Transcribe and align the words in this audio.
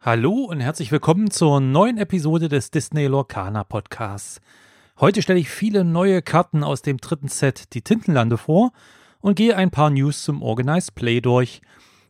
Hallo 0.00 0.44
und 0.44 0.60
herzlich 0.60 0.92
willkommen 0.92 1.28
zur 1.28 1.60
neuen 1.60 1.98
Episode 1.98 2.48
des 2.48 2.70
Disney 2.70 3.06
Lorcaner 3.06 3.64
Podcasts. 3.64 4.40
Heute 5.00 5.22
stelle 5.22 5.40
ich 5.40 5.50
viele 5.50 5.82
neue 5.82 6.22
Karten 6.22 6.62
aus 6.62 6.82
dem 6.82 6.98
dritten 6.98 7.26
Set 7.26 7.74
Die 7.74 7.82
Tintenlande 7.82 8.38
vor 8.38 8.70
und 9.18 9.34
gehe 9.34 9.56
ein 9.56 9.72
paar 9.72 9.90
News 9.90 10.22
zum 10.22 10.40
Organized 10.40 10.94
Play 10.94 11.20
durch. 11.20 11.62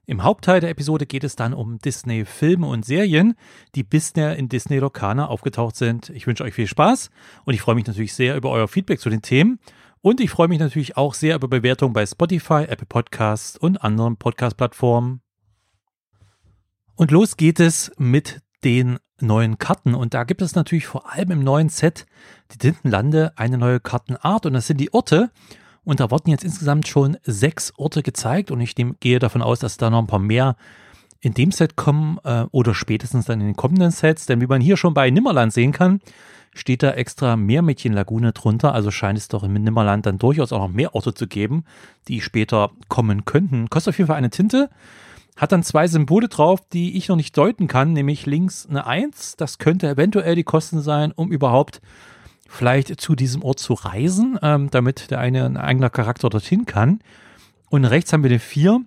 Im 0.04 0.22
Hauptteil 0.22 0.60
der 0.60 0.68
Episode 0.68 1.06
geht 1.06 1.24
es 1.24 1.34
dann 1.34 1.54
um 1.54 1.78
Disney 1.78 2.26
Filme 2.26 2.66
und 2.66 2.84
Serien, 2.84 3.36
die 3.74 3.84
bisher 3.84 4.36
in 4.36 4.50
Disney 4.50 4.76
Lorcaner 4.76 5.30
aufgetaucht 5.30 5.74
sind. 5.74 6.10
Ich 6.10 6.26
wünsche 6.26 6.44
euch 6.44 6.52
viel 6.52 6.66
Spaß 6.66 7.08
und 7.46 7.54
ich 7.54 7.62
freue 7.62 7.74
mich 7.74 7.86
natürlich 7.86 8.12
sehr 8.12 8.36
über 8.36 8.50
euer 8.50 8.68
Feedback 8.68 9.00
zu 9.00 9.08
den 9.08 9.22
Themen. 9.22 9.60
Und 10.02 10.20
ich 10.20 10.28
freue 10.28 10.48
mich 10.48 10.58
natürlich 10.58 10.98
auch 10.98 11.14
sehr 11.14 11.36
über 11.36 11.48
Bewertungen 11.48 11.94
bei 11.94 12.04
Spotify, 12.04 12.64
Apple 12.68 12.86
Podcasts 12.86 13.56
und 13.56 13.82
anderen 13.82 14.18
Podcast-Plattformen. 14.18 15.22
Und 16.98 17.12
los 17.12 17.36
geht 17.36 17.60
es 17.60 17.92
mit 17.96 18.40
den 18.64 18.98
neuen 19.20 19.58
Karten. 19.58 19.94
Und 19.94 20.14
da 20.14 20.24
gibt 20.24 20.42
es 20.42 20.56
natürlich 20.56 20.88
vor 20.88 21.12
allem 21.12 21.30
im 21.30 21.44
neuen 21.44 21.68
Set 21.68 22.06
die 22.52 22.58
Tintenlande 22.58 23.32
eine 23.36 23.56
neue 23.56 23.78
Kartenart 23.78 24.46
und 24.46 24.54
das 24.54 24.66
sind 24.66 24.80
die 24.80 24.92
Orte. 24.92 25.30
Und 25.84 26.00
da 26.00 26.10
wurden 26.10 26.30
jetzt 26.30 26.42
insgesamt 26.42 26.88
schon 26.88 27.16
sechs 27.22 27.72
Orte 27.76 28.02
gezeigt 28.02 28.50
und 28.50 28.60
ich 28.60 28.74
gehe 28.74 29.20
davon 29.20 29.42
aus, 29.42 29.60
dass 29.60 29.76
da 29.76 29.90
noch 29.90 30.00
ein 30.00 30.08
paar 30.08 30.18
mehr 30.18 30.56
in 31.20 31.34
dem 31.34 31.52
Set 31.52 31.76
kommen 31.76 32.18
äh, 32.24 32.46
oder 32.50 32.74
spätestens 32.74 33.26
dann 33.26 33.40
in 33.40 33.46
den 33.46 33.56
kommenden 33.56 33.92
Sets. 33.92 34.26
Denn 34.26 34.40
wie 34.40 34.48
man 34.48 34.60
hier 34.60 34.76
schon 34.76 34.92
bei 34.92 35.08
Nimmerland 35.08 35.52
sehen 35.52 35.70
kann, 35.70 36.00
steht 36.52 36.82
da 36.82 36.90
extra 36.90 37.36
Meermädchenlagune 37.36 38.32
drunter. 38.32 38.74
Also 38.74 38.90
scheint 38.90 39.18
es 39.18 39.28
doch 39.28 39.44
im 39.44 39.52
Nimmerland 39.52 40.04
dann 40.04 40.18
durchaus 40.18 40.52
auch 40.52 40.66
noch 40.66 40.74
mehr 40.74 40.96
Orte 40.96 41.14
zu 41.14 41.28
geben, 41.28 41.62
die 42.08 42.20
später 42.20 42.72
kommen 42.88 43.24
könnten. 43.24 43.70
Kostet 43.70 43.94
auf 43.94 43.98
jeden 43.98 44.08
Fall 44.08 44.16
eine 44.16 44.30
Tinte 44.30 44.68
hat 45.38 45.52
dann 45.52 45.62
zwei 45.62 45.86
Symbole 45.86 46.28
drauf, 46.28 46.60
die 46.72 46.96
ich 46.96 47.08
noch 47.08 47.16
nicht 47.16 47.36
deuten 47.36 47.68
kann, 47.68 47.92
nämlich 47.92 48.26
links 48.26 48.66
eine 48.68 48.86
1, 48.86 49.36
das 49.36 49.58
könnte 49.58 49.88
eventuell 49.88 50.34
die 50.34 50.44
Kosten 50.44 50.82
sein, 50.82 51.12
um 51.12 51.30
überhaupt 51.30 51.80
vielleicht 52.48 53.00
zu 53.00 53.14
diesem 53.14 53.42
Ort 53.42 53.60
zu 53.60 53.74
reisen, 53.74 54.38
ähm, 54.42 54.68
damit 54.70 55.10
der 55.10 55.20
eine 55.20 55.44
ein 55.44 55.56
eigener 55.56 55.90
Charakter 55.90 56.28
dorthin 56.28 56.66
kann. 56.66 57.00
Und 57.70 57.84
rechts 57.84 58.12
haben 58.12 58.24
wir 58.24 58.30
eine 58.30 58.40
4. 58.40 58.80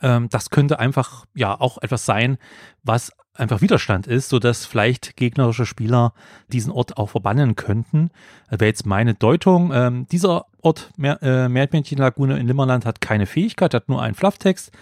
Ähm, 0.00 0.28
das 0.30 0.50
könnte 0.50 0.78
einfach 0.78 1.24
ja 1.34 1.60
auch 1.60 1.78
etwas 1.78 2.06
sein, 2.06 2.38
was 2.84 3.10
einfach 3.38 3.60
Widerstand 3.60 4.06
ist, 4.06 4.28
sodass 4.28 4.66
vielleicht 4.66 5.16
gegnerische 5.16 5.66
Spieler 5.66 6.12
diesen 6.52 6.72
Ort 6.72 6.96
auch 6.96 7.10
verbannen 7.10 7.56
könnten. 7.56 8.10
Das 8.50 8.60
wäre 8.60 8.68
jetzt 8.68 8.86
meine 8.86 9.14
Deutung. 9.14 9.72
Ähm, 9.72 10.06
dieser 10.10 10.46
Ort, 10.62 10.90
Meer, 10.96 11.22
äh, 11.22 11.48
Meermädchenlagune 11.48 12.38
in 12.38 12.46
Limmerland, 12.46 12.84
hat 12.84 13.00
keine 13.00 13.26
Fähigkeit, 13.26 13.74
hat 13.74 13.88
nur 13.88 14.02
einen 14.02 14.14
Flufftext. 14.14 14.72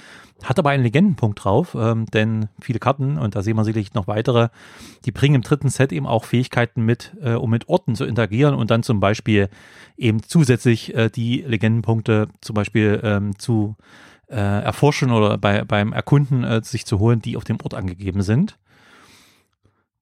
Hat 0.42 0.58
aber 0.58 0.68
einen 0.68 0.82
Legendenpunkt 0.82 1.42
drauf, 1.42 1.74
ähm, 1.74 2.04
denn 2.12 2.48
viele 2.60 2.78
Karten, 2.78 3.16
und 3.16 3.34
da 3.34 3.42
sehen 3.42 3.56
wir 3.56 3.64
sicherlich 3.64 3.94
noch 3.94 4.06
weitere, 4.06 4.50
die 5.06 5.10
bringen 5.10 5.36
im 5.36 5.40
dritten 5.40 5.70
Set 5.70 5.92
eben 5.92 6.06
auch 6.06 6.24
Fähigkeiten 6.24 6.82
mit, 6.82 7.16
äh, 7.22 7.32
um 7.32 7.48
mit 7.48 7.70
Orten 7.70 7.94
zu 7.94 8.04
interagieren 8.04 8.54
und 8.54 8.70
dann 8.70 8.82
zum 8.82 9.00
Beispiel 9.00 9.48
eben 9.96 10.22
zusätzlich 10.22 10.94
äh, 10.94 11.08
die 11.08 11.40
Legendenpunkte 11.40 12.28
zum 12.42 12.52
Beispiel 12.52 13.00
ähm, 13.02 13.38
zu 13.38 13.76
äh, 14.28 14.36
erforschen 14.36 15.10
oder 15.10 15.38
bei, 15.38 15.64
beim 15.64 15.92
Erkunden 15.92 16.44
äh, 16.44 16.62
sich 16.62 16.86
zu 16.86 16.98
holen, 16.98 17.20
die 17.20 17.36
auf 17.36 17.44
dem 17.44 17.58
Ort 17.62 17.74
angegeben 17.74 18.22
sind. 18.22 18.58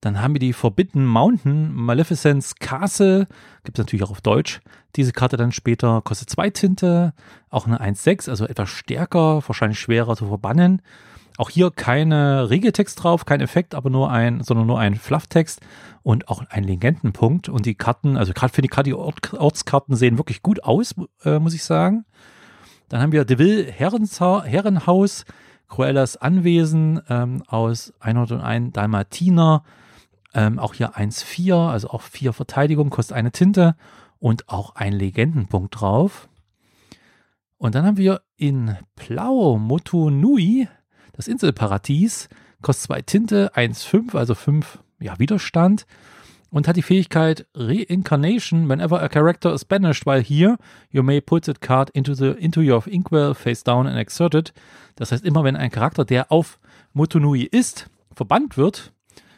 Dann 0.01 0.21
haben 0.21 0.35
wir 0.35 0.39
die 0.39 0.53
Forbidden 0.53 1.07
Mountain 1.07 1.73
Maleficence 1.73 2.57
Castle. 2.57 3.27
Gibt 3.65 3.79
es 3.79 3.85
natürlich 3.85 4.03
auch 4.05 4.11
auf 4.11 4.21
Deutsch. 4.21 4.61
Diese 4.97 5.13
Karte 5.13 5.39
dann 5.39 5.51
später 5.51 6.03
kostet 6.03 6.29
zwei 6.29 6.51
Tinte, 6.51 7.15
auch 7.49 7.67
eine 7.67 7.81
1,6, 7.81 8.29
also 8.29 8.47
etwas 8.47 8.69
stärker, 8.69 9.43
wahrscheinlich 9.47 9.81
schwerer 9.81 10.15
zu 10.15 10.27
verbannen. 10.27 10.83
Auch 11.39 11.49
hier 11.51 11.71
keine 11.71 12.49
Regeltext 12.51 13.03
drauf, 13.03 13.25
kein 13.25 13.41
Effekt, 13.41 13.75
aber 13.75 13.89
nur 13.89 14.11
ein, 14.11 14.43
sondern 14.43 14.67
nur 14.67 14.79
ein 14.79 14.95
Flufftext 14.95 15.61
und 16.03 16.29
auch 16.29 16.45
ein 16.51 16.65
Legendenpunkt. 16.65 17.49
Und 17.49 17.65
die 17.67 17.75
Karten, 17.75 18.17
also 18.17 18.35
gerade 18.35 18.53
für 18.53 18.63
die, 18.63 18.69
gerade 18.69 18.91
die 18.91 18.95
Ort, 18.95 19.33
Ortskarten 19.33 19.97
sehen 19.97 20.19
wirklich 20.19 20.43
gut 20.43 20.63
aus, 20.63 20.95
äh, 21.25 21.39
muss 21.39 21.55
ich 21.55 21.65
sagen. 21.65 22.05
Dann 22.89 23.01
haben 23.01 23.13
wir 23.13 23.25
Deville 23.25 23.65
Herrenhaus, 23.71 25.25
Cruellas 25.69 26.17
Anwesen 26.17 27.01
ähm, 27.09 27.43
aus 27.47 27.93
101 28.01 28.73
Dalmatiner 28.73 29.65
ähm, 30.35 30.59
auch 30.59 30.75
hier 30.75 30.97
1,4, 30.97 31.71
also 31.71 31.89
auch 31.91 32.03
4 32.03 32.33
Verteidigung, 32.33 32.91
kostet 32.91 33.17
eine 33.17 33.31
Tinte 33.31 33.77
und 34.19 34.49
auch 34.49 34.75
ein 34.75 34.93
Legendenpunkt 34.93 35.81
drauf. 35.81 36.29
Und 37.57 37.75
dann 37.75 37.87
haben 37.87 37.97
wir 37.97 38.23
in 38.37 38.77
Blau 38.97 39.57
Motunui, 39.59 40.69
das 41.13 41.29
Inselparadies, 41.29 42.29
kostet 42.61 42.87
2 42.87 43.03
Tinte, 43.03 43.53
1,5, 43.55 44.17
also 44.17 44.35
5 44.35 44.81
ja, 44.99 45.19
Widerstand 45.19 45.87
und 46.55 46.69
hat 46.69 46.77
die 46.77 46.83
Fähigkeit 46.83 47.49
Reincarnation 47.57 48.69
whenever 48.69 49.03
a 49.03 49.09
character 49.09 49.53
is 49.53 49.65
banished, 49.65 50.07
while 50.07 50.23
here 50.23 50.57
you 50.89 51.03
may 51.03 51.21
put 51.21 51.47
that 51.47 51.61
card 51.61 51.91
into 51.91 52.15
the 52.15 52.29
into 52.29 52.61
your 52.61 52.87
inkwell 52.87 53.35
face 53.35 53.65
down 53.65 53.89
and 53.89 53.99
exerted. 53.99 54.53
Das 54.95 55.11
heißt, 55.11 55.25
immer 55.25 55.43
wenn 55.43 55.57
ein 55.57 55.73
Charakter, 55.73 56.05
der 56.05 56.31
auf 56.31 56.61
Motunui 56.93 57.43
ist, 57.43 57.91
verbannt 58.13 58.57
wird, 58.57 58.93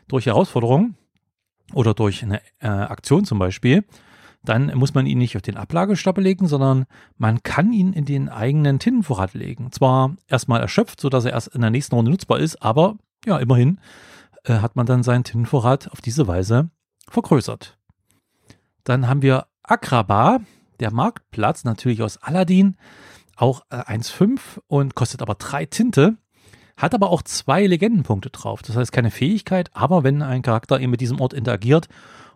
durch 0.09 0.27
Herausforderungen 0.27 0.95
oder 1.73 1.95
durch 1.95 2.23
eine 2.23 2.43
äh, 2.61 2.67
Aktion 2.69 3.25
zum 3.25 3.39
Beispiel, 3.39 3.87
dann 4.45 4.71
muss 4.75 4.93
man 4.93 5.07
ihn 5.07 5.17
nicht 5.17 5.37
auf 5.37 5.43
den 5.43 5.57
Ablagestapel 5.57 6.23
legen, 6.23 6.47
sondern 6.49 6.85
man 7.17 7.43
kann 7.43 7.73
ihn 7.73 7.95
in 7.95 8.05
den 8.05 8.29
eigenen 8.29 8.79
Tintenvorrat 8.79 9.33
legen. 9.33 9.73
Zwar 9.73 10.17
erstmal 10.29 10.61
erschöpft, 10.61 11.01
sodass 11.01 11.25
er 11.25 11.33
erst 11.33 11.49
in 11.49 11.63
der 11.63 11.71
nächsten 11.71 11.95
Runde 11.95 12.11
nutzbar 12.11 12.41
ist, 12.41 12.63
aber 12.63 12.99
ja, 13.25 13.39
immerhin 13.39 13.81
äh, 14.45 14.59
hat 14.59 14.77
man 14.77 14.85
dann 14.85 15.03
seinen 15.03 15.25
Tintenvorrat 15.25 15.91
auf 15.91 16.03
diese 16.03 16.29
Weise 16.29 16.69
vergrößert. 17.11 17.79
Dann 18.85 19.09
haben 19.09 19.23
wir 19.23 19.47
Akraba, 19.63 20.41
der 20.81 20.93
Marktplatz, 20.93 21.65
natürlich 21.65 22.03
aus 22.03 22.19
Aladdin, 22.19 22.77
auch 23.37 23.63
äh, 23.71 23.77
1,5 23.77 24.41
und 24.67 24.95
kostet 24.95 25.23
aber 25.23 25.35
drei 25.35 25.67
Tinte 25.67 26.17
hat 26.77 26.95
aber 26.95 27.11
auch 27.11 27.23
zwei 27.23 27.67
Legendenpunkte 27.67 28.31
drauf. 28.31 28.63
Das 28.63 28.77
heißt 28.77 28.93
keine 28.93 29.11
Fähigkeit, 29.11 29.71
aber 29.73 30.05
wenn 30.05 30.23
ein 30.23 30.43
Charakter 30.43 30.79
eben 30.79 30.91
mit 30.91 31.01
diesem 31.01 31.21
Ort 31.21 31.33
interagiert 31.33 31.89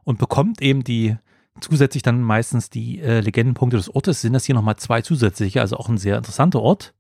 und 0.05 0.19
bekommt 0.19 0.63
eben 0.63 0.83
die 0.83 1.17
zusätzlich 1.61 2.03
dann 2.03 2.23
meistens 2.23 2.71
die 2.71 3.01
äh, 3.01 3.21
Legendenpunkte 3.21 3.77
des 3.77 3.95
Ortes, 3.95 4.23
sind 4.23 4.33
das 4.33 4.47
hier 4.47 4.55
nochmal 4.55 4.77
zwei 4.77 5.03
zusätzliche, 5.03 5.61
also 5.61 5.77
auch 5.77 5.89
ein 5.89 5.99
sehr 5.99 6.17
interessanter 6.17 6.63
Ort. 6.63 6.95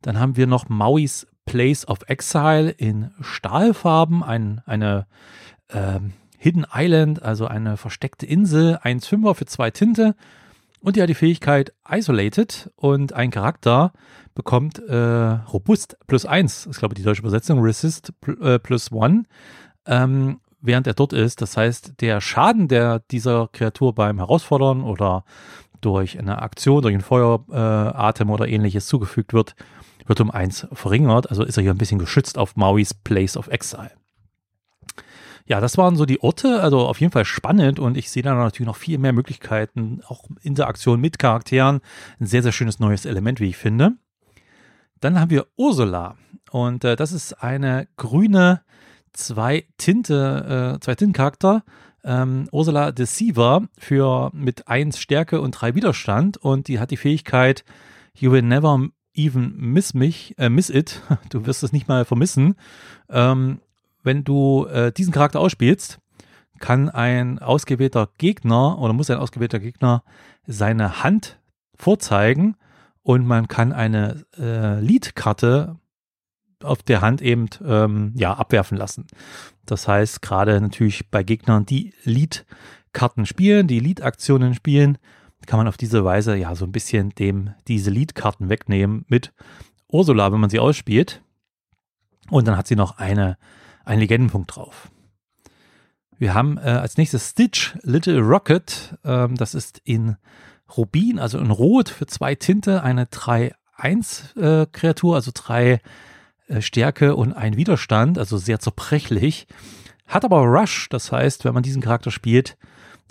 Dann 0.00 0.18
haben 0.18 0.36
wir 0.36 0.46
noch 0.46 0.68
Mauis 0.68 1.26
Place 1.44 1.86
of 1.86 1.98
Exile 2.06 2.70
in 2.70 3.10
Stahlfarben, 3.20 4.22
ein, 4.22 4.62
eine 4.64 5.06
äh, 5.68 6.00
Hidden 6.46 6.66
Island, 6.72 7.24
also 7.24 7.48
eine 7.48 7.76
versteckte 7.76 8.24
Insel, 8.24 8.76
1,5er 8.76 9.34
für 9.34 9.46
zwei 9.46 9.72
Tinte 9.72 10.14
und 10.78 10.94
die 10.94 11.02
hat 11.02 11.08
die 11.08 11.14
Fähigkeit 11.14 11.72
Isolated 11.90 12.70
und 12.76 13.14
ein 13.14 13.32
Charakter 13.32 13.92
bekommt 14.36 14.78
äh, 14.78 14.94
Robust 14.94 15.96
plus 16.06 16.24
eins, 16.24 16.66
ist 16.66 16.78
glaube 16.78 16.92
ich 16.92 16.98
die 16.98 17.02
deutsche 17.02 17.22
Übersetzung, 17.22 17.58
Resist 17.58 18.12
äh, 18.40 18.60
plus 18.60 18.92
one, 18.92 19.24
ähm, 19.86 20.38
während 20.60 20.86
er 20.86 20.94
dort 20.94 21.12
ist. 21.12 21.42
Das 21.42 21.56
heißt, 21.56 22.00
der 22.00 22.20
Schaden, 22.20 22.68
der 22.68 23.00
dieser 23.10 23.48
Kreatur 23.48 23.92
beim 23.92 24.18
Herausfordern 24.18 24.84
oder 24.84 25.24
durch 25.80 26.16
eine 26.16 26.42
Aktion, 26.42 26.80
durch 26.80 26.94
einen 26.94 27.02
Feueratem 27.02 28.28
äh, 28.28 28.32
oder 28.32 28.46
ähnliches 28.46 28.86
zugefügt 28.86 29.32
wird, 29.32 29.56
wird 30.06 30.20
um 30.20 30.30
eins 30.30 30.68
verringert. 30.72 31.28
Also 31.28 31.42
ist 31.42 31.56
er 31.56 31.64
hier 31.64 31.74
ein 31.74 31.78
bisschen 31.78 31.98
geschützt 31.98 32.38
auf 32.38 32.54
Mauis 32.54 32.94
Place 32.94 33.36
of 33.36 33.48
Exile. 33.48 33.90
Ja, 35.46 35.60
das 35.60 35.78
waren 35.78 35.96
so 35.96 36.06
die 36.06 36.20
Orte, 36.22 36.60
also 36.60 36.80
auf 36.80 37.00
jeden 37.00 37.12
Fall 37.12 37.24
spannend 37.24 37.78
und 37.78 37.96
ich 37.96 38.10
sehe 38.10 38.22
da 38.22 38.34
natürlich 38.34 38.66
noch 38.66 38.76
viel 38.76 38.98
mehr 38.98 39.12
Möglichkeiten, 39.12 40.00
auch 40.08 40.24
Interaktion 40.42 41.00
mit 41.00 41.18
Charakteren. 41.18 41.80
Ein 42.18 42.26
sehr, 42.26 42.42
sehr 42.42 42.52
schönes 42.52 42.80
neues 42.80 43.04
Element, 43.04 43.38
wie 43.38 43.50
ich 43.50 43.56
finde. 43.56 43.92
Dann 45.00 45.20
haben 45.20 45.30
wir 45.30 45.46
Ursula 45.56 46.16
und 46.50 46.84
äh, 46.84 46.96
das 46.96 47.12
ist 47.12 47.44
eine 47.44 47.86
grüne 47.96 48.62
zwei 49.12 49.66
Tinte, 49.78 50.76
äh, 50.76 50.80
zwei 50.80 50.94
Tintencharakter. 50.94 51.62
Ähm, 52.02 52.48
Ursula 52.52 52.92
Deceiver 52.92 53.68
für 53.78 54.30
mit 54.32 54.68
1 54.68 54.98
Stärke 54.98 55.40
und 55.40 55.52
3 55.52 55.74
Widerstand 55.74 56.36
und 56.36 56.68
die 56.68 56.78
hat 56.78 56.90
die 56.90 56.96
Fähigkeit 56.96 57.64
You 58.14 58.32
will 58.32 58.42
never 58.42 58.88
even 59.14 59.54
miss 59.56 59.94
mich, 59.94 60.34
äh, 60.38 60.48
miss 60.48 60.70
it. 60.70 61.02
Du 61.30 61.46
wirst 61.46 61.62
es 61.62 61.72
nicht 61.72 61.88
mal 61.88 62.04
vermissen. 62.04 62.54
Ähm, 63.08 63.60
wenn 64.06 64.24
du 64.24 64.66
äh, 64.66 64.92
diesen 64.92 65.12
Charakter 65.12 65.40
ausspielst, 65.40 65.98
kann 66.58 66.88
ein 66.88 67.38
ausgewählter 67.38 68.08
Gegner 68.16 68.78
oder 68.78 68.92
muss 68.92 69.10
ein 69.10 69.18
ausgewählter 69.18 69.58
Gegner 69.58 70.04
seine 70.46 71.02
Hand 71.02 71.38
vorzeigen 71.74 72.56
und 73.02 73.26
man 73.26 73.48
kann 73.48 73.72
eine 73.72 74.24
äh, 74.38 74.80
Lead-Karte 74.80 75.76
auf 76.62 76.82
der 76.82 77.02
Hand 77.02 77.20
eben 77.20 77.48
ähm, 77.64 78.12
ja, 78.16 78.32
abwerfen 78.32 78.78
lassen. 78.78 79.06
Das 79.66 79.86
heißt, 79.86 80.22
gerade 80.22 80.60
natürlich 80.60 81.10
bei 81.10 81.22
Gegnern, 81.22 81.66
die 81.66 81.92
Lead-Karten 82.04 83.26
spielen, 83.26 83.66
die 83.66 83.80
Lead-Aktionen 83.80 84.54
spielen, 84.54 84.98
kann 85.46 85.58
man 85.58 85.68
auf 85.68 85.76
diese 85.76 86.04
Weise 86.04 86.34
ja 86.36 86.54
so 86.54 86.64
ein 86.64 86.72
bisschen 86.72 87.10
dem 87.10 87.54
diese 87.68 87.90
Lead-Karten 87.90 88.48
wegnehmen 88.48 89.04
mit 89.08 89.32
Ursula, 89.88 90.32
wenn 90.32 90.40
man 90.40 90.50
sie 90.50 90.58
ausspielt 90.58 91.22
Und 92.30 92.48
dann 92.48 92.56
hat 92.56 92.66
sie 92.66 92.76
noch 92.76 92.98
eine, 92.98 93.36
einen 93.86 94.00
Legendenpunkt 94.00 94.54
drauf. 94.54 94.90
Wir 96.18 96.34
haben 96.34 96.58
äh, 96.58 96.68
als 96.68 96.98
nächstes 96.98 97.30
Stitch 97.30 97.74
Little 97.82 98.20
Rocket. 98.20 98.98
Ähm, 99.04 99.36
das 99.36 99.54
ist 99.54 99.80
in 99.84 100.16
Rubin, 100.76 101.18
also 101.18 101.38
in 101.38 101.50
Rot 101.50 101.88
für 101.88 102.06
zwei 102.06 102.34
Tinte, 102.34 102.82
eine 102.82 103.04
3-1-Kreatur, 103.04 105.12
äh, 105.12 105.16
also 105.16 105.30
drei 105.32 105.80
äh, 106.48 106.60
Stärke 106.60 107.16
und 107.16 107.32
ein 107.32 107.56
Widerstand, 107.56 108.18
also 108.18 108.36
sehr 108.38 108.60
zerbrechlich. 108.60 109.46
Hat 110.06 110.24
aber 110.24 110.42
Rush, 110.42 110.88
das 110.88 111.12
heißt, 111.12 111.44
wenn 111.44 111.54
man 111.54 111.62
diesen 111.62 111.82
Charakter 111.82 112.10
spielt, 112.10 112.56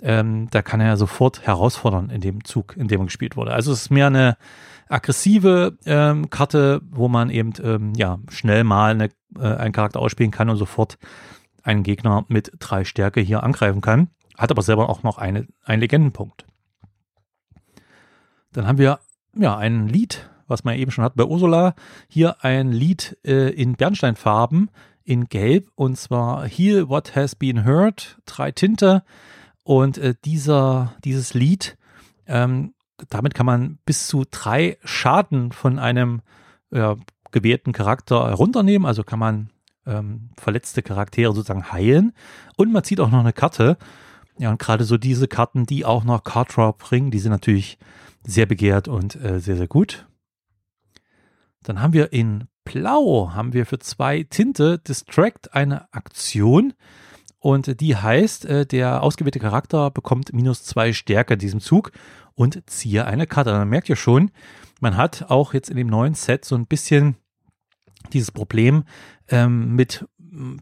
ähm, 0.02 0.48
da 0.50 0.60
kann 0.62 0.80
er 0.80 0.96
sofort 0.96 1.46
herausfordern 1.46 2.10
in 2.10 2.20
dem 2.20 2.44
Zug, 2.44 2.76
in 2.76 2.88
dem 2.88 3.02
er 3.02 3.06
gespielt 3.06 3.36
wurde. 3.36 3.52
Also 3.52 3.70
es 3.72 3.82
ist 3.82 3.90
mehr 3.90 4.08
eine 4.08 4.36
aggressive 4.88 5.76
ähm, 5.84 6.30
Karte, 6.30 6.80
wo 6.90 7.08
man 7.08 7.30
eben 7.30 7.52
ähm, 7.62 7.92
ja 7.94 8.18
schnell 8.28 8.64
mal 8.64 8.92
eine, 8.92 9.10
äh, 9.38 9.56
einen 9.56 9.72
Charakter 9.72 10.00
ausspielen 10.00 10.30
kann 10.30 10.48
und 10.48 10.56
sofort 10.56 10.98
einen 11.62 11.82
Gegner 11.82 12.24
mit 12.28 12.52
drei 12.58 12.84
Stärke 12.84 13.20
hier 13.20 13.42
angreifen 13.42 13.80
kann. 13.80 14.08
Hat 14.36 14.50
aber 14.50 14.62
selber 14.62 14.88
auch 14.88 15.02
noch 15.02 15.18
eine, 15.18 15.46
einen 15.64 15.80
Legendenpunkt. 15.80 16.46
Dann 18.52 18.66
haben 18.66 18.78
wir 18.78 19.00
ja 19.36 19.56
ein 19.56 19.88
Lied, 19.88 20.30
was 20.46 20.64
man 20.64 20.76
eben 20.76 20.90
schon 20.90 21.04
hat 21.04 21.16
bei 21.16 21.24
Ursula. 21.24 21.74
Hier 22.08 22.44
ein 22.44 22.70
Lied 22.70 23.18
äh, 23.24 23.50
in 23.50 23.74
Bernsteinfarben 23.74 24.70
in 25.04 25.26
Gelb 25.26 25.70
und 25.74 25.96
zwar 25.96 26.46
Heal 26.46 26.88
What 26.88 27.14
Has 27.14 27.34
Been 27.34 27.64
Heard, 27.64 28.18
drei 28.26 28.52
Tinte. 28.52 29.02
Und 29.62 29.98
äh, 29.98 30.14
dieser, 30.24 30.94
dieses 31.04 31.34
Lied, 31.34 31.76
ähm, 32.26 32.74
damit 33.08 33.34
kann 33.34 33.46
man 33.46 33.78
bis 33.84 34.06
zu 34.06 34.24
drei 34.30 34.78
Schaden 34.84 35.52
von 35.52 35.78
einem 35.78 36.22
äh, 36.70 36.96
gewählten 37.30 37.72
Charakter 37.72 38.28
herunternehmen. 38.28 38.86
Also 38.86 39.04
kann 39.04 39.18
man 39.18 39.50
ähm, 39.86 40.30
verletzte 40.36 40.82
Charaktere 40.82 41.34
sozusagen 41.34 41.70
heilen. 41.72 42.12
Und 42.56 42.72
man 42.72 42.84
zieht 42.84 43.00
auch 43.00 43.10
noch 43.10 43.20
eine 43.20 43.32
Karte. 43.32 43.76
Ja, 44.38 44.50
und 44.50 44.58
gerade 44.58 44.84
so 44.84 44.98
diese 44.98 45.28
Karten, 45.28 45.66
die 45.66 45.84
auch 45.84 46.04
noch 46.04 46.24
Card 46.24 46.56
Draw 46.56 46.72
bringen, 46.76 47.10
die 47.10 47.18
sind 47.18 47.32
natürlich 47.32 47.78
sehr 48.24 48.46
begehrt 48.46 48.88
und 48.88 49.16
äh, 49.16 49.40
sehr, 49.40 49.56
sehr 49.56 49.68
gut. 49.68 50.06
Dann 51.62 51.80
haben 51.80 51.92
wir 51.92 52.12
in 52.12 52.44
Blau, 52.64 53.32
haben 53.32 53.52
wir 53.52 53.64
für 53.66 53.78
zwei 53.78 54.24
Tinte 54.24 54.78
Distract 54.78 55.54
eine 55.54 55.92
Aktion. 55.92 56.74
Und 57.38 57.80
die 57.80 57.96
heißt, 57.96 58.44
äh, 58.46 58.66
der 58.66 59.02
ausgewählte 59.02 59.38
Charakter 59.38 59.90
bekommt 59.90 60.32
minus 60.32 60.64
zwei 60.64 60.92
Stärke 60.92 61.34
in 61.34 61.38
diesem 61.40 61.60
Zug 61.60 61.92
und 62.36 62.62
ziehe 62.70 63.06
eine 63.06 63.26
Karte. 63.26 63.50
Dann 63.50 63.68
merkt 63.68 63.88
ihr 63.88 63.96
schon, 63.96 64.30
man 64.80 64.96
hat 64.96 65.26
auch 65.28 65.54
jetzt 65.54 65.70
in 65.70 65.76
dem 65.76 65.88
neuen 65.88 66.14
Set 66.14 66.44
so 66.44 66.54
ein 66.54 66.66
bisschen 66.66 67.16
dieses 68.12 68.30
Problem 68.30 68.84
ähm, 69.28 69.74
mit 69.74 70.06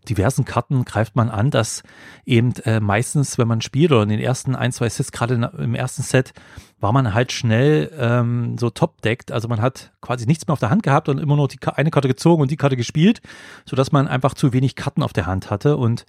diversen 0.08 0.44
Karten 0.44 0.84
greift 0.84 1.16
man 1.16 1.28
an, 1.28 1.50
dass 1.50 1.82
eben 2.24 2.52
äh, 2.64 2.80
meistens, 2.80 3.38
wenn 3.38 3.48
man 3.48 3.60
spielt 3.60 3.92
oder 3.92 4.02
in 4.02 4.08
den 4.08 4.20
ersten 4.20 4.54
ein, 4.54 4.72
zwei 4.72 4.88
Sets, 4.88 5.12
gerade 5.12 5.50
im 5.58 5.74
ersten 5.74 6.02
Set, 6.02 6.32
war 6.80 6.92
man 6.92 7.14
halt 7.14 7.32
schnell 7.32 7.90
ähm, 7.98 8.56
so 8.58 8.70
top-deckt. 8.70 9.32
Also 9.32 9.48
man 9.48 9.60
hat 9.60 9.92
quasi 10.00 10.26
nichts 10.26 10.46
mehr 10.46 10.52
auf 10.52 10.60
der 10.60 10.70
Hand 10.70 10.82
gehabt 10.82 11.08
und 11.08 11.18
immer 11.18 11.36
nur 11.36 11.48
die 11.48 11.58
eine 11.64 11.90
Karte 11.90 12.08
gezogen 12.08 12.42
und 12.42 12.50
die 12.50 12.56
Karte 12.56 12.76
gespielt, 12.76 13.20
sodass 13.64 13.92
man 13.92 14.06
einfach 14.06 14.34
zu 14.34 14.52
wenig 14.52 14.76
Karten 14.76 15.02
auf 15.02 15.12
der 15.12 15.26
Hand 15.26 15.50
hatte. 15.50 15.76
Und 15.76 16.06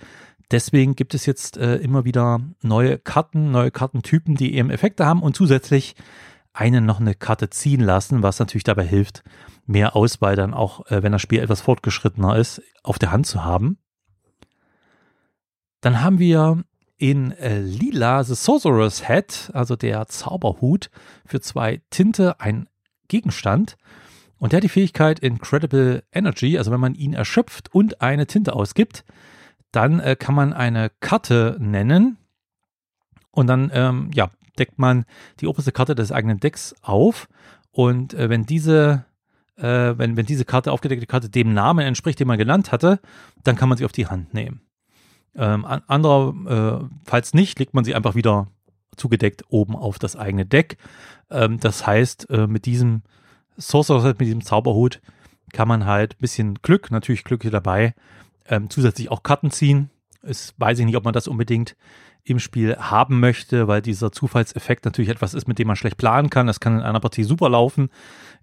deswegen 0.51 0.95
gibt 0.95 1.13
es 1.13 1.25
jetzt 1.25 1.57
äh, 1.57 1.75
immer 1.77 2.05
wieder 2.05 2.41
neue 2.61 2.97
Karten, 2.97 3.51
neue 3.51 3.71
Kartentypen, 3.71 4.35
die 4.35 4.55
eben 4.55 4.69
Effekte 4.69 5.05
haben 5.05 5.21
und 5.21 5.35
zusätzlich 5.35 5.95
einen 6.53 6.85
noch 6.85 6.99
eine 6.99 7.15
Karte 7.15 7.49
ziehen 7.49 7.81
lassen, 7.81 8.23
was 8.23 8.39
natürlich 8.39 8.63
dabei 8.63 8.85
hilft, 8.85 9.23
mehr 9.65 9.95
Auswahl 9.95 10.35
dann 10.35 10.53
auch, 10.53 10.85
äh, 10.87 11.03
wenn 11.03 11.11
das 11.11 11.21
Spiel 11.21 11.39
etwas 11.39 11.61
fortgeschrittener 11.61 12.37
ist, 12.37 12.61
auf 12.83 12.97
der 12.97 13.11
Hand 13.11 13.27
zu 13.27 13.43
haben. 13.43 13.77
Dann 15.81 16.01
haben 16.01 16.19
wir 16.19 16.63
in 16.97 17.31
äh, 17.31 17.59
Lila 17.59 18.23
The 18.23 18.35
Sorcerer's 18.35 19.07
Hat, 19.07 19.51
also 19.53 19.75
der 19.75 20.07
Zauberhut, 20.07 20.89
für 21.25 21.41
zwei 21.41 21.81
Tinte 21.89 22.39
ein 22.39 22.69
Gegenstand. 23.07 23.77
Und 24.37 24.51
der 24.51 24.57
hat 24.57 24.63
die 24.63 24.69
Fähigkeit 24.69 25.19
Incredible 25.19 26.03
Energy, 26.11 26.57
also 26.57 26.71
wenn 26.71 26.79
man 26.79 26.95
ihn 26.95 27.13
erschöpft 27.13 27.73
und 27.73 28.01
eine 28.01 28.27
Tinte 28.27 28.53
ausgibt, 28.53 29.03
dann 29.75 29.99
äh, 29.99 30.15
kann 30.15 30.35
man 30.35 30.53
eine 30.53 30.91
Karte 30.99 31.57
nennen 31.59 32.17
und 33.31 33.47
dann 33.47 33.71
ähm, 33.73 34.11
ja, 34.13 34.29
deckt 34.57 34.79
man 34.79 35.05
die 35.39 35.47
oberste 35.47 35.71
Karte 35.71 35.95
des 35.95 36.11
eigenen 36.11 36.39
Decks 36.39 36.75
auf. 36.81 37.27
Und 37.71 38.13
äh, 38.13 38.29
wenn 38.29 38.45
diese 38.45 39.05
äh, 39.57 39.97
wenn, 39.97 40.17
wenn 40.17 40.25
diese 40.25 40.45
Karte, 40.45 40.71
aufgedeckte 40.71 41.05
Karte, 41.05 41.29
dem 41.29 41.53
Namen 41.53 41.85
entspricht, 41.85 42.19
den 42.19 42.27
man 42.27 42.37
genannt 42.37 42.71
hatte, 42.71 42.99
dann 43.43 43.55
kann 43.55 43.69
man 43.69 43.77
sie 43.77 43.85
auf 43.85 43.91
die 43.91 44.07
Hand 44.07 44.33
nehmen. 44.33 44.61
Ähm, 45.35 45.65
andererfalls 45.65 47.33
äh, 47.33 47.37
nicht, 47.37 47.59
legt 47.59 47.73
man 47.73 47.83
sie 47.83 47.95
einfach 47.95 48.15
wieder 48.15 48.47
zugedeckt 48.95 49.43
oben 49.49 49.75
auf 49.75 49.99
das 49.99 50.15
eigene 50.15 50.45
Deck. 50.45 50.77
Ähm, 51.29 51.59
das 51.59 51.85
heißt, 51.85 52.29
äh, 52.29 52.47
mit 52.47 52.65
diesem 52.65 53.03
Sorcerer 53.57 54.07
mit 54.07 54.21
diesem 54.21 54.43
Zauberhut, 54.43 55.01
kann 55.53 55.67
man 55.67 55.85
halt 55.85 56.15
ein 56.15 56.21
bisschen 56.21 56.55
Glück, 56.55 56.91
natürlich 56.91 57.23
Glück 57.23 57.43
hier 57.43 57.51
dabei, 57.51 57.93
ähm, 58.47 58.69
zusätzlich 58.69 59.11
auch 59.11 59.23
Karten 59.23 59.51
ziehen. 59.51 59.89
Ist, 60.21 60.55
weiß 60.57 60.79
ich 60.79 60.85
nicht, 60.85 60.97
ob 60.97 61.03
man 61.03 61.13
das 61.13 61.27
unbedingt 61.27 61.75
im 62.25 62.39
Spiel 62.39 62.75
haben 62.77 63.19
möchte, 63.19 63.67
weil 63.67 63.81
dieser 63.83 64.11
Zufallseffekt 64.11 64.83
natürlich 64.83 65.11
etwas 65.11 65.35
ist, 65.35 65.47
mit 65.47 65.59
dem 65.59 65.67
man 65.67 65.75
schlecht 65.75 65.97
planen 65.97 66.31
kann. 66.31 66.47
Das 66.47 66.59
kann 66.59 66.79
in 66.79 66.83
einer 66.83 66.99
Partie 66.99 67.23
super 67.23 67.49
laufen, 67.49 67.89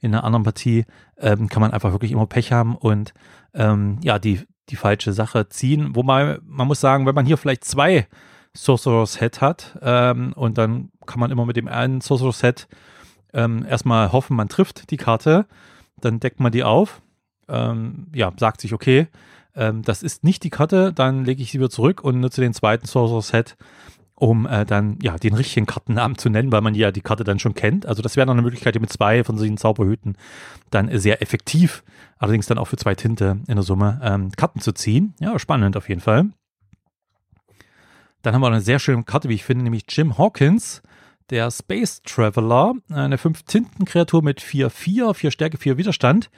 in 0.01 0.15
einer 0.15 0.23
anderen 0.23 0.45
Partie 0.45 0.85
ähm, 1.19 1.49
kann 1.49 1.61
man 1.61 1.73
einfach 1.73 1.91
wirklich 1.91 2.13
immer 2.13 2.27
Pech 2.27 2.53
haben 2.53 2.77
und 2.77 3.13
ähm, 3.55 3.99
ja, 4.03 4.21
die, 4.21 4.41
die 4.69 4.77
falsche 4.77 5.13
Sache 5.13 5.49
ziehen. 5.49 5.97
Wobei 5.97 6.39
man 6.45 6.69
muss 6.69 6.81
sagen, 6.81 7.07
wenn 7.07 7.15
man 7.17 7.27
hier 7.27 7.37
vielleicht 7.37 7.65
zwei 7.65 8.07
Sorcerer's 8.55 9.19
Head 9.19 9.41
hat 9.41 9.79
ähm, 9.83 10.33
und 10.35 10.59
dann 10.59 10.93
kann 11.05 11.19
man 11.19 11.33
immer 11.33 11.45
mit 11.45 11.57
dem 11.57 11.67
einen 11.67 12.01
Sorcerer's 12.01 12.41
Head 12.41 12.69
ähm, 13.33 13.67
erstmal 13.69 14.13
hoffen, 14.13 14.37
man 14.37 14.49
trifft 14.49 14.91
die 14.93 14.97
Karte, 14.97 15.47
dann 16.01 16.21
deckt 16.21 16.39
man 16.39 16.53
die 16.53 16.63
auf, 16.63 17.03
ähm, 17.49 18.07
ja, 18.15 18.31
sagt 18.37 18.61
sich, 18.61 18.73
okay, 18.73 19.09
ähm, 19.55 19.83
das 19.83 20.03
ist 20.03 20.25
nicht 20.25 20.45
die 20.45 20.51
Karte, 20.51 20.93
dann 20.93 21.25
lege 21.25 21.43
ich 21.43 21.53
sie 21.53 21.59
wieder 21.59 21.71
zurück 21.71 22.03
und 22.03 22.21
nutze 22.21 22.41
den 22.41 22.55
zweiten 22.55 22.87
Sorcerer 22.87 23.23
Set, 23.23 23.57
um 24.15 24.47
äh, 24.47 24.65
dann 24.65 24.99
ja 25.03 25.17
den 25.17 25.35
richtigen 25.35 25.67
Kartennamen 25.67 26.17
zu 26.17 26.31
nennen, 26.31 26.53
weil 26.53 26.61
man 26.61 26.75
ja 26.75 26.91
die 26.91 27.01
Karte 27.01 27.25
dann 27.25 27.39
schon 27.39 27.55
kennt. 27.55 27.87
Also 27.87 28.03
das 28.03 28.17
wäre 28.17 28.27
noch 28.27 28.35
eine 28.35 28.43
Möglichkeit, 28.43 28.75
die 28.75 28.81
mit 28.81 28.93
zwei 28.93 29.25
von 29.25 29.37
solchen 29.37 29.57
Zauberhüten 29.57 30.17
dann 30.71 30.97
sehr 30.99 31.23
effektiv, 31.23 31.83
allerdings 32.19 32.47
dann 32.47 32.59
auch 32.59 32.69
für 32.69 32.77
zwei 32.77 32.95
Tinte 32.95 33.41
in 33.47 33.57
der 33.57 33.63
Summe 33.63 34.01
ähm, 34.03 34.31
Karten 34.33 34.61
zu 34.61 34.73
ziehen. 34.73 35.15
Ja, 35.21 35.39
spannend 35.39 35.77
auf 35.77 35.89
jeden 35.89 36.01
Fall. 36.01 36.27
Dann 38.23 38.35
haben 38.35 38.41
wir 38.41 38.47
eine 38.47 38.61
sehr 38.61 38.79
schöne 38.79 39.03
Karte, 39.03 39.29
wie 39.29 39.35
ich 39.35 39.45
finde, 39.45 39.65
nämlich 39.65 39.85
Jim 39.89 40.17
Hawkins, 40.17 40.81
der 41.31 41.51
Space 41.51 42.03
Traveler, 42.03 42.75
eine 42.91 43.17
5-Tinten-Kreatur 43.17 44.23
mit 44.23 44.41
4-4, 44.41 45.15
4 45.15 45.31
Stärke, 45.31 45.59
4 45.59 45.77
Widerstand 45.79 46.31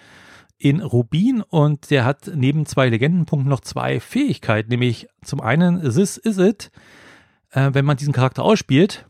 in 0.59 0.81
Rubin 0.81 1.43
und 1.43 1.91
der 1.91 2.05
hat 2.05 2.31
neben 2.35 2.67
zwei 2.67 2.89
Legendenpunkten 2.89 3.51
noch 3.51 3.61
zwei 3.61 4.01
Fähigkeiten, 4.01 4.71
nämlich 4.71 5.09
zum 5.23 5.41
einen 5.41 5.81
This 5.83 6.17
Is 6.17 6.39
It. 6.39 6.71
Äh, 7.51 7.71
wenn 7.73 7.85
man 7.85 7.97
diesen 7.97 8.13
Charakter 8.13 8.43
ausspielt, 8.43 9.07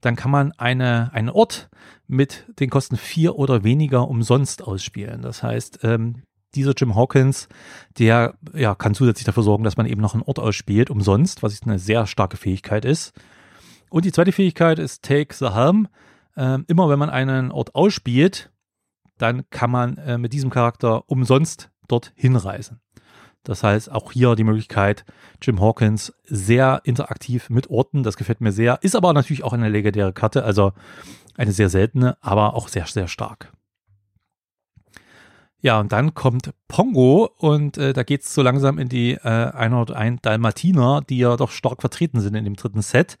dann 0.00 0.16
kann 0.16 0.30
man 0.30 0.52
eine, 0.52 1.12
einen 1.12 1.30
Ort 1.30 1.68
mit 2.06 2.46
den 2.60 2.70
Kosten 2.70 2.96
vier 2.96 3.36
oder 3.36 3.64
weniger 3.64 4.08
umsonst 4.08 4.62
ausspielen. 4.62 5.22
Das 5.22 5.42
heißt, 5.42 5.80
ähm, 5.82 6.22
dieser 6.54 6.72
Jim 6.76 6.94
Hawkins, 6.94 7.48
der 7.98 8.34
ja, 8.54 8.74
kann 8.74 8.94
zusätzlich 8.94 9.26
dafür 9.26 9.42
sorgen, 9.42 9.64
dass 9.64 9.76
man 9.76 9.86
eben 9.86 10.00
noch 10.00 10.14
einen 10.14 10.22
Ort 10.22 10.38
ausspielt, 10.38 10.90
umsonst, 10.90 11.42
was 11.42 11.60
eine 11.62 11.78
sehr 11.78 12.06
starke 12.06 12.36
Fähigkeit 12.36 12.84
ist. 12.84 13.12
Und 13.90 14.04
die 14.04 14.12
zweite 14.12 14.32
Fähigkeit 14.32 14.78
ist 14.78 15.02
Take 15.02 15.34
the 15.34 15.50
Helm. 15.50 15.88
Ähm, 16.36 16.64
immer 16.68 16.88
wenn 16.88 16.98
man 16.98 17.10
einen 17.10 17.50
Ort 17.50 17.74
ausspielt, 17.74 18.50
dann 19.18 19.48
kann 19.50 19.70
man 19.70 19.96
äh, 19.98 20.18
mit 20.18 20.32
diesem 20.32 20.50
Charakter 20.50 21.08
umsonst 21.08 21.70
dort 21.88 22.12
hinreisen. 22.14 22.80
Das 23.46 23.62
heißt, 23.62 23.92
auch 23.92 24.10
hier 24.10 24.34
die 24.34 24.44
Möglichkeit, 24.44 25.04
Jim 25.40 25.60
Hawkins 25.60 26.12
sehr 26.24 26.80
interaktiv 26.82 27.48
mit 27.48 27.70
Orten, 27.70 28.02
das 28.02 28.16
gefällt 28.16 28.40
mir 28.40 28.50
sehr, 28.50 28.82
ist 28.82 28.96
aber 28.96 29.12
natürlich 29.12 29.44
auch 29.44 29.52
eine 29.52 29.68
legendäre 29.68 30.12
Karte, 30.12 30.42
also 30.42 30.72
eine 31.36 31.52
sehr 31.52 31.68
seltene, 31.68 32.16
aber 32.20 32.54
auch 32.54 32.66
sehr, 32.66 32.86
sehr 32.86 33.06
stark. 33.06 33.52
Ja, 35.60 35.80
und 35.80 35.92
dann 35.92 36.14
kommt 36.14 36.52
Pongo 36.68 37.30
und 37.38 37.78
äh, 37.78 37.92
da 37.92 38.02
geht 38.02 38.22
es 38.22 38.34
so 38.34 38.42
langsam 38.42 38.78
in 38.78 38.88
die 38.88 39.12
äh, 39.12 39.50
101 39.52 40.22
Dalmatiner, 40.22 41.02
die 41.08 41.18
ja 41.18 41.36
doch 41.36 41.50
stark 41.50 41.80
vertreten 41.80 42.20
sind 42.20 42.34
in 42.34 42.44
dem 42.44 42.56
dritten 42.56 42.82
Set. 42.82 43.16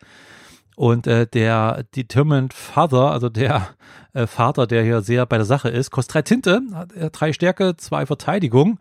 Und 0.76 1.06
äh, 1.06 1.26
der 1.26 1.84
Determined 1.96 2.52
Father, 2.52 3.10
also 3.10 3.28
der 3.30 3.68
äh, 4.12 4.26
Vater, 4.26 4.66
der 4.66 4.84
hier 4.84 5.00
sehr 5.00 5.26
bei 5.26 5.38
der 5.38 5.46
Sache 5.46 5.70
ist, 5.70 5.90
kostet 5.90 6.14
drei 6.14 6.22
Tinte, 6.22 6.62
hat 6.72 6.92
drei 7.12 7.32
Stärke, 7.32 7.76
zwei 7.76 8.06
Verteidigung 8.06 8.78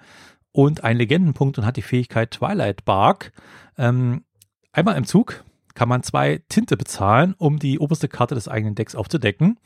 und 0.52 0.84
einen 0.84 1.00
Legendenpunkt 1.00 1.58
und 1.58 1.66
hat 1.66 1.78
die 1.78 1.82
Fähigkeit 1.82 2.32
Twilight 2.32 2.84
Bark. 2.86 3.32
Ähm, 3.78 4.26
einmal 4.74 4.98
im 4.98 5.06
Zug 5.06 5.44
kann 5.74 5.90
man 5.90 6.04
zwei 6.04 6.42
Tinte 6.50 6.76
bezahlen, 6.76 7.34
um 7.38 7.60
die 7.60 7.80
oberste 7.80 8.10
Karte 8.10 8.36
des 8.36 8.50
eigenen 8.50 8.76
Decks 8.76 8.96
aufzudecken. 8.96 9.58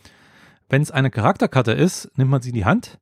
Wenn 0.69 0.83
es 0.83 0.91
eine 0.91 1.09
Charakterkarte 1.09 1.71
ist, 1.71 2.11
nimmt 2.15 2.29
man 2.29 2.41
sie 2.43 2.49
in 2.49 2.55
die 2.55 2.65
Hand. 2.65 2.99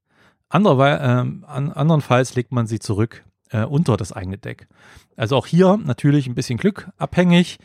Andererweise, 0.47 1.01
äh, 1.01 1.05
an, 1.05 1.71
andernfalls 1.73 2.35
legt 2.35 2.53
man 2.53 2.65
sie 2.65 2.79
zurück 2.79 3.25
äh, 3.49 3.63
unter 3.63 3.97
das 3.97 4.13
eigene 4.13 4.37
Deck. 4.37 4.67
Also 5.15 5.35
auch 5.35 5.47
hier 5.47 5.77
natürlich 5.77 6.27
ein 6.27 6.35
bisschen 6.35 6.57
Glück 6.57 6.89
abhängig. 6.97 7.57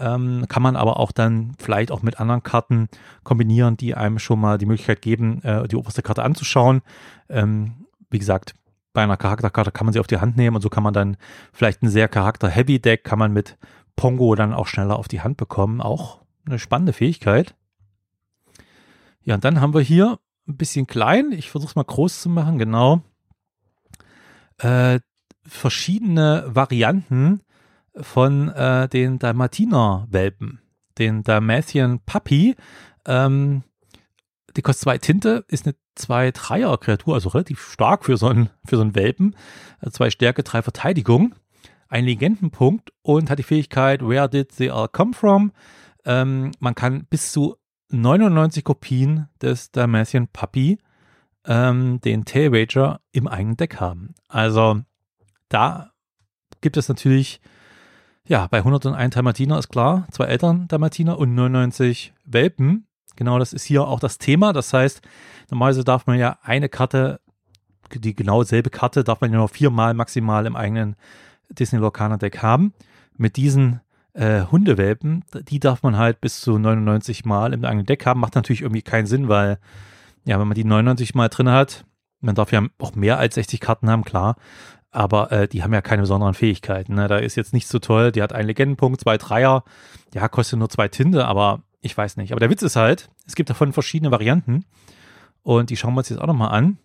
Ähm, 0.00 0.46
kann 0.48 0.62
man 0.62 0.76
aber 0.76 0.98
auch 0.98 1.12
dann 1.12 1.52
vielleicht 1.58 1.92
auch 1.92 2.02
mit 2.02 2.18
anderen 2.18 2.42
Karten 2.42 2.88
kombinieren, 3.22 3.76
die 3.76 3.94
einem 3.94 4.18
schon 4.18 4.40
mal 4.40 4.56
die 4.56 4.64
Möglichkeit 4.64 5.02
geben, 5.02 5.42
äh, 5.42 5.68
die 5.68 5.76
oberste 5.76 6.02
Karte 6.02 6.22
anzuschauen. 6.22 6.80
Ähm, 7.28 7.86
wie 8.08 8.18
gesagt, 8.18 8.54
bei 8.94 9.02
einer 9.02 9.18
Charakterkarte 9.18 9.70
kann 9.70 9.86
man 9.86 9.92
sie 9.92 10.00
auf 10.00 10.06
die 10.06 10.18
Hand 10.18 10.36
nehmen 10.36 10.56
und 10.56 10.62
so 10.62 10.70
kann 10.70 10.82
man 10.82 10.94
dann 10.94 11.16
vielleicht 11.52 11.82
ein 11.82 11.90
sehr 11.90 12.08
Charakter-Heavy-Deck 12.08 13.04
kann 13.04 13.18
man 13.18 13.32
mit 13.32 13.58
Pongo 13.94 14.34
dann 14.34 14.54
auch 14.54 14.66
schneller 14.66 14.98
auf 14.98 15.06
die 15.06 15.20
Hand 15.20 15.36
bekommen. 15.36 15.82
Auch 15.82 16.22
eine 16.46 16.58
spannende 16.58 16.94
Fähigkeit. 16.94 17.54
Ja, 19.22 19.34
und 19.34 19.44
dann 19.44 19.60
haben 19.60 19.74
wir 19.74 19.82
hier 19.82 20.18
ein 20.48 20.56
bisschen 20.56 20.86
klein. 20.86 21.32
Ich 21.32 21.50
versuche 21.50 21.70
es 21.70 21.76
mal 21.76 21.84
groß 21.84 22.22
zu 22.22 22.30
machen, 22.30 22.58
genau. 22.58 23.02
Äh, 24.58 25.00
verschiedene 25.46 26.44
Varianten 26.48 27.42
von 27.96 28.48
äh, 28.48 28.88
den 28.88 29.18
Dalmatiner-Welpen. 29.18 30.60
Den 30.98 31.22
Dalmatian 31.22 32.00
Puppy. 32.04 32.56
Ähm, 33.06 33.62
die 34.56 34.62
kostet 34.62 34.82
zwei 34.82 34.98
Tinte, 34.98 35.44
ist 35.48 35.66
eine 35.66 35.74
2-3er-Kreatur, 35.96 37.14
also 37.14 37.28
relativ 37.30 37.60
stark 37.60 38.04
für 38.04 38.16
so 38.16 38.28
einen, 38.28 38.50
für 38.64 38.76
so 38.76 38.82
einen 38.82 38.94
Welpen. 38.94 39.36
Äh, 39.80 39.90
zwei 39.90 40.10
Stärke, 40.10 40.42
drei 40.42 40.62
Verteidigung. 40.62 41.34
Ein 41.88 42.04
Legendenpunkt 42.04 42.92
und 43.02 43.30
hat 43.30 43.38
die 43.38 43.44
Fähigkeit 43.44 44.06
Where 44.06 44.28
did 44.28 44.56
they 44.56 44.70
all 44.70 44.88
come 44.88 45.12
from? 45.12 45.52
Ähm, 46.04 46.52
man 46.60 46.74
kann 46.74 47.04
bis 47.06 47.32
zu 47.32 47.56
99 47.90 48.64
Kopien 48.64 49.28
des 49.42 49.72
Dalmatian 49.72 50.28
Puppy, 50.28 50.78
ähm, 51.44 52.00
den 52.00 52.24
Tail 52.24 52.50
Rager, 52.54 53.00
im 53.12 53.26
eigenen 53.26 53.56
Deck 53.56 53.80
haben. 53.80 54.14
Also 54.28 54.80
da 55.48 55.90
gibt 56.60 56.76
es 56.76 56.88
natürlich, 56.88 57.40
ja, 58.30 58.46
bei 58.46 58.58
101 58.58 59.12
Dalmatiner 59.12 59.58
ist 59.58 59.70
klar, 59.70 60.06
zwei 60.12 60.26
Eltern 60.26 60.68
Dalmatiner 60.68 61.18
und 61.18 61.34
99 61.34 62.14
Welpen. 62.24 62.86
Genau, 63.16 63.40
das 63.40 63.52
ist 63.52 63.64
hier 63.64 63.88
auch 63.88 63.98
das 63.98 64.18
Thema. 64.18 64.52
Das 64.52 64.72
heißt, 64.72 65.02
normalerweise 65.50 65.82
darf 65.82 66.06
man 66.06 66.16
ja 66.16 66.38
eine 66.42 66.68
Karte, 66.68 67.20
die 67.92 68.14
genau 68.14 68.44
selbe 68.44 68.70
Karte, 68.70 69.02
darf 69.02 69.20
man 69.20 69.32
ja 69.32 69.38
nur 69.38 69.48
viermal 69.48 69.94
maximal 69.94 70.46
im 70.46 70.54
eigenen 70.54 70.94
Disney 71.48 71.80
Lorcaner 71.80 72.18
Deck 72.18 72.40
haben. 72.40 72.72
Mit 73.16 73.36
diesen 73.36 73.80
äh, 74.12 74.42
Hundewelpen, 74.42 75.24
die 75.48 75.58
darf 75.58 75.82
man 75.82 75.96
halt 75.96 76.20
bis 76.20 76.40
zu 76.40 76.56
99 76.56 77.24
Mal 77.24 77.52
im 77.52 77.64
eigenen 77.64 77.86
Deck 77.86 78.06
haben. 78.06 78.20
Macht 78.20 78.36
natürlich 78.36 78.62
irgendwie 78.62 78.82
keinen 78.82 79.06
Sinn, 79.06 79.28
weil, 79.28 79.58
ja, 80.24 80.38
wenn 80.38 80.46
man 80.46 80.54
die 80.54 80.64
99 80.64 81.16
Mal 81.16 81.30
drin 81.30 81.50
hat, 81.50 81.84
man 82.20 82.36
darf 82.36 82.52
ja 82.52 82.64
auch 82.78 82.94
mehr 82.94 83.18
als 83.18 83.34
60 83.34 83.58
Karten 83.58 83.90
haben, 83.90 84.04
klar 84.04 84.36
aber 84.90 85.30
äh, 85.32 85.48
die 85.48 85.62
haben 85.62 85.72
ja 85.72 85.82
keine 85.82 86.02
besonderen 86.02 86.34
Fähigkeiten. 86.34 86.94
Ne? 86.94 87.08
Da 87.08 87.18
ist 87.18 87.36
jetzt 87.36 87.52
nicht 87.52 87.68
so 87.68 87.78
toll. 87.78 88.12
Die 88.12 88.22
hat 88.22 88.32
einen 88.32 88.48
Legendenpunkt, 88.48 89.00
zwei 89.00 89.18
Dreier. 89.18 89.64
Ja, 90.14 90.28
kostet 90.28 90.58
nur 90.58 90.68
zwei 90.68 90.88
Tinte, 90.88 91.26
aber 91.26 91.62
ich 91.80 91.96
weiß 91.96 92.16
nicht. 92.16 92.32
Aber 92.32 92.40
der 92.40 92.50
Witz 92.50 92.62
ist 92.62 92.76
halt, 92.76 93.08
es 93.26 93.34
gibt 93.34 93.50
davon 93.50 93.72
verschiedene 93.72 94.10
Varianten 94.10 94.64
und 95.42 95.70
die 95.70 95.76
schauen 95.76 95.94
wir 95.94 95.98
uns 95.98 96.08
jetzt 96.08 96.20
auch 96.20 96.26
nochmal 96.26 96.50
an. 96.50 96.78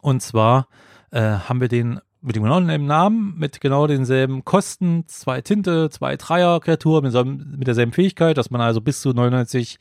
Und 0.00 0.22
zwar 0.22 0.68
äh, 1.10 1.20
haben 1.20 1.60
wir 1.60 1.68
den 1.68 2.00
mit 2.20 2.34
dem 2.34 2.42
genauen 2.42 2.86
Namen, 2.86 3.38
mit 3.38 3.60
genau 3.60 3.86
denselben 3.86 4.44
Kosten, 4.44 5.04
zwei 5.06 5.40
Tinte, 5.40 5.88
zwei 5.90 6.16
Dreier 6.16 6.60
Kreaturen 6.60 7.04
mit, 7.04 7.58
mit 7.58 7.66
derselben 7.66 7.92
Fähigkeit, 7.92 8.36
dass 8.36 8.50
man 8.50 8.60
also 8.60 8.80
bis 8.80 9.00
zu 9.00 9.10
99 9.10 9.78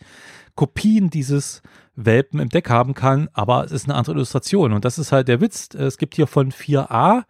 Kopien 0.55 1.09
dieses 1.09 1.61
Welpen 1.97 2.39
im 2.39 2.49
Deck 2.49 2.69
haben 2.69 2.93
kann, 2.93 3.27
aber 3.33 3.65
es 3.65 3.71
ist 3.71 3.85
eine 3.85 3.95
andere 3.95 4.15
Illustration 4.15 4.71
und 4.71 4.85
das 4.85 4.99
ist 4.99 5.11
halt 5.11 5.27
der 5.27 5.41
Witz. 5.41 5.73
Es 5.73 5.97
gibt 5.97 6.15
hier 6.15 6.27
von 6.27 6.51
4a 6.51 7.23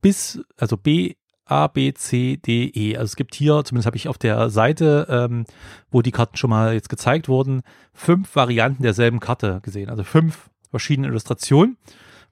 bis, 0.00 0.40
also 0.56 0.76
B, 0.78 1.14
A, 1.44 1.66
B, 1.66 1.92
C, 1.92 2.38
D, 2.38 2.72
E. 2.74 2.96
Also 2.96 3.10
es 3.10 3.16
gibt 3.16 3.34
hier, 3.34 3.62
zumindest 3.64 3.86
habe 3.86 3.98
ich 3.98 4.08
auf 4.08 4.16
der 4.16 4.48
Seite, 4.48 5.06
ähm, 5.10 5.44
wo 5.90 6.00
die 6.00 6.10
Karten 6.10 6.36
schon 6.36 6.50
mal 6.50 6.72
jetzt 6.72 6.88
gezeigt 6.88 7.28
wurden, 7.28 7.62
fünf 7.92 8.34
Varianten 8.34 8.82
derselben 8.82 9.20
Karte 9.20 9.60
gesehen. 9.62 9.90
Also 9.90 10.04
fünf 10.04 10.48
verschiedene 10.70 11.08
Illustrationen, 11.08 11.76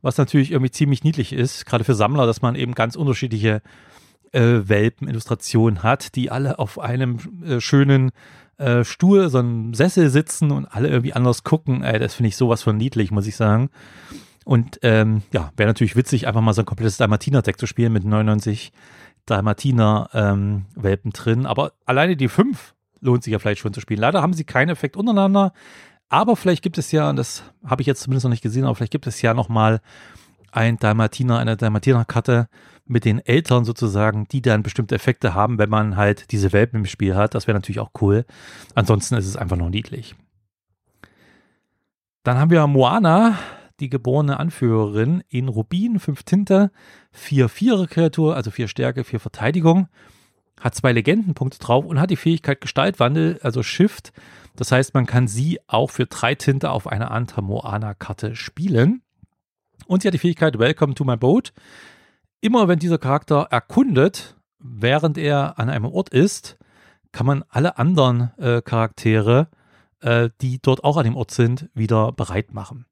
was 0.00 0.16
natürlich 0.16 0.52
irgendwie 0.52 0.70
ziemlich 0.70 1.04
niedlich 1.04 1.34
ist, 1.34 1.66
gerade 1.66 1.84
für 1.84 1.94
Sammler, 1.94 2.26
dass 2.26 2.40
man 2.40 2.54
eben 2.54 2.74
ganz 2.74 2.96
unterschiedliche 2.96 3.60
äh, 4.32 4.60
Welpen-Illustrationen 4.64 5.82
hat, 5.82 6.14
die 6.16 6.30
alle 6.30 6.58
auf 6.58 6.78
einem 6.78 7.18
äh, 7.44 7.60
schönen 7.60 8.12
äh, 8.60 8.84
Stuhl, 8.84 9.28
so 9.30 9.38
einem 9.38 9.74
Sessel 9.74 10.10
sitzen 10.10 10.50
und 10.50 10.66
alle 10.66 10.88
irgendwie 10.88 11.14
anders 11.14 11.44
gucken. 11.44 11.82
Ey, 11.82 11.98
das 11.98 12.14
finde 12.14 12.28
ich 12.28 12.36
sowas 12.36 12.62
von 12.62 12.76
niedlich, 12.76 13.10
muss 13.10 13.26
ich 13.26 13.36
sagen. 13.36 13.70
Und 14.44 14.78
ähm, 14.82 15.22
ja, 15.32 15.52
wäre 15.56 15.68
natürlich 15.68 15.96
witzig, 15.96 16.26
einfach 16.26 16.40
mal 16.40 16.52
so 16.52 16.62
ein 16.62 16.66
komplettes 16.66 16.96
Dalmatiner-Deck 16.96 17.58
zu 17.58 17.66
spielen 17.66 17.92
mit 17.92 18.04
99 18.04 18.72
Dalmatiner-Welpen 19.26 21.10
ähm, 21.10 21.12
drin. 21.12 21.46
Aber 21.46 21.72
alleine 21.86 22.16
die 22.16 22.28
fünf 22.28 22.74
lohnt 23.00 23.24
sich 23.24 23.32
ja 23.32 23.38
vielleicht 23.38 23.60
schon 23.60 23.72
zu 23.72 23.80
spielen. 23.80 24.00
Leider 24.00 24.22
haben 24.22 24.34
sie 24.34 24.44
keinen 24.44 24.68
Effekt 24.68 24.96
untereinander. 24.96 25.52
Aber 26.08 26.36
vielleicht 26.36 26.62
gibt 26.62 26.76
es 26.76 26.92
ja, 26.92 27.08
und 27.08 27.16
das 27.16 27.44
habe 27.64 27.82
ich 27.82 27.86
jetzt 27.86 28.02
zumindest 28.02 28.24
noch 28.24 28.30
nicht 28.30 28.42
gesehen, 28.42 28.64
aber 28.64 28.74
vielleicht 28.74 28.92
gibt 28.92 29.06
es 29.06 29.22
ja 29.22 29.32
nochmal 29.32 29.80
ein 30.52 30.76
Dalmatiner, 30.76 31.38
eine 31.38 31.56
Dalmatiner-Karte 31.56 32.48
mit 32.90 33.04
den 33.04 33.24
Eltern 33.24 33.64
sozusagen, 33.64 34.26
die 34.28 34.42
dann 34.42 34.62
bestimmte 34.62 34.94
Effekte 34.94 35.34
haben, 35.34 35.58
wenn 35.58 35.70
man 35.70 35.96
halt 35.96 36.32
diese 36.32 36.52
Welpen 36.52 36.80
im 36.80 36.86
Spiel 36.86 37.14
hat. 37.14 37.34
Das 37.34 37.46
wäre 37.46 37.56
natürlich 37.56 37.80
auch 37.80 37.92
cool. 38.00 38.24
Ansonsten 38.74 39.14
ist 39.14 39.26
es 39.26 39.36
einfach 39.36 39.56
noch 39.56 39.70
niedlich. 39.70 40.14
Dann 42.24 42.36
haben 42.36 42.50
wir 42.50 42.66
Moana, 42.66 43.38
die 43.78 43.88
geborene 43.88 44.38
Anführerin 44.38 45.22
in 45.28 45.48
Rubin, 45.48 45.98
5 45.98 46.22
Tinte, 46.24 46.70
4 47.12 47.48
Vierer 47.48 47.86
Kreatur, 47.86 48.36
also 48.36 48.50
4 48.50 48.68
Stärke, 48.68 49.04
4 49.04 49.20
Verteidigung, 49.20 49.88
hat 50.60 50.74
zwei 50.74 50.92
Legendenpunkte 50.92 51.58
drauf 51.58 51.86
und 51.86 51.98
hat 51.98 52.10
die 52.10 52.16
Fähigkeit 52.16 52.60
Gestaltwandel, 52.60 53.38
also 53.42 53.62
Shift. 53.62 54.12
Das 54.56 54.72
heißt, 54.72 54.92
man 54.92 55.06
kann 55.06 55.28
sie 55.28 55.60
auch 55.66 55.90
für 55.90 56.06
3 56.06 56.34
Tinte 56.34 56.70
auf 56.70 56.86
einer 56.86 57.10
Anta 57.10 57.40
Moana 57.40 57.94
Karte 57.94 58.36
spielen. 58.36 59.02
Und 59.86 60.02
sie 60.02 60.08
hat 60.08 60.14
die 60.14 60.18
Fähigkeit 60.18 60.58
Welcome 60.58 60.94
to 60.94 61.04
my 61.04 61.16
boat. 61.16 61.52
Immer 62.40 62.68
wenn 62.68 62.78
dieser 62.78 62.98
Charakter 62.98 63.48
erkundet, 63.50 64.36
während 64.58 65.18
er 65.18 65.58
an 65.58 65.68
einem 65.68 65.84
Ort 65.84 66.08
ist, 66.08 66.58
kann 67.12 67.26
man 67.26 67.44
alle 67.48 67.78
anderen 67.78 68.30
äh, 68.38 68.62
Charaktere, 68.62 69.48
äh, 70.00 70.30
die 70.40 70.60
dort 70.60 70.84
auch 70.84 70.96
an 70.96 71.04
dem 71.04 71.16
Ort 71.16 71.32
sind, 71.32 71.68
wieder 71.74 72.12
bereit 72.12 72.54
machen. 72.54 72.86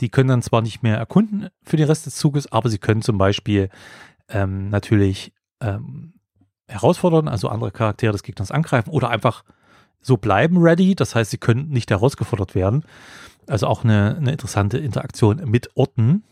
Die 0.00 0.08
können 0.08 0.28
dann 0.28 0.42
zwar 0.42 0.62
nicht 0.62 0.82
mehr 0.82 0.96
erkunden 0.96 1.48
für 1.64 1.76
den 1.76 1.86
Rest 1.86 2.06
des 2.06 2.16
Zuges, 2.16 2.50
aber 2.50 2.68
sie 2.68 2.78
können 2.78 3.02
zum 3.02 3.18
Beispiel 3.18 3.70
ähm, 4.28 4.68
natürlich 4.68 5.32
ähm, 5.60 6.14
herausfordern, 6.68 7.28
also 7.28 7.48
andere 7.48 7.70
Charaktere 7.70 8.12
des 8.12 8.22
Gegners 8.22 8.50
angreifen 8.50 8.90
oder 8.90 9.10
einfach 9.10 9.44
so 10.00 10.16
bleiben 10.16 10.58
ready. 10.58 10.94
Das 10.94 11.14
heißt, 11.14 11.30
sie 11.30 11.38
können 11.38 11.68
nicht 11.68 11.90
herausgefordert 11.90 12.54
werden. 12.54 12.84
Also 13.46 13.66
auch 13.66 13.84
eine, 13.84 14.16
eine 14.16 14.32
interessante 14.32 14.78
Interaktion 14.78 15.42
mit 15.48 15.76
Orten. 15.76 16.24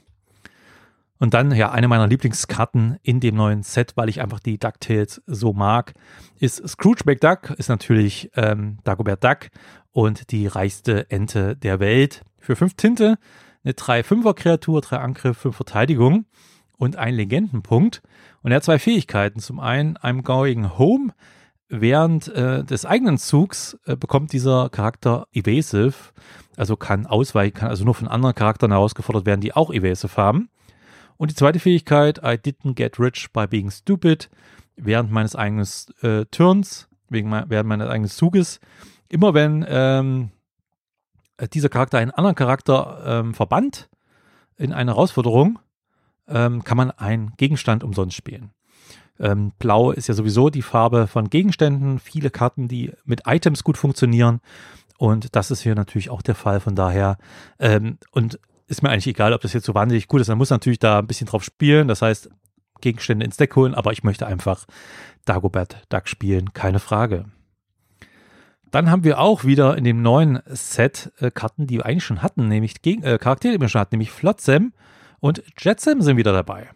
Und 1.20 1.34
dann, 1.34 1.54
ja, 1.54 1.70
eine 1.70 1.86
meiner 1.86 2.06
Lieblingskarten 2.06 2.98
in 3.02 3.20
dem 3.20 3.36
neuen 3.36 3.62
Set, 3.62 3.92
weil 3.94 4.08
ich 4.08 4.22
einfach 4.22 4.40
die 4.40 4.58
DuckTales 4.58 5.22
so 5.26 5.52
mag, 5.52 5.92
ist 6.38 6.66
Scrooge 6.66 7.02
McDuck, 7.04 7.50
ist 7.50 7.68
natürlich 7.68 8.30
ähm, 8.34 8.78
Dagobert 8.84 9.22
Duck 9.22 9.50
und 9.92 10.32
die 10.32 10.46
reichste 10.46 11.10
Ente 11.10 11.56
der 11.56 11.78
Welt. 11.78 12.22
Für 12.38 12.56
fünf 12.56 12.74
Tinte 12.74 13.18
eine 13.62 13.74
3-5er-Kreatur, 13.74 14.80
3 14.80 14.96
Angriff, 14.96 15.36
5 15.36 15.54
Verteidigung 15.54 16.24
und 16.78 16.96
ein 16.96 17.14
Legendenpunkt. 17.14 18.00
Und 18.42 18.52
er 18.52 18.56
hat 18.56 18.64
zwei 18.64 18.78
Fähigkeiten. 18.78 19.40
Zum 19.40 19.60
einen, 19.60 19.98
I'm 19.98 20.22
going 20.22 20.78
home. 20.78 21.12
Während 21.68 22.28
äh, 22.28 22.64
des 22.64 22.86
eigenen 22.86 23.18
Zugs 23.18 23.78
äh, 23.84 23.94
bekommt 23.94 24.32
dieser 24.32 24.70
Charakter 24.70 25.28
Evasive, 25.32 25.94
also 26.56 26.76
kann 26.76 27.06
ausweichen, 27.06 27.54
kann 27.54 27.68
also 27.68 27.84
nur 27.84 27.94
von 27.94 28.08
anderen 28.08 28.34
Charakteren 28.34 28.72
herausgefordert 28.72 29.26
werden, 29.26 29.42
die 29.42 29.54
auch 29.54 29.70
Evasive 29.70 30.16
haben. 30.16 30.48
Und 31.20 31.30
die 31.30 31.34
zweite 31.34 31.58
Fähigkeit, 31.58 32.16
I 32.24 32.38
didn't 32.38 32.76
get 32.76 32.98
rich 32.98 33.30
by 33.30 33.46
being 33.46 33.70
stupid, 33.70 34.30
während 34.76 35.10
meines 35.10 35.36
eigenen 35.36 35.68
äh, 36.00 36.24
Turns, 36.30 36.88
wegen, 37.10 37.30
während 37.30 37.68
meines 37.68 37.90
eigenen 37.90 38.08
Zuges, 38.08 38.58
immer 39.10 39.34
wenn 39.34 39.62
ähm, 39.68 40.30
äh, 41.36 41.46
dieser 41.46 41.68
Charakter 41.68 41.98
einen 41.98 42.10
anderen 42.10 42.36
Charakter 42.36 43.02
ähm, 43.04 43.34
verbannt 43.34 43.90
in 44.56 44.72
einer 44.72 44.92
Herausforderung, 44.92 45.58
ähm, 46.26 46.64
kann 46.64 46.78
man 46.78 46.90
einen 46.90 47.34
Gegenstand 47.36 47.84
umsonst 47.84 48.16
spielen. 48.16 48.52
Ähm, 49.18 49.52
Blau 49.58 49.90
ist 49.90 50.08
ja 50.08 50.14
sowieso 50.14 50.48
die 50.48 50.62
Farbe 50.62 51.06
von 51.06 51.28
Gegenständen, 51.28 51.98
viele 51.98 52.30
Karten, 52.30 52.66
die 52.66 52.94
mit 53.04 53.24
Items 53.26 53.62
gut 53.62 53.76
funktionieren. 53.76 54.40
Und 54.96 55.36
das 55.36 55.50
ist 55.50 55.60
hier 55.60 55.74
natürlich 55.74 56.08
auch 56.08 56.22
der 56.22 56.34
Fall. 56.34 56.60
Von 56.60 56.76
daher, 56.76 57.18
ähm, 57.58 57.98
und 58.10 58.40
ist 58.70 58.82
mir 58.82 58.90
eigentlich 58.90 59.08
egal, 59.08 59.32
ob 59.32 59.40
das 59.40 59.52
jetzt 59.52 59.66
so 59.66 59.74
wahnsinnig 59.74 60.06
gut 60.06 60.20
ist. 60.20 60.28
Man 60.28 60.38
muss 60.38 60.50
natürlich 60.50 60.78
da 60.78 61.00
ein 61.00 61.06
bisschen 61.06 61.26
drauf 61.26 61.42
spielen. 61.42 61.88
Das 61.88 62.02
heißt, 62.02 62.30
Gegenstände 62.80 63.24
ins 63.24 63.36
Deck 63.36 63.54
holen, 63.56 63.74
aber 63.74 63.92
ich 63.92 64.04
möchte 64.04 64.26
einfach 64.26 64.64
Dagobert 65.24 65.82
Duck 65.88 66.08
spielen, 66.08 66.52
keine 66.52 66.78
Frage. 66.78 67.26
Dann 68.70 68.88
haben 68.88 69.02
wir 69.02 69.18
auch 69.18 69.44
wieder 69.44 69.76
in 69.76 69.82
dem 69.82 70.00
neuen 70.00 70.40
Set 70.46 71.12
äh, 71.18 71.32
Karten, 71.32 71.66
die 71.66 71.78
wir 71.78 71.86
eigentlich 71.86 72.04
schon 72.04 72.22
hatten, 72.22 72.46
nämlich 72.46 72.80
gegen, 72.80 73.02
äh, 73.02 73.18
Charaktere, 73.18 73.54
die 73.54 73.60
wir 73.60 73.68
schon 73.68 73.80
hatten, 73.80 73.96
nämlich 73.96 74.12
Flotsam 74.12 74.72
und 75.18 75.42
Jetsam 75.58 76.00
sind 76.00 76.16
wieder 76.16 76.32
dabei. 76.32 76.70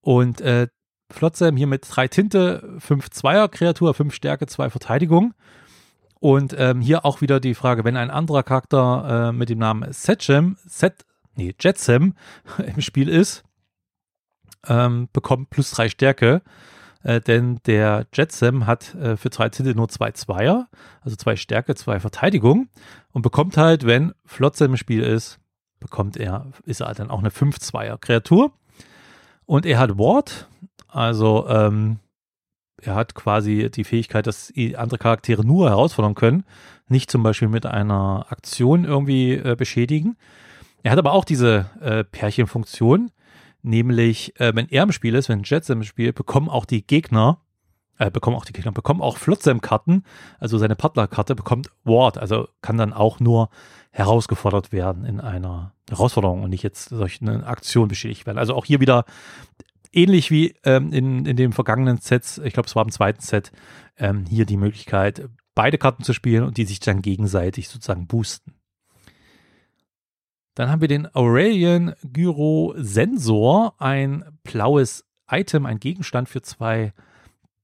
Und 0.00 0.40
äh, 0.40 0.68
Flotsam 1.10 1.56
hier 1.56 1.66
mit 1.66 1.86
drei 1.88 2.08
Tinte, 2.08 2.76
fünf 2.78 3.10
Zweier 3.10 3.48
Kreatur, 3.48 3.92
fünf 3.92 4.14
Stärke, 4.14 4.46
zwei 4.46 4.70
Verteidigung. 4.70 5.34
Und 6.20 6.54
ähm, 6.58 6.80
hier 6.80 7.04
auch 7.04 7.20
wieder 7.20 7.38
die 7.38 7.54
Frage, 7.54 7.84
wenn 7.84 7.96
ein 7.96 8.10
anderer 8.10 8.42
Charakter 8.42 9.28
äh, 9.28 9.32
mit 9.32 9.50
dem 9.50 9.58
Namen 9.58 9.92
Setchem, 9.92 10.56
Set, 10.66 11.04
nee, 11.38 11.54
Jetsam 11.58 12.14
im 12.58 12.82
Spiel 12.82 13.08
ist, 13.08 13.44
ähm, 14.66 15.08
bekommt 15.12 15.50
plus 15.50 15.70
drei 15.70 15.88
Stärke. 15.88 16.42
Äh, 17.02 17.20
denn 17.20 17.60
der 17.64 18.06
Jetsam 18.12 18.66
hat 18.66 18.94
äh, 18.96 19.16
für 19.16 19.30
drei 19.30 19.48
Tinte 19.48 19.74
nur 19.74 19.88
zwei 19.88 20.10
Zweier, 20.10 20.68
also 21.00 21.16
zwei 21.16 21.36
Stärke, 21.36 21.74
zwei 21.76 22.00
Verteidigung 22.00 22.68
und 23.12 23.22
bekommt 23.22 23.56
halt, 23.56 23.86
wenn 23.86 24.12
Flotsam 24.26 24.72
im 24.72 24.76
Spiel 24.76 25.02
ist, 25.02 25.38
bekommt 25.78 26.16
er, 26.16 26.50
ist 26.64 26.80
er 26.80 26.92
dann 26.94 27.10
auch 27.10 27.20
eine 27.20 27.30
5-2er 27.30 27.98
Kreatur. 27.98 28.52
Und 29.46 29.64
er 29.64 29.78
hat 29.78 29.96
Ward, 29.96 30.48
also 30.88 31.48
ähm, 31.48 32.00
er 32.82 32.96
hat 32.96 33.14
quasi 33.14 33.70
die 33.70 33.84
Fähigkeit, 33.84 34.26
dass 34.26 34.52
andere 34.76 34.98
Charaktere 34.98 35.46
nur 35.46 35.70
herausfordern 35.70 36.14
können, 36.14 36.44
nicht 36.88 37.10
zum 37.10 37.22
Beispiel 37.22 37.48
mit 37.48 37.64
einer 37.64 38.26
Aktion 38.28 38.84
irgendwie 38.84 39.34
äh, 39.34 39.56
beschädigen. 39.56 40.16
Er 40.82 40.92
hat 40.92 40.98
aber 40.98 41.12
auch 41.12 41.24
diese 41.24 41.70
äh, 41.80 42.04
Pärchenfunktion, 42.04 43.10
nämlich 43.62 44.38
äh, 44.40 44.54
wenn 44.54 44.68
er 44.68 44.84
im 44.84 44.92
Spiel 44.92 45.14
ist, 45.14 45.28
wenn 45.28 45.42
Jets 45.44 45.68
im 45.70 45.82
Spiel, 45.82 46.12
bekommen 46.12 46.48
auch 46.48 46.64
die 46.64 46.86
Gegner, 46.86 47.40
äh, 47.98 48.10
bekommen 48.10 48.36
auch 48.36 48.44
die 48.44 48.52
Gegner, 48.52 48.72
bekommen 48.72 49.00
auch 49.00 49.16
Flotsam-Karten, 49.16 50.04
also 50.38 50.58
seine 50.58 50.76
Partnerkarte 50.76 51.34
bekommt 51.34 51.70
Ward, 51.84 52.18
also 52.18 52.48
kann 52.62 52.78
dann 52.78 52.92
auch 52.92 53.20
nur 53.20 53.50
herausgefordert 53.90 54.72
werden 54.72 55.04
in 55.04 55.20
einer 55.20 55.72
Herausforderung 55.88 56.42
und 56.42 56.50
nicht 56.50 56.62
jetzt 56.62 56.92
durch 56.92 57.20
eine 57.20 57.46
Aktion 57.46 57.88
beschädigt 57.88 58.26
werden. 58.26 58.38
Also 58.38 58.54
auch 58.54 58.64
hier 58.64 58.80
wieder 58.80 59.04
ähnlich 59.92 60.30
wie 60.30 60.54
ähm, 60.64 60.92
in, 60.92 61.26
in 61.26 61.36
dem 61.36 61.52
vergangenen 61.52 61.98
Set, 61.98 62.40
ich 62.44 62.52
glaube, 62.52 62.68
es 62.68 62.76
war 62.76 62.84
im 62.84 62.92
zweiten 62.92 63.20
Set, 63.20 63.52
ähm, 63.96 64.26
hier 64.26 64.46
die 64.46 64.56
Möglichkeit, 64.56 65.28
beide 65.54 65.78
Karten 65.78 66.04
zu 66.04 66.12
spielen 66.12 66.44
und 66.44 66.56
die 66.56 66.64
sich 66.64 66.80
dann 66.80 67.02
gegenseitig 67.02 67.68
sozusagen 67.68 68.06
boosten. 68.06 68.54
Dann 70.58 70.70
haben 70.70 70.80
wir 70.80 70.88
den 70.88 71.06
Aurelian 71.14 71.94
Gyro 72.02 72.74
Sensor, 72.76 73.76
ein 73.78 74.24
blaues 74.42 75.04
Item, 75.30 75.66
ein 75.66 75.78
Gegenstand 75.78 76.28
für 76.28 76.42
zwei 76.42 76.92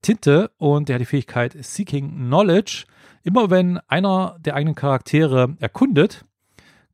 Tinte 0.00 0.52
und 0.58 0.88
der 0.88 0.94
hat 0.94 1.00
die 1.00 1.06
Fähigkeit 1.06 1.56
Seeking 1.58 2.12
Knowledge. 2.14 2.84
Immer 3.24 3.50
wenn 3.50 3.78
einer 3.88 4.36
der 4.38 4.54
eigenen 4.54 4.76
Charaktere 4.76 5.56
erkundet, 5.58 6.24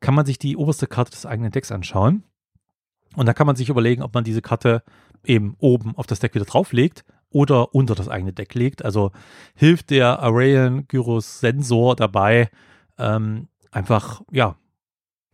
kann 0.00 0.14
man 0.14 0.24
sich 0.24 0.38
die 0.38 0.56
oberste 0.56 0.86
Karte 0.86 1.10
des 1.10 1.26
eigenen 1.26 1.52
Decks 1.52 1.70
anschauen. 1.70 2.24
Und 3.14 3.26
da 3.26 3.34
kann 3.34 3.46
man 3.46 3.56
sich 3.56 3.68
überlegen, 3.68 4.02
ob 4.02 4.14
man 4.14 4.24
diese 4.24 4.40
Karte 4.40 4.82
eben 5.22 5.54
oben 5.58 5.94
auf 5.96 6.06
das 6.06 6.20
Deck 6.20 6.34
wieder 6.34 6.46
drauflegt 6.46 7.04
oder 7.28 7.74
unter 7.74 7.94
das 7.94 8.08
eigene 8.08 8.32
Deck 8.32 8.54
legt. 8.54 8.86
Also 8.86 9.12
hilft 9.54 9.90
der 9.90 10.20
Arayan 10.20 10.88
Gyros 10.88 11.40
Sensor 11.40 11.94
dabei, 11.94 12.48
ähm, 12.96 13.48
einfach, 13.70 14.22
ja, 14.30 14.56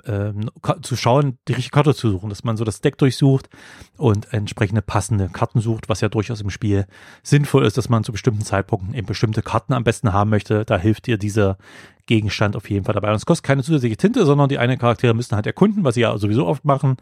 ähm, 0.06 0.50
zu 0.82 0.96
schauen, 0.96 1.38
die 1.48 1.52
richtige 1.54 1.74
Karte 1.74 1.94
zu 1.94 2.10
suchen, 2.10 2.28
dass 2.28 2.44
man 2.44 2.56
so 2.56 2.64
das 2.64 2.80
Deck 2.80 2.98
durchsucht 2.98 3.48
und 3.96 4.32
entsprechende 4.32 4.82
passende 4.82 5.28
Karten 5.28 5.60
sucht, 5.60 5.88
was 5.88 6.00
ja 6.00 6.08
durchaus 6.08 6.40
im 6.40 6.50
Spiel 6.50 6.86
sinnvoll 7.22 7.64
ist, 7.64 7.76
dass 7.76 7.88
man 7.88 8.04
zu 8.04 8.12
bestimmten 8.12 8.42
Zeitpunkten 8.42 8.94
eben 8.94 9.06
bestimmte 9.06 9.42
Karten 9.42 9.72
am 9.72 9.84
besten 9.84 10.12
haben 10.12 10.30
möchte. 10.30 10.64
Da 10.64 10.78
hilft 10.78 11.06
dir 11.06 11.18
dieser 11.18 11.58
Gegenstand 12.06 12.56
auf 12.56 12.70
jeden 12.70 12.84
Fall 12.84 12.94
dabei. 12.94 13.10
Und 13.10 13.16
es 13.16 13.26
kostet 13.26 13.44
keine 13.44 13.62
zusätzliche 13.62 13.96
Tinte, 13.96 14.24
sondern 14.24 14.48
die 14.48 14.58
einen 14.58 14.78
Charaktere 14.78 15.14
müssen 15.14 15.34
halt 15.34 15.46
erkunden, 15.46 15.84
was 15.84 15.94
sie 15.94 16.02
ja 16.02 16.16
sowieso 16.18 16.46
oft 16.46 16.64
machen. 16.64 16.96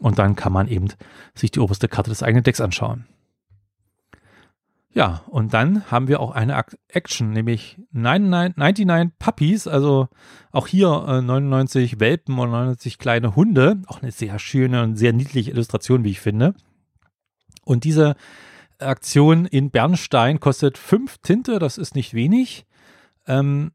Und 0.00 0.18
dann 0.18 0.36
kann 0.36 0.52
man 0.52 0.68
eben 0.68 0.88
sich 1.34 1.50
die 1.50 1.60
oberste 1.60 1.88
Karte 1.88 2.10
des 2.10 2.22
eigenen 2.22 2.44
Decks 2.44 2.60
anschauen. 2.60 3.06
Ja, 4.98 5.22
und 5.28 5.54
dann 5.54 5.88
haben 5.92 6.08
wir 6.08 6.18
auch 6.18 6.32
eine 6.32 6.60
Action, 6.88 7.30
nämlich 7.30 7.78
99, 7.92 8.56
99 8.56 9.16
Puppies, 9.20 9.68
also 9.68 10.08
auch 10.50 10.66
hier 10.66 10.88
äh, 11.06 11.22
99 11.22 12.00
Welpen 12.00 12.36
und 12.36 12.50
99 12.50 12.98
kleine 12.98 13.36
Hunde. 13.36 13.80
Auch 13.86 14.02
eine 14.02 14.10
sehr 14.10 14.40
schöne 14.40 14.82
und 14.82 14.96
sehr 14.96 15.12
niedliche 15.12 15.52
Illustration, 15.52 16.02
wie 16.02 16.10
ich 16.10 16.18
finde. 16.18 16.52
Und 17.64 17.84
diese 17.84 18.16
Aktion 18.80 19.46
in 19.46 19.70
Bernstein 19.70 20.40
kostet 20.40 20.76
5 20.76 21.18
Tinte, 21.18 21.60
das 21.60 21.78
ist 21.78 21.94
nicht 21.94 22.12
wenig. 22.12 22.66
Ähm, 23.28 23.70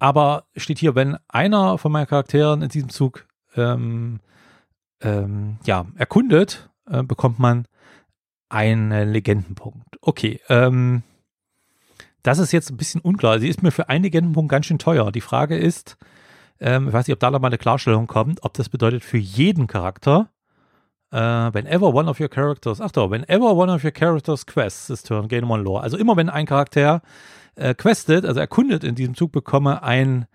aber 0.00 0.46
steht 0.56 0.80
hier, 0.80 0.96
wenn 0.96 1.18
einer 1.28 1.78
von 1.78 1.92
meinen 1.92 2.08
Charakteren 2.08 2.62
in 2.62 2.68
diesem 2.68 2.88
Zug 2.88 3.28
ähm, 3.54 4.18
ähm, 5.00 5.58
ja, 5.64 5.86
erkundet, 5.94 6.68
äh, 6.90 7.04
bekommt 7.04 7.38
man 7.38 7.68
einen 8.54 9.12
Legendenpunkt. 9.12 9.98
Okay, 10.00 10.40
ähm, 10.48 11.02
das 12.22 12.38
ist 12.38 12.52
jetzt 12.52 12.70
ein 12.70 12.76
bisschen 12.76 13.00
unklar. 13.00 13.40
Sie 13.40 13.48
ist 13.48 13.62
mir 13.62 13.72
für 13.72 13.88
einen 13.88 14.04
Legendenpunkt 14.04 14.50
ganz 14.50 14.66
schön 14.66 14.78
teuer. 14.78 15.10
Die 15.12 15.20
Frage 15.20 15.58
ist, 15.58 15.96
ähm, 16.60 16.88
ich 16.88 16.94
weiß 16.94 17.06
nicht, 17.06 17.14
ob 17.14 17.20
da 17.20 17.30
noch 17.30 17.40
mal 17.40 17.48
eine 17.48 17.58
Klarstellung 17.58 18.06
kommt, 18.06 18.44
ob 18.44 18.54
das 18.54 18.68
bedeutet 18.68 19.04
für 19.04 19.18
jeden 19.18 19.66
Charakter, 19.66 20.30
äh, 21.10 21.18
whenever 21.18 21.92
one 21.92 22.08
of 22.08 22.20
your 22.20 22.28
characters, 22.28 22.80
ach 22.80 22.92
doch, 22.92 23.10
whenever 23.10 23.54
one 23.54 23.72
of 23.72 23.84
your 23.84 23.90
characters 23.90 24.46
quests 24.46 24.86
this 24.86 25.02
turn, 25.02 25.28
gain 25.28 25.44
one 25.44 25.62
lore. 25.62 25.82
Also 25.82 25.96
immer 25.96 26.16
wenn 26.16 26.30
ein 26.30 26.46
Charakter 26.46 27.02
äh, 27.56 27.74
questet, 27.74 28.24
also 28.24 28.40
erkundet 28.40 28.84
in 28.84 28.94
diesem 28.94 29.14
Zug, 29.14 29.32
bekomme 29.32 29.82
ein, 29.82 30.26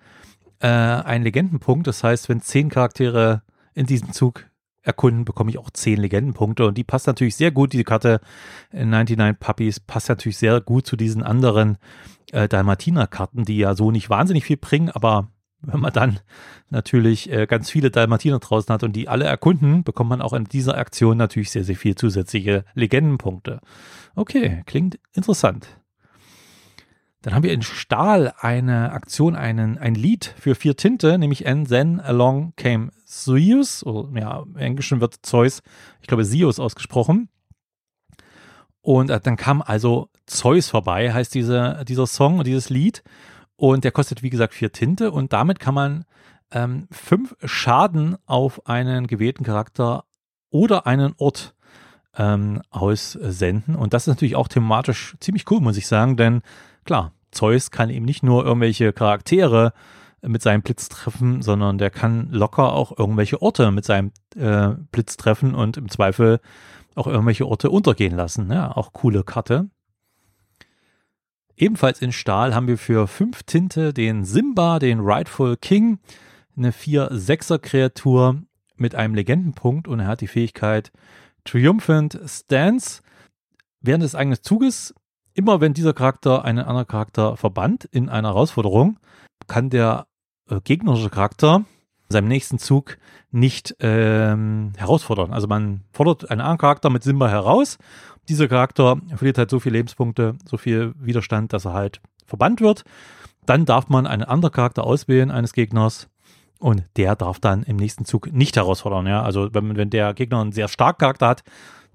äh, 0.60 0.68
einen 0.68 1.24
Legendenpunkt. 1.24 1.88
Das 1.88 2.04
heißt, 2.04 2.28
wenn 2.30 2.42
zehn 2.42 2.70
Charaktere 2.70 3.44
in 3.74 3.86
diesem 3.86 4.12
Zug 4.12 4.49
erkunden, 4.82 5.26
bekomme 5.26 5.52
ich 5.52 5.58
auch 5.58 5.70
10 5.70 6.00
Legendenpunkte. 6.00 6.66
Und 6.66 6.78
die 6.78 6.84
passt 6.84 7.08
natürlich 7.08 7.36
sehr 7.36 7.52
gut, 7.52 7.74
diese 7.74 7.84
Karte 7.84 8.22
99 8.72 9.40
Puppies 9.40 9.80
passt 9.80 10.10
natürlich 10.10 10.38
sehr 10.38 10.62
gut 10.62 10.86
zu 10.86 10.96
diesen 10.96 11.24
anderen 11.24 11.78
äh, 12.32 12.48
Dalmatiner-Karten, 12.48 13.46
die 13.46 13.58
ja 13.58 13.76
so 13.76 13.92
nicht 13.92 14.10
wahnsinnig 14.10 14.46
viel 14.46 14.58
bringen, 14.58 14.90
aber 14.90 15.30
wenn 15.62 15.82
man 15.82 15.92
dann 15.92 16.20
natürlich 16.70 17.32
äh, 17.32 17.46
ganz 17.46 17.70
viele 17.70 17.92
Dalmatiner 17.92 18.40
draußen 18.40 18.74
hat 18.74 18.84
und 18.84 18.96
die 18.96 19.10
alle 19.10 19.26
erkunden, 19.26 19.84
bekommt 19.84 20.10
man 20.10 20.22
auch 20.22 20.34
in 20.34 20.46
dieser 20.46 20.78
Aktion 20.78 21.18
natürlich 21.18 21.52
sehr, 21.52 21.64
sehr 21.64 21.76
viel 21.76 21.96
zusätzliche 21.96 22.64
Legendenpunkte. 22.76 23.60
Okay, 24.16 24.64
klingt 24.66 25.00
interessant. 25.14 25.79
Dann 27.22 27.34
haben 27.34 27.44
wir 27.44 27.52
in 27.52 27.62
Stahl 27.62 28.34
eine 28.40 28.92
Aktion, 28.92 29.36
einen, 29.36 29.78
ein 29.78 29.96
Lied 29.96 30.34
für 30.40 30.56
vier 30.56 30.78
Tinte, 30.78 31.18
nämlich 31.18 31.48
And 31.48 31.68
Then 31.68 32.00
Along 32.00 32.54
Came 32.56 32.92
Zeus, 33.06 33.84
oder 33.84 34.18
ja, 34.18 34.44
im 34.44 34.56
Englischen 34.56 35.02
wird 35.02 35.18
Zeus, 35.22 35.62
ich 36.02 36.08
glaube 36.08 36.24
Zeus 36.24 36.60
ausgesprochen. 36.60 37.30
Und 38.82 39.10
äh, 39.10 39.20
dann 39.20 39.36
kam 39.36 39.62
also 39.62 40.10
Zeus 40.26 40.70
vorbei, 40.70 41.14
heißt 41.14 41.34
diese, 41.34 41.84
dieser 41.88 42.08
Song 42.08 42.40
und 42.40 42.48
dieses 42.48 42.70
Lied. 42.70 43.04
Und 43.58 43.84
der 43.84 43.92
kostet, 43.92 44.24
wie 44.24 44.30
gesagt, 44.30 44.54
vier 44.54 44.72
Tinte. 44.72 45.12
Und 45.12 45.34
damit 45.34 45.60
kann 45.60 45.74
man 45.74 46.06
ähm, 46.52 46.88
fünf 46.90 47.36
Schaden 47.44 48.16
auf 48.26 48.66
einen 48.68 49.08
gewählten 49.08 49.44
Charakter 49.44 50.06
oder 50.50 50.88
einen 50.88 51.14
Ort 51.18 51.56
ähm, 52.18 52.62
aussenden. 52.70 53.76
Und 53.76 53.94
das 53.94 54.04
ist 54.04 54.08
natürlich 54.08 54.36
auch 54.36 54.48
thematisch 54.48 55.16
ziemlich 55.20 55.50
cool, 55.52 55.60
muss 55.60 55.78
ich 55.78 55.88
sagen, 55.88 56.16
denn 56.16 56.42
klar, 56.86 57.14
Zeus 57.32 57.72
kann 57.72 57.90
eben 57.90 58.06
nicht 58.06 58.24
nur 58.24 58.46
irgendwelche 58.46 58.94
Charaktere 58.94 59.74
mit 60.22 60.42
seinem 60.42 60.62
Blitz 60.62 60.90
treffen, 60.90 61.42
sondern 61.42 61.78
der 61.78 61.90
kann 61.90 62.30
locker 62.32 62.74
auch 62.74 62.98
irgendwelche 62.98 63.42
Orte 63.42 63.72
mit 63.72 63.86
seinem 63.86 64.12
äh, 64.36 64.70
Blitz 64.92 65.18
treffen 65.18 65.56
und 65.56 65.78
im 65.78 65.90
Zweifel 65.90 66.40
auch 66.96 67.08
irgendwelche 67.08 67.48
Orte 67.48 67.70
untergehen 67.70 68.16
lassen. 68.16 68.52
Ja, 68.52 68.76
auch 68.76 68.94
coole 68.94 69.24
Karte. 69.24 69.70
Ebenfalls 71.56 72.02
in 72.02 72.12
Stahl 72.12 72.56
haben 72.56 72.68
wir 72.68 72.78
für 72.78 73.08
fünf 73.08 73.44
Tinte 73.44 73.94
den 73.94 74.24
Simba, 74.24 74.80
den 74.80 75.02
Rightful 75.02 75.58
King, 75.58 76.00
eine 76.58 76.72
4-6er 76.72 77.60
Kreatur 77.60 78.42
mit 78.76 78.96
einem 78.96 79.16
Legendenpunkt 79.16 79.88
und 79.88 80.00
er 80.00 80.08
hat 80.08 80.22
die 80.22 80.28
Fähigkeit 80.28 80.92
Triumphant 81.44 82.20
Stance. 82.26 83.02
Während 83.82 84.04
des 84.04 84.16
eigenen 84.16 84.42
Zuges, 84.42 84.94
immer 85.40 85.62
wenn 85.62 85.74
dieser 85.74 85.94
Charakter 85.94 86.44
einen 86.44 86.60
anderen 86.60 86.86
Charakter 86.86 87.38
verbannt 87.38 87.86
in 87.86 88.10
einer 88.10 88.28
Herausforderung, 88.28 89.00
kann 89.48 89.70
der 89.70 90.08
äh, 90.50 90.60
gegnerische 90.62 91.10
Charakter 91.10 91.64
in 92.10 92.14
seinem 92.14 92.28
nächsten 92.28 92.60
Zug 92.60 92.98
nicht 93.32 93.74
ähm, 93.80 94.74
herausfordern. 94.76 95.32
Also 95.32 95.48
man 95.48 95.86
fordert 95.94 96.30
einen 96.30 96.42
anderen 96.42 96.58
Charakter 96.58 96.90
mit 96.90 97.04
Simba 97.04 97.30
heraus. 97.30 97.78
Dieser 98.28 98.50
Charakter 98.50 98.98
verliert 99.16 99.38
halt 99.38 99.50
so 99.50 99.62
viele 99.62 99.78
Lebenspunkte, 99.78 100.36
so 100.46 100.58
viel 100.58 100.94
Widerstand, 101.00 101.54
dass 101.54 101.64
er 101.64 101.74
halt 101.74 102.02
verbannt 102.26 102.60
wird. 102.60 102.84
Dann 103.46 103.64
darf 103.66 103.88
man 103.88 104.08
einen 104.08 104.24
anderen 104.24 104.54
Charakter 104.54 104.84
auswählen 104.84 105.32
eines 105.32 105.54
Gegners 105.54 106.10
und 106.60 106.84
der 106.98 107.16
darf 107.16 107.40
dann 107.40 107.64
im 107.64 107.78
nächsten 107.78 108.04
Zug 108.04 108.30
nicht 108.34 108.58
herausfordern. 108.58 109.08
Ja? 109.08 109.24
Also 109.24 109.54
wenn, 109.54 109.78
wenn 109.78 109.90
der 109.90 110.14
Gegner 110.14 110.42
einen 110.42 110.52
sehr 110.52 110.68
starken 110.68 111.00
Charakter 111.00 111.30
hat, 111.30 111.44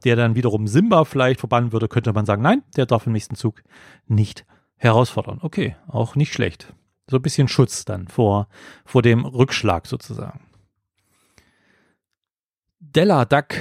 der 0.04 0.16
dann 0.16 0.34
wiederum 0.34 0.66
Simba 0.66 1.04
vielleicht 1.04 1.40
verbannen 1.40 1.72
würde, 1.72 1.88
könnte 1.88 2.12
man 2.12 2.26
sagen, 2.26 2.42
nein, 2.42 2.62
der 2.76 2.86
darf 2.86 3.06
im 3.06 3.12
nächsten 3.12 3.36
Zug 3.36 3.62
nicht 4.06 4.44
herausfordern. 4.76 5.38
Okay, 5.42 5.76
auch 5.86 6.16
nicht 6.16 6.32
schlecht 6.32 6.74
so 7.06 7.16
ein 7.16 7.22
bisschen 7.22 7.48
Schutz 7.48 7.84
dann 7.84 8.08
vor, 8.08 8.48
vor 8.84 9.02
dem 9.02 9.24
Rückschlag 9.24 9.86
sozusagen. 9.86 10.40
Della 12.80 13.24
Duck, 13.24 13.54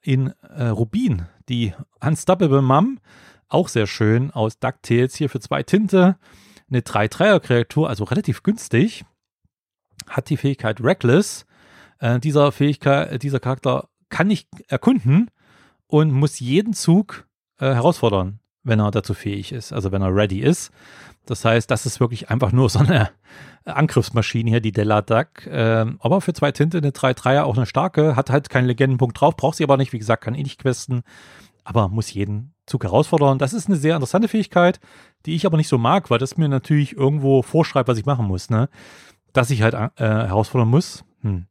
in 0.00 0.32
äh, 0.42 0.68
Rubin, 0.68 1.26
die 1.48 1.74
Unstoppable 2.00 2.62
Mom, 2.62 3.00
auch 3.48 3.68
sehr 3.68 3.86
schön 3.86 4.30
aus 4.30 4.58
DuckTales 4.58 5.16
hier 5.16 5.28
für 5.28 5.40
zwei 5.40 5.62
Tinte. 5.62 6.16
Eine 6.68 6.80
3-3er-Kreatur, 6.80 7.88
also 7.88 8.04
relativ 8.04 8.42
günstig. 8.42 9.04
Hat 10.08 10.30
die 10.30 10.36
Fähigkeit 10.36 10.80
Reckless. 10.80 11.46
Äh, 11.98 12.20
dieser 12.20 12.52
Fähigkeit, 12.52 13.22
dieser 13.22 13.40
Charakter 13.40 13.88
kann 14.08 14.28
nicht 14.28 14.48
erkunden 14.68 15.30
und 15.86 16.12
muss 16.12 16.40
jeden 16.40 16.72
Zug 16.72 17.26
äh, 17.58 17.66
herausfordern, 17.66 18.40
wenn 18.62 18.80
er 18.80 18.90
dazu 18.90 19.14
fähig 19.14 19.52
ist, 19.52 19.72
also 19.72 19.92
wenn 19.92 20.02
er 20.02 20.14
ready 20.14 20.40
ist. 20.40 20.72
Das 21.26 21.44
heißt, 21.44 21.70
das 21.70 21.86
ist 21.86 22.00
wirklich 22.00 22.30
einfach 22.30 22.52
nur 22.52 22.68
so 22.70 22.78
eine 22.80 23.10
Angriffsmaschine 23.64 24.50
hier, 24.50 24.60
die 24.60 24.72
Della 24.72 25.02
Duck. 25.02 25.46
Ähm, 25.46 25.98
aber 26.00 26.20
für 26.20 26.32
zwei 26.32 26.52
Tinte 26.52 26.78
eine 26.78 26.90
3-3er 26.90 27.42
auch 27.42 27.56
eine 27.56 27.66
starke, 27.66 28.16
hat 28.16 28.30
halt 28.30 28.48
keinen 28.48 28.66
Legendenpunkt 28.66 29.20
drauf, 29.20 29.36
braucht 29.36 29.56
sie 29.56 29.64
aber 29.64 29.76
nicht, 29.76 29.92
wie 29.92 29.98
gesagt, 29.98 30.24
kann 30.24 30.34
eh 30.34 30.42
nicht 30.42 30.60
questen, 30.60 31.02
aber 31.64 31.88
muss 31.88 32.12
jeden 32.12 32.54
Zug 32.66 32.84
herausfordern. 32.84 33.38
Das 33.38 33.52
ist 33.52 33.66
eine 33.66 33.76
sehr 33.76 33.94
interessante 33.94 34.28
Fähigkeit, 34.28 34.80
die 35.24 35.34
ich 35.34 35.46
aber 35.46 35.56
nicht 35.56 35.68
so 35.68 35.78
mag, 35.78 36.10
weil 36.10 36.18
das 36.18 36.36
mir 36.36 36.48
natürlich 36.48 36.96
irgendwo 36.96 37.42
vorschreibt, 37.42 37.88
was 37.88 37.98
ich 37.98 38.06
machen 38.06 38.26
muss, 38.26 38.50
ne? 38.50 38.68
Dass 39.32 39.50
ich 39.50 39.62
halt 39.62 39.74
äh, 39.74 39.88
herausfordern 39.96 40.68
muss. 40.68 41.04
Hm. 41.20 41.46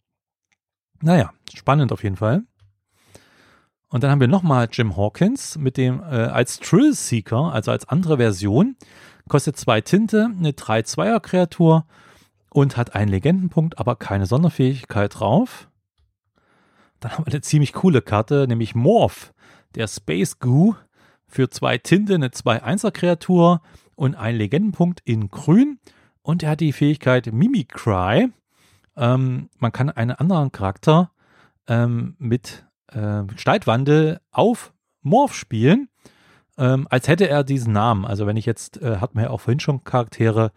Naja, 1.01 1.31
spannend 1.53 1.91
auf 1.91 2.03
jeden 2.03 2.15
Fall. 2.15 2.43
Und 3.89 4.03
dann 4.03 4.11
haben 4.11 4.19
wir 4.19 4.27
nochmal 4.27 4.67
Jim 4.71 4.97
Hawkins 4.97 5.57
mit 5.57 5.77
dem 5.77 5.99
äh, 6.01 6.03
als 6.03 6.59
Trill 6.59 6.93
Seeker, 6.93 7.53
also 7.53 7.71
als 7.71 7.87
andere 7.87 8.17
Version. 8.17 8.75
Kostet 9.27 9.57
zwei 9.57 9.81
Tinte, 9.81 10.29
eine 10.37 10.51
3-2er-Kreatur 10.51 11.85
und 12.49 12.77
hat 12.77 12.95
einen 12.95 13.09
Legendenpunkt, 13.09 13.79
aber 13.79 13.95
keine 13.95 14.25
Sonderfähigkeit 14.25 15.19
drauf. 15.19 15.69
Dann 16.99 17.11
haben 17.13 17.25
wir 17.25 17.33
eine 17.33 17.41
ziemlich 17.41 17.73
coole 17.73 18.01
Karte, 18.01 18.47
nämlich 18.47 18.75
Morph, 18.75 19.33
der 19.75 19.87
Space 19.87 20.39
Goo 20.39 20.75
für 21.27 21.49
zwei 21.49 21.77
Tinte, 21.77 22.15
eine 22.15 22.29
2-1er-Kreatur 22.29 23.61
und 23.95 24.15
einen 24.15 24.37
Legendenpunkt 24.37 25.01
in 25.05 25.29
Grün. 25.29 25.79
Und 26.21 26.43
er 26.43 26.51
hat 26.51 26.59
die 26.59 26.73
Fähigkeit 26.73 27.31
Mimicry. 27.31 28.29
Ähm, 28.95 29.49
man 29.59 29.71
kann 29.71 29.89
einen 29.89 30.11
anderen 30.11 30.51
Charakter 30.51 31.11
ähm, 31.67 32.15
mit 32.17 32.65
äh, 32.91 33.23
Gestaltwandel 33.23 34.19
auf 34.31 34.73
Morph 35.01 35.33
spielen, 35.33 35.89
ähm, 36.57 36.87
als 36.89 37.07
hätte 37.07 37.27
er 37.27 37.43
diesen 37.43 37.73
Namen. 37.73 38.05
Also 38.05 38.25
wenn 38.27 38.37
ich 38.37 38.45
jetzt, 38.45 38.81
äh, 38.81 38.97
hat 38.97 39.15
man 39.15 39.25
ja 39.25 39.29
auch 39.29 39.41
vorhin 39.41 39.59
schon 39.59 39.83
Charaktere, 39.83 40.51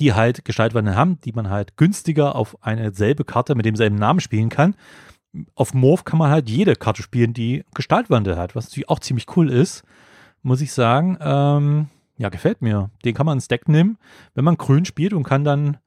die 0.00 0.14
halt 0.14 0.44
Gestaltwandel 0.44 0.96
haben, 0.96 1.20
die 1.22 1.32
man 1.32 1.50
halt 1.50 1.76
günstiger 1.76 2.34
auf 2.34 2.62
eine 2.62 2.92
selbe 2.92 3.24
Karte 3.24 3.54
mit 3.54 3.66
demselben 3.66 3.96
Namen 3.96 4.20
spielen 4.20 4.48
kann. 4.48 4.74
Auf 5.54 5.74
Morph 5.74 6.04
kann 6.04 6.18
man 6.18 6.30
halt 6.30 6.48
jede 6.48 6.74
Karte 6.76 7.02
spielen, 7.02 7.34
die 7.34 7.64
Gestaltwandel 7.74 8.36
hat, 8.36 8.54
was 8.54 8.66
natürlich 8.66 8.88
auch 8.88 9.00
ziemlich 9.00 9.26
cool 9.36 9.50
ist, 9.50 9.82
muss 10.42 10.60
ich 10.60 10.72
sagen. 10.72 11.18
Ähm, 11.20 11.88
ja, 12.16 12.28
gefällt 12.28 12.62
mir. 12.62 12.90
Den 13.04 13.14
kann 13.14 13.26
man 13.26 13.38
ins 13.38 13.48
Deck 13.48 13.68
nehmen, 13.68 13.98
wenn 14.34 14.44
man 14.44 14.56
grün 14.56 14.84
spielt 14.84 15.12
und 15.12 15.24
kann 15.24 15.44
dann 15.44 15.78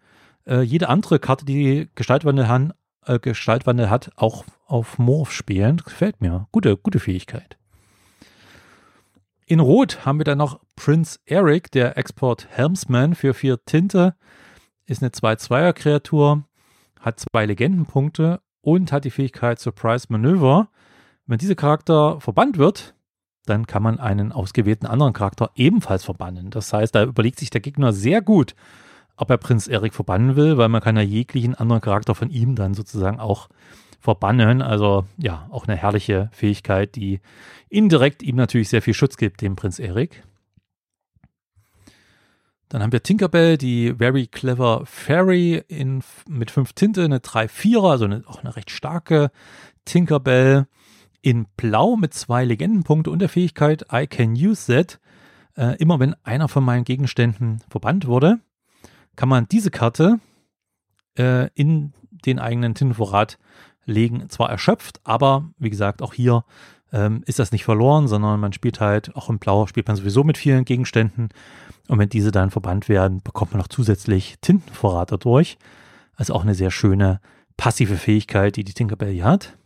äh, 0.46 0.62
jede 0.62 0.90
andere 0.90 1.20
Karte, 1.20 1.46
die 1.46 1.90
Gestaltwandel, 1.96 2.48
han, 2.48 2.74
äh, 3.06 3.20
Gestaltwandel 3.20 3.90
hat, 3.90 4.12
auch 4.16 4.46
auf 4.66 4.98
Morph 4.98 5.32
spielen. 5.32 5.78
Gefällt 5.78 6.22
mir. 6.22 6.48
Gute, 6.52 6.78
gute 6.78 7.00
Fähigkeit. 7.00 7.58
In 9.46 9.60
Rot 9.60 10.06
haben 10.06 10.20
wir 10.20 10.24
dann 10.24 10.38
noch 10.38 10.62
Prince 10.76 11.20
Eric, 11.26 11.72
der 11.72 11.98
Export 11.98 12.48
Helmsman 12.50 13.16
für 13.16 13.34
vier 13.34 13.64
Tinte. 13.66 14.16
Ist 14.86 15.04
eine 15.04 15.12
2-2er-Kreatur, 15.12 16.44
hat 17.00 17.20
zwei 17.20 17.46
Legendenpunkte 17.46 18.40
und 18.62 18.92
hat 18.92 19.04
die 19.04 19.12
Fähigkeit 19.12 19.60
Surprise 19.60 20.08
Manöver. 20.10 20.70
Wenn 21.26 21.38
dieser 21.38 21.56
Charakter 21.56 22.22
verbannt 22.22 22.58
wird, 22.58 22.96
dann 23.46 23.68
kann 23.68 23.84
man 23.84 24.00
einen 24.00 24.32
ausgewählten 24.32 24.86
anderen 24.86 25.14
Charakter 25.14 25.52
ebenfalls 25.56 26.06
verbannen. 26.06 26.52
Das 26.52 26.72
heißt, 26.72 26.96
da 26.96 27.04
überlegt 27.04 27.40
sich 27.40 27.50
der 27.50 27.62
Gegner 27.62 27.92
sehr 27.92 28.22
gut, 28.22 28.56
ob 29.18 29.30
er 29.30 29.38
Prinz 29.38 29.68
Eric 29.68 29.94
verbannen 29.94 30.36
will, 30.36 30.58
weil 30.58 30.70
man 30.70 30.82
kann 30.82 30.96
ja 30.96 31.02
jeglichen 31.02 31.56
anderen 31.56 31.82
Charakter 31.82 32.16
von 32.16 32.30
ihm 32.30 32.56
dann 32.56 32.74
sozusagen 32.74 33.20
auch 33.20 33.50
verbannen. 34.00 34.62
Also 34.62 35.06
ja, 35.18 35.48
auch 35.52 35.68
eine 35.68 35.78
herrliche 35.78 36.30
Fähigkeit, 36.34 36.96
die 36.96 37.22
indirekt 37.70 38.24
ihm 38.24 38.36
natürlich 38.36 38.70
sehr 38.70 38.82
viel 38.82 38.94
Schutz 38.94 39.18
gibt, 39.18 39.42
dem 39.42 39.56
Prinz 39.56 39.80
Eric. 39.80 40.24
Dann 42.72 42.82
haben 42.82 42.94
wir 42.94 43.04
Tinkerbell, 43.04 43.58
die 43.58 43.94
Very 43.98 44.28
Clever 44.28 44.84
Fairy 44.86 45.62
in, 45.68 46.04
mit 46.30 46.52
fünf 46.52 46.72
Tinte, 46.72 47.04
eine 47.04 47.20
3-4er, 47.20 47.92
also 47.92 48.06
eine, 48.06 48.24
auch 48.28 48.40
eine 48.40 48.56
recht 48.56 48.72
starke 48.72 49.30
Tinkerbell 49.84 50.68
in 51.22 51.48
Blau 51.58 51.98
mit 51.98 52.14
zwei 52.14 52.46
Legendenpunkte 52.46 53.12
und 53.12 53.20
der 53.20 53.30
Fähigkeit 53.30 53.86
I 53.92 54.08
can 54.08 54.34
use 54.36 54.74
that. 54.74 55.00
Äh, 55.58 55.76
immer 55.80 56.00
wenn 56.00 56.16
einer 56.24 56.48
von 56.48 56.64
meinen 56.64 56.86
Gegenständen 56.86 57.62
verbannt 57.70 58.08
wurde, 58.08 58.40
kann 59.16 59.30
man 59.30 59.48
diese 59.48 59.72
Karte 59.72 60.20
äh, 61.18 61.50
in 61.56 61.94
den 62.26 62.40
eigenen 62.40 62.76
Tintenvorrat 62.76 63.38
legen. 63.86 64.30
Zwar 64.30 64.50
erschöpft, 64.50 65.02
aber 65.04 65.50
wie 65.58 65.70
gesagt, 65.70 66.02
auch 66.02 66.14
hier 66.14 66.44
ähm, 66.94 67.24
ist 67.26 67.40
das 67.40 67.52
nicht 67.52 67.64
verloren, 67.64 68.08
sondern 68.08 68.40
man 68.40 68.54
spielt 68.54 68.80
halt, 68.80 69.16
auch 69.16 69.30
im 69.30 69.40
Blau 69.40 69.68
spielt 69.68 69.88
man 69.88 69.96
sowieso 69.96 70.24
mit 70.24 70.38
vielen 70.38 70.66
Gegenständen. 70.66 71.30
Und 71.88 72.00
wenn 72.00 72.10
diese 72.10 72.32
dann 72.32 72.52
verbannt 72.52 72.90
werden, 72.90 73.22
bekommt 73.24 73.52
man 73.52 73.60
noch 73.60 73.68
zusätzlich 73.68 74.36
Tintenvorrat 74.42 75.12
dadurch. 75.12 75.58
Also 76.16 76.34
auch 76.34 76.44
eine 76.44 76.56
sehr 76.56 76.72
schöne 76.72 77.20
passive 77.58 77.96
Fähigkeit, 77.96 78.56
die 78.56 78.64
die 78.64 78.74
Tinkerbell 78.74 79.14
hier 79.14 79.26
hat. 79.26 79.58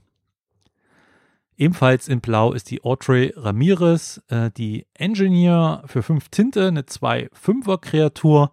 Ebenfalls 1.58 2.08
in 2.08 2.20
Blau 2.20 2.52
ist 2.52 2.70
die 2.70 2.84
Audrey 2.84 3.34
Ramirez, 3.36 4.22
äh, 4.28 4.52
die 4.52 4.86
Engineer 4.94 5.84
für 5.86 6.04
fünf 6.04 6.30
Tinte, 6.30 6.68
eine 6.68 6.82
2-5er-Kreatur, 6.82 8.52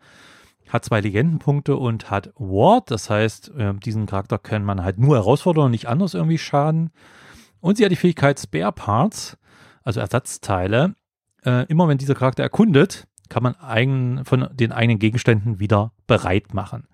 hat 0.73 0.87
zwei 0.87 1.01
Legendenpunkte 1.01 1.77
und 1.77 2.11
hat 2.11 2.33
Ward. 2.37 2.91
Das 2.91 3.11
heißt, 3.11 3.53
äh, 3.57 3.75
diesen 3.75 4.07
Charakter 4.07 4.39
kann 4.39 4.65
man 4.65 4.83
halt 4.83 4.99
nur 4.99 5.17
herausfordern 5.17 5.67
und 5.67 5.71
nicht 5.73 5.87
anders 5.87 6.15
irgendwie 6.15 6.39
schaden. 6.39 6.91
Und 7.61 7.77
sie 7.77 7.85
hat 7.85 7.93
die 7.93 7.97
Fähigkeit 7.97 8.41
Spare 8.41 8.73
Parts, 8.73 9.37
also 9.83 10.01
Ersatzteile. 10.01 10.95
Äh, 11.45 11.67
immer 11.67 11.89
wenn 11.89 11.99
dieser 11.99 12.15
Charakter 12.15 12.43
erkundet, 12.43 13.07
kann 13.29 13.43
man 13.43 13.55
eigen, 13.57 14.25
von 14.25 14.49
den 14.55 14.73
eigenen 14.73 14.99
Gegenständen 14.99 15.61
wieder 15.61 15.93
bereit 16.07 16.55
machen. 16.55 16.89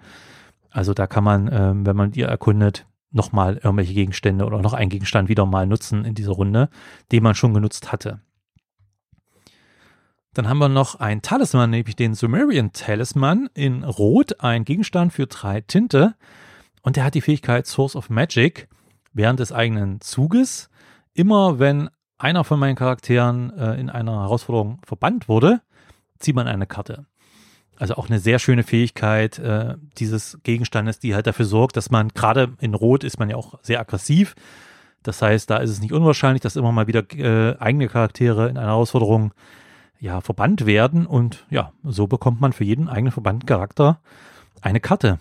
Also 0.71 0.93
da 0.93 1.07
kann 1.07 1.23
man, 1.23 1.49
äh, 1.49 1.73
wenn 1.75 1.97
man 1.97 2.11
die 2.11 2.23
erkundet, 2.23 2.87
nochmal 3.11 3.55
irgendwelche 3.55 3.95
Gegenstände 3.95 4.45
oder 4.45 4.61
noch 4.61 4.75
einen 4.75 4.91
Gegenstand 4.91 5.29
wieder 5.29 5.47
mal 5.47 5.67
nutzen 5.67 6.05
in 6.05 6.14
dieser 6.14 6.33
Runde, 6.33 6.69
den 7.12 7.23
man 7.23 7.35
schon 7.35 7.55
genutzt 7.55 7.93
hatte. 7.93 8.21
Dann 10.38 10.48
haben 10.48 10.59
wir 10.59 10.68
noch 10.68 10.94
einen 10.94 11.20
Talisman, 11.20 11.70
nämlich 11.70 11.96
den 11.96 12.14
Sumerian 12.14 12.72
Talisman 12.72 13.51
in 13.55 13.83
Rot, 13.83 14.38
ein 14.38 14.64
Gegenstand 14.64 15.12
für 15.12 15.27
drei 15.27 15.62
Tinte. 15.62 16.14
Und 16.81 16.94
der 16.94 17.03
hat 17.03 17.14
die 17.14 17.22
Fähigkeit 17.22 17.66
Source 17.66 17.96
of 17.96 18.09
Magic 18.09 18.68
während 19.12 19.40
des 19.40 19.51
eigenen 19.51 20.01
Zuges. 20.01 20.70
Immer 21.12 21.59
wenn 21.59 21.90
einer 22.18 22.44
von 22.44 22.61
meinen 22.61 22.77
Charakteren 22.77 23.53
äh, 23.59 23.81
in 23.81 23.90
einer 23.90 24.12
Herausforderung 24.12 24.81
verbannt 24.87 25.29
wurde, 25.29 25.61
zieht 26.20 26.37
man 26.37 26.46
eine 26.46 26.68
Karte. 26.68 27.07
Also 27.77 27.96
auch 27.96 28.09
eine 28.09 28.20
sehr 28.20 28.38
schöne 28.38 28.62
Fähigkeit 28.62 29.40
äh, 29.40 29.74
dieses 29.98 30.38
Gegenstandes, 30.44 31.01
die 31.01 31.16
halt 31.16 31.27
dafür 31.27 31.46
sorgt, 31.46 31.77
dass 31.77 31.90
man 31.90 32.11
gerade 32.11 32.53
in 32.61 32.74
Rot 32.74 33.03
ist 33.03 33.18
man 33.18 33.29
ja 33.29 33.35
auch 33.35 33.59
sehr 33.62 33.81
aggressiv. 33.81 34.37
Das 35.03 35.20
heißt, 35.20 35.51
da 35.51 35.57
ist 35.57 35.70
es 35.70 35.81
nicht 35.81 35.92
unwahrscheinlich, 35.92 36.42
dass 36.42 36.55
immer 36.55 36.70
mal 36.70 36.87
wieder 36.87 37.03
äh, 37.16 37.59
eigene 37.59 37.88
Charaktere 37.88 38.48
in 38.48 38.57
einer 38.57 38.68
Herausforderung 38.68 39.33
ja 40.00 40.20
verbannt 40.20 40.66
werden 40.66 41.06
und 41.06 41.46
ja, 41.50 41.72
so 41.82 42.06
bekommt 42.06 42.40
man 42.40 42.52
für 42.52 42.64
jeden 42.64 42.88
eigenen 42.88 43.12
verbannten 43.12 43.46
Charakter 43.46 44.00
eine 44.61 44.80
Karte. 44.80 45.18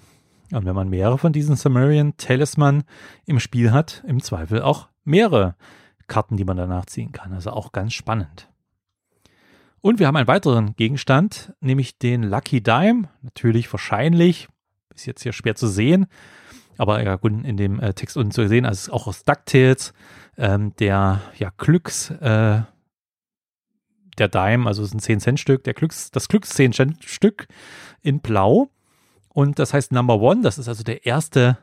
Und 0.51 0.65
wenn 0.65 0.75
man 0.75 0.89
mehrere 0.89 1.17
von 1.17 1.33
diesen 1.33 1.55
Sumerian 1.55 2.15
Talisman 2.17 2.83
im 3.25 3.39
Spiel 3.39 3.71
hat, 3.71 4.03
im 4.07 4.21
Zweifel 4.21 4.61
auch 4.61 4.87
mehrere 5.03 5.55
Karten, 6.07 6.37
die 6.37 6.45
man 6.45 6.57
danach 6.57 6.85
ziehen 6.85 7.11
kann. 7.11 7.33
Also 7.33 7.51
auch 7.51 7.73
ganz 7.73 7.93
spannend. 7.93 8.47
Und 9.81 9.99
wir 9.99 10.07
haben 10.07 10.15
einen 10.15 10.27
weiteren 10.27 10.75
Gegenstand, 10.75 11.53
nämlich 11.59 11.97
den 11.97 12.23
Lucky 12.23 12.61
Dime. 12.61 13.09
Natürlich 13.21 13.71
wahrscheinlich, 13.71 14.47
ist 14.95 15.05
jetzt 15.05 15.23
hier 15.23 15.33
schwer 15.33 15.55
zu 15.55 15.67
sehen, 15.67 16.07
aber 16.77 17.03
ja 17.03 17.15
gut, 17.15 17.31
in 17.45 17.57
dem 17.57 17.79
äh, 17.79 17.93
Text 17.93 18.17
unten 18.17 18.31
zu 18.31 18.47
sehen, 18.47 18.65
also 18.65 18.91
auch 18.91 19.07
aus 19.07 19.23
DuckTales, 19.23 19.93
ähm, 20.37 20.73
der 20.79 21.21
ja 21.37 21.51
Glücks, 21.57 22.11
äh, 22.11 22.61
der 24.17 24.27
Dime, 24.27 24.67
also 24.67 24.83
es 24.83 24.93
ist 24.93 24.95
ein 24.95 25.19
10-Cent-Stück, 25.19 25.63
der 25.63 25.73
Glücks, 25.73 26.11
das 26.11 26.27
Glücks 26.27 26.55
10-Cent-Stück 26.55 27.47
in 28.01 28.19
Blau. 28.19 28.69
Und 29.29 29.59
das 29.59 29.73
heißt 29.73 29.91
Number 29.91 30.19
One, 30.19 30.41
das 30.41 30.57
ist 30.57 30.67
also 30.67 30.83
der 30.83 31.05
erste 31.05 31.57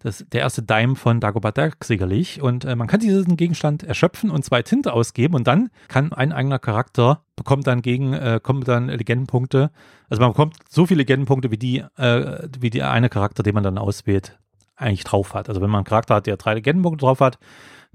das, 0.00 0.24
der 0.30 0.42
erste 0.42 0.62
Dime 0.62 0.94
von 0.94 1.20
Dagobah 1.20 1.52
Duck 1.52 1.84
sicherlich. 1.84 2.40
Und 2.40 2.64
äh, 2.64 2.76
man 2.76 2.86
kann 2.86 3.00
diesen 3.00 3.36
Gegenstand 3.36 3.82
erschöpfen 3.82 4.30
und 4.30 4.44
zwei 4.44 4.62
Tinte 4.62 4.92
ausgeben 4.92 5.34
und 5.34 5.46
dann 5.46 5.70
kann 5.88 6.12
ein 6.12 6.32
eigener 6.32 6.58
Charakter 6.58 7.22
bekommt 7.34 7.66
dann 7.66 7.82
gegen, 7.82 8.12
äh, 8.12 8.40
kommt 8.42 8.68
dann 8.68 8.88
Legendenpunkte. 8.88 9.70
Also 10.08 10.20
man 10.22 10.32
bekommt 10.32 10.56
so 10.68 10.86
viele 10.86 10.98
Legendenpunkte, 10.98 11.50
wie 11.50 11.58
die, 11.58 11.78
äh, 11.96 12.48
wie 12.60 12.70
der 12.70 12.90
eine 12.90 13.08
Charakter, 13.08 13.42
den 13.42 13.54
man 13.54 13.64
dann 13.64 13.78
auswählt, 13.78 14.38
eigentlich 14.76 15.04
drauf 15.04 15.34
hat. 15.34 15.48
Also 15.48 15.60
wenn 15.60 15.70
man 15.70 15.80
einen 15.80 15.86
Charakter 15.86 16.16
hat, 16.16 16.26
der 16.26 16.36
drei 16.36 16.54
Legendenpunkte 16.54 17.04
drauf 17.04 17.20
hat, 17.20 17.38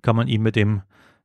kann 0.02 0.15
man 0.15 0.28
ihn 0.28 0.41
mit 0.41 0.56
dem 0.56 0.82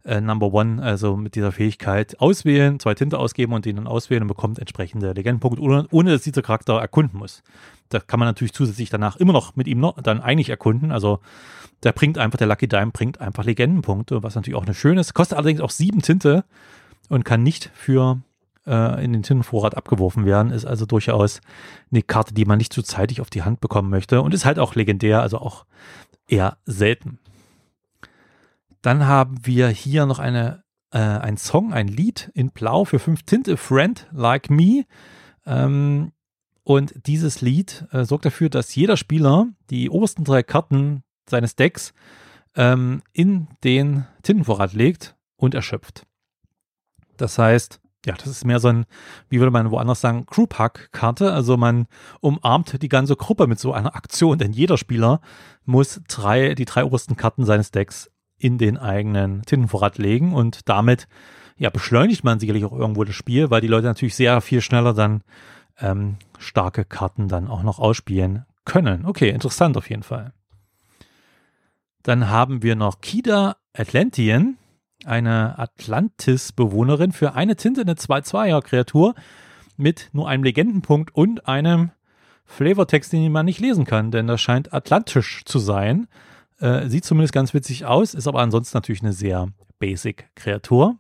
äh, 0.07 0.21
Number 0.21 0.53
One, 0.53 0.83
also 0.83 1.17
mit 1.17 1.35
dieser 1.35 1.53
Fähigkeit 1.53 2.19
auswählen, 2.21 2.79
zwei 2.81 2.95
Tinte 2.95 3.19
ausgeben 3.19 3.53
und 3.53 3.65
den 3.65 3.77
dann 3.77 3.87
auswählen 3.87 4.23
und 4.23 4.29
bekommt 4.29 4.59
entsprechende 4.59 5.13
Legendenpunkte, 5.13 5.61
ohne, 5.61 5.87
ohne 5.91 6.13
dass 6.13 6.23
dieser 6.23 6.43
Charakter 6.43 6.81
erkunden 6.81 7.19
muss. 7.19 7.43
Da 7.89 8.01
kann 8.01 8.19
man 8.19 8.29
natürlich 8.29 8.53
zusätzlich 8.53 8.91
danach 8.91 9.17
immer 9.17 9.33
noch 9.33 9.57
mit 9.57 9.67
ihm 9.67 9.81
noch 9.81 10.01
dann 10.01 10.21
eigentlich 10.21 10.49
erkunden. 10.49 10.93
Also 10.93 11.21
der 11.83 11.93
bringt 11.93 12.19
einfach, 12.19 12.39
der 12.39 12.47
Lucky 12.47 12.69
Dime 12.69 12.91
bringt 12.93 13.21
einfach 13.21 13.45
Legendenpunkte, 13.45 14.23
was 14.23 14.35
natürlich 14.35 14.57
auch 14.57 14.65
eine 14.65 14.75
schöne 14.75 15.01
ist. 15.01 15.15
Kostet 15.15 15.39
allerdings 15.39 15.61
auch 15.61 15.71
sieben 15.71 16.03
Tinte 16.03 16.45
und 17.09 17.25
kann 17.25 17.43
nicht 17.43 17.71
für 17.75 18.21
äh, 18.67 19.05
in 19.05 19.13
den 19.13 19.23
Tintenvorrat 19.23 19.77
abgeworfen 19.77 20.25
werden. 20.25 20.51
Ist 20.51 20.65
also 20.65 20.87
durchaus 20.87 21.41
eine 21.91 22.03
Karte, 22.03 22.35
die 22.35 22.45
man 22.45 22.59
nicht 22.59 22.73
zu 22.73 22.83
zeitig 22.83 23.21
auf 23.21 23.31
die 23.31 23.43
Hand 23.43 23.61
bekommen 23.61 23.91
möchte 23.91 24.23
und 24.23 24.35
ist 24.35 24.45
halt 24.45 24.59
auch 24.59 24.75
legendär, 24.75 25.23
also 25.23 25.39
auch 25.39 25.65
eher 26.29 26.59
selten. 26.65 27.19
Dann 28.87 29.09
haben 29.09 29.45
wir 29.45 29.67
hier 29.67 30.07
noch 30.07 30.21
eine, 30.21 30.63
äh, 30.93 30.99
ein 31.01 31.37
Song, 31.39 31.73
ein 31.73 31.89
Lied 31.89 32.31
in 32.35 32.53
Blau 32.53 32.85
für 32.85 33.01
fünf 33.01 33.25
Tinte, 33.25 33.57
Friend 33.57 34.07
Like 34.13 34.49
Me. 34.49 34.85
Ähm, 35.45 36.13
und 36.63 36.95
dieses 37.05 37.41
Lied 37.41 37.85
äh, 37.91 38.05
sorgt 38.05 38.27
dafür, 38.27 38.49
dass 38.49 38.77
jeder 38.77 38.97
Spieler 38.97 39.49
die 39.71 39.91
obersten 39.91 40.23
drei 40.23 40.45
Karten 40.45 41.03
seines 41.29 41.57
Decks 41.57 41.95
ähm, 42.55 43.03
in 43.13 43.49
den 43.65 44.07
Tintenvorrat 44.23 44.73
legt 44.73 45.17
und 45.35 45.57
erschöpft. 45.57 46.07
Das 47.17 47.41
heißt, 47.41 47.81
ja, 48.05 48.15
das 48.15 48.29
ist 48.29 48.45
mehr 48.45 48.61
so 48.61 48.69
ein, 48.69 48.85
wie 49.29 49.41
würde 49.41 49.51
man 49.51 49.73
woanders 49.73 50.01
sagen, 50.01 50.27
Group 50.27 50.61
Hug 50.61 50.93
Karte. 50.93 51.33
Also 51.33 51.57
man 51.57 51.89
umarmt 52.21 52.81
die 52.81 52.89
ganze 52.89 53.17
Gruppe 53.17 53.49
mit 53.49 53.59
so 53.59 53.73
einer 53.73 53.97
Aktion, 53.97 54.39
denn 54.39 54.53
jeder 54.53 54.79
Spieler 54.79 55.21
muss 55.65 56.01
drei, 56.07 56.55
die 56.55 56.67
drei 56.67 56.85
obersten 56.85 57.17
Karten 57.17 57.45
seines 57.45 57.73
Decks 57.73 58.13
in 58.39 58.59
den 58.59 58.77
eigenen 58.77 59.43
Tintenvorrat 59.43 59.99
legen 59.99 60.35
und 60.35 60.69
damit 60.69 61.09
ja 61.57 61.71
beschleunigt 61.71 62.25
man 62.25 62.39
sicherlich 62.39 62.65
auch 62.65 62.73
irgendwo 62.73 63.05
das 63.05 63.15
Spiel, 63.15 63.51
weil 63.51 63.61
die 63.61 63.67
Leute 63.67 63.87
natürlich 63.87 64.15
sehr 64.15 64.41
viel 64.41 64.61
schneller 64.61 64.95
dann 64.95 65.23
ähm, 65.79 66.17
starke 66.39 66.85
Karten 66.85 67.29
dann 67.29 67.49
auch 67.49 67.63
noch 67.63 67.79
ausspielen 67.79 68.45
können. 68.65 69.07
Okay, 69.07 69.31
interessant 69.31 69.77
auf 69.77 69.89
jeden 69.89 70.03
Fall. 70.03 70.33
Dann 72.03 72.29
haben 72.29 72.63
wir 72.63 72.77
noch 72.77 73.01
Kida 73.01 73.57
Atlantean, 73.73 74.59
eine 75.05 75.59
Atlantis-Bewohnerin 75.59 77.13
für 77.13 77.35
eine 77.35 77.57
Tinte, 77.57 77.83
eine 77.83 77.95
2-2er-Kreatur 77.95 79.15
mit 79.77 80.11
nur 80.13 80.29
einem 80.29 80.45
Legendenpunkt 80.45 81.15
und 81.15 81.49
einem 81.49 81.91
Flavortext, 82.45 83.13
den 83.13 83.33
man 83.33 83.45
nicht 83.45 83.61
lesen 83.61 83.85
kann, 83.85 84.11
denn 84.11 84.27
das 84.27 84.41
scheint 84.41 84.73
atlantisch 84.73 85.45
zu 85.45 85.59
sein. 85.59 86.07
Äh, 86.59 86.89
sieht 86.89 87.05
zumindest 87.05 87.35
ganz 87.35 87.53
witzig 87.55 87.85
aus, 87.85 88.15
ist 88.15 88.27
aber 88.27 88.41
ansonsten 88.41 88.77
natürlich 88.77 89.03
eine 89.03 89.13
sehr 89.13 89.49
basic 89.79 90.31
Kreatur. 90.35 90.97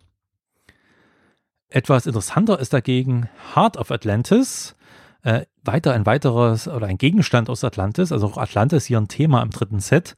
Etwas 1.68 2.06
interessanter 2.06 2.60
ist 2.60 2.72
dagegen 2.72 3.28
Heart 3.54 3.76
of 3.76 3.90
Atlantis. 3.90 4.76
Äh, 5.22 5.46
weiter 5.64 5.92
ein 5.92 6.06
weiteres 6.06 6.68
oder 6.68 6.86
ein 6.86 6.98
Gegenstand 6.98 7.50
aus 7.50 7.64
Atlantis, 7.64 8.12
also 8.12 8.26
auch 8.26 8.36
Atlantis 8.36 8.86
hier 8.86 8.98
ein 8.98 9.08
Thema 9.08 9.42
im 9.42 9.50
dritten 9.50 9.80
Set. 9.80 10.16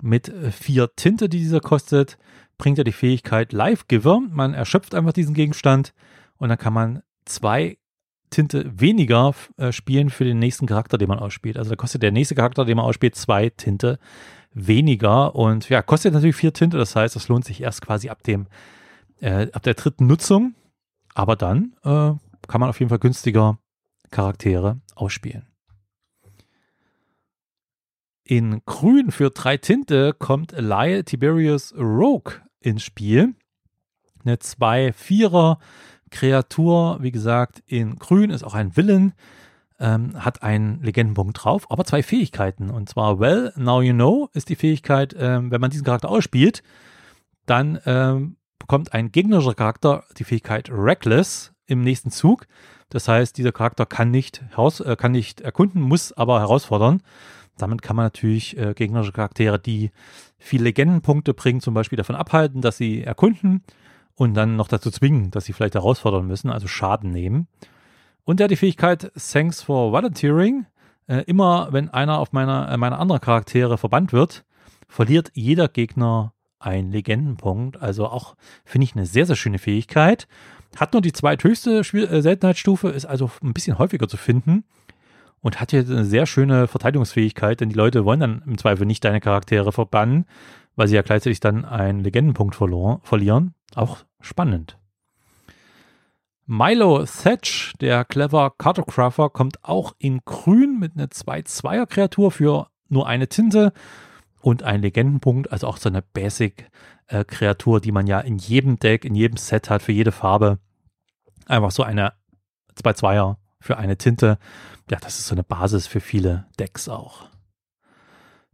Mit 0.00 0.28
äh, 0.28 0.52
vier 0.52 0.94
Tinte, 0.94 1.28
die 1.28 1.38
dieser 1.38 1.60
kostet, 1.60 2.18
bringt 2.58 2.78
er 2.78 2.84
die 2.84 2.92
Fähigkeit 2.92 3.52
Life 3.52 3.86
Giver. 3.88 4.20
Man 4.20 4.54
erschöpft 4.54 4.94
einfach 4.94 5.12
diesen 5.12 5.34
Gegenstand 5.34 5.92
und 6.36 6.50
dann 6.50 6.58
kann 6.58 6.72
man 6.72 7.02
zwei 7.24 7.78
Tinte 8.30 8.70
weniger 8.78 9.34
äh, 9.56 9.72
spielen 9.72 10.10
für 10.10 10.24
den 10.24 10.38
nächsten 10.38 10.66
Charakter, 10.66 10.98
den 10.98 11.08
man 11.08 11.18
ausspielt. 11.18 11.56
Also 11.56 11.70
da 11.70 11.76
kostet 11.76 12.02
der 12.02 12.12
nächste 12.12 12.34
Charakter, 12.34 12.64
den 12.64 12.76
man 12.76 12.84
ausspielt, 12.84 13.16
zwei 13.16 13.50
Tinte 13.50 13.98
weniger 14.52 15.34
und 15.34 15.68
ja, 15.68 15.82
kostet 15.82 16.12
natürlich 16.14 16.36
vier 16.36 16.52
Tinte. 16.52 16.78
Das 16.78 16.96
heißt, 16.96 17.16
das 17.16 17.28
lohnt 17.28 17.44
sich 17.44 17.60
erst 17.60 17.82
quasi 17.82 18.08
ab 18.08 18.22
dem, 18.22 18.46
äh, 19.20 19.48
ab 19.52 19.62
der 19.62 19.74
dritten 19.74 20.06
Nutzung. 20.06 20.54
Aber 21.14 21.36
dann 21.36 21.74
äh, 21.84 22.12
kann 22.46 22.60
man 22.60 22.68
auf 22.68 22.78
jeden 22.78 22.88
Fall 22.88 22.98
günstiger 22.98 23.58
Charaktere 24.10 24.80
ausspielen. 24.94 25.46
In 28.24 28.60
Grün 28.66 29.10
für 29.10 29.30
drei 29.30 29.56
Tinte 29.56 30.12
kommt 30.12 30.52
Lyle 30.52 31.04
Tiberius 31.04 31.74
Rogue 31.76 32.34
ins 32.60 32.82
Spiel. 32.82 33.34
Eine 34.22 34.36
2-4er 34.36 35.58
Kreatur, 36.10 36.98
wie 37.00 37.10
gesagt, 37.10 37.62
in 37.66 37.96
Grün 37.96 38.30
ist 38.30 38.42
auch 38.42 38.54
ein 38.54 38.76
Villain, 38.76 39.14
ähm, 39.80 40.24
hat 40.24 40.42
einen 40.42 40.82
Legendenpunkt 40.82 41.44
drauf, 41.44 41.70
aber 41.70 41.84
zwei 41.84 42.02
Fähigkeiten. 42.02 42.70
Und 42.70 42.88
zwar 42.88 43.20
Well, 43.20 43.52
Now 43.56 43.80
You 43.82 43.92
Know 43.92 44.28
ist 44.32 44.48
die 44.48 44.56
Fähigkeit, 44.56 45.14
ähm, 45.18 45.50
wenn 45.50 45.60
man 45.60 45.70
diesen 45.70 45.84
Charakter 45.84 46.08
ausspielt, 46.08 46.62
dann 47.46 47.78
ähm, 47.86 48.36
bekommt 48.58 48.92
ein 48.92 49.12
gegnerischer 49.12 49.54
Charakter 49.54 50.04
die 50.18 50.24
Fähigkeit 50.24 50.68
Reckless 50.70 51.52
im 51.66 51.82
nächsten 51.82 52.10
Zug. 52.10 52.46
Das 52.90 53.06
heißt, 53.06 53.36
dieser 53.36 53.52
Charakter 53.52 53.86
kann 53.86 54.10
nicht, 54.10 54.42
heraus, 54.50 54.80
äh, 54.80 54.96
kann 54.96 55.12
nicht 55.12 55.40
erkunden, 55.40 55.80
muss 55.80 56.12
aber 56.12 56.40
herausfordern. 56.40 57.02
Damit 57.56 57.82
kann 57.82 57.96
man 57.96 58.06
natürlich 58.06 58.56
äh, 58.56 58.74
gegnerische 58.74 59.12
Charaktere, 59.12 59.58
die 59.58 59.90
viele 60.38 60.64
Legendenpunkte 60.64 61.34
bringen, 61.34 61.60
zum 61.60 61.74
Beispiel 61.74 61.96
davon 61.96 62.16
abhalten, 62.16 62.60
dass 62.60 62.76
sie 62.76 63.02
erkunden 63.02 63.62
und 64.14 64.34
dann 64.34 64.56
noch 64.56 64.68
dazu 64.68 64.90
zwingen, 64.90 65.30
dass 65.30 65.44
sie 65.44 65.52
vielleicht 65.52 65.74
herausfordern 65.74 66.26
müssen, 66.26 66.50
also 66.50 66.68
Schaden 66.68 67.10
nehmen. 67.10 67.48
Und 68.28 68.40
er 68.40 68.44
hat 68.44 68.50
die 68.50 68.56
Fähigkeit 68.56 69.10
Thanks 69.32 69.62
for 69.62 69.90
Volunteering. 69.90 70.66
Äh, 71.06 71.22
immer 71.22 71.68
wenn 71.72 71.88
einer 71.88 72.18
auf 72.18 72.32
meiner, 72.32 72.70
äh, 72.70 72.76
meiner 72.76 73.00
anderen 73.00 73.22
Charaktere 73.22 73.78
verbannt 73.78 74.12
wird, 74.12 74.44
verliert 74.86 75.30
jeder 75.32 75.66
Gegner 75.66 76.34
einen 76.58 76.92
Legendenpunkt. 76.92 77.80
Also 77.80 78.06
auch, 78.06 78.36
finde 78.66 78.84
ich, 78.84 78.94
eine 78.94 79.06
sehr, 79.06 79.24
sehr 79.24 79.34
schöne 79.34 79.58
Fähigkeit. 79.58 80.28
Hat 80.76 80.92
nur 80.92 81.00
die 81.00 81.14
zweithöchste 81.14 81.78
äh, 81.78 82.20
Seltenheitsstufe, 82.20 82.90
ist 82.90 83.06
also 83.06 83.30
ein 83.42 83.54
bisschen 83.54 83.78
häufiger 83.78 84.08
zu 84.08 84.18
finden. 84.18 84.64
Und 85.40 85.58
hat 85.58 85.70
hier 85.70 85.80
eine 85.80 86.04
sehr 86.04 86.26
schöne 86.26 86.68
Verteidigungsfähigkeit, 86.68 87.62
denn 87.62 87.70
die 87.70 87.76
Leute 87.76 88.04
wollen 88.04 88.20
dann 88.20 88.42
im 88.44 88.58
Zweifel 88.58 88.84
nicht 88.84 89.06
deine 89.06 89.20
Charaktere 89.20 89.72
verbannen, 89.72 90.26
weil 90.76 90.86
sie 90.86 90.96
ja 90.96 91.02
gleichzeitig 91.02 91.40
dann 91.40 91.64
einen 91.64 92.00
Legendenpunkt 92.00 92.56
verlieren. 92.56 93.54
Auch 93.74 94.04
spannend. 94.20 94.76
Milo 96.50 97.04
Thatch, 97.04 97.74
der 97.78 98.06
Clever 98.06 98.54
Cartographer, 98.56 99.28
kommt 99.28 99.62
auch 99.64 99.94
in 99.98 100.20
grün 100.24 100.78
mit 100.78 100.96
einer 100.96 101.08
2-2er-Kreatur 101.08 102.30
für 102.30 102.68
nur 102.88 103.06
eine 103.06 103.28
Tinte 103.28 103.74
und 104.40 104.62
einen 104.62 104.82
Legendenpunkt, 104.82 105.52
also 105.52 105.66
auch 105.66 105.76
so 105.76 105.90
eine 105.90 106.00
Basic-Kreatur, 106.00 107.82
die 107.82 107.92
man 107.92 108.06
ja 108.06 108.20
in 108.20 108.38
jedem 108.38 108.78
Deck, 108.78 109.04
in 109.04 109.14
jedem 109.14 109.36
Set 109.36 109.68
hat, 109.68 109.82
für 109.82 109.92
jede 109.92 110.10
Farbe. 110.10 110.58
Einfach 111.44 111.70
so 111.70 111.82
eine 111.82 112.14
2-2er 112.82 113.36
für 113.60 113.76
eine 113.76 113.98
Tinte. 113.98 114.38
Ja, 114.90 114.96
das 115.02 115.18
ist 115.18 115.26
so 115.26 115.34
eine 115.34 115.44
Basis 115.44 115.86
für 115.86 116.00
viele 116.00 116.46
Decks 116.58 116.88
auch. 116.88 117.28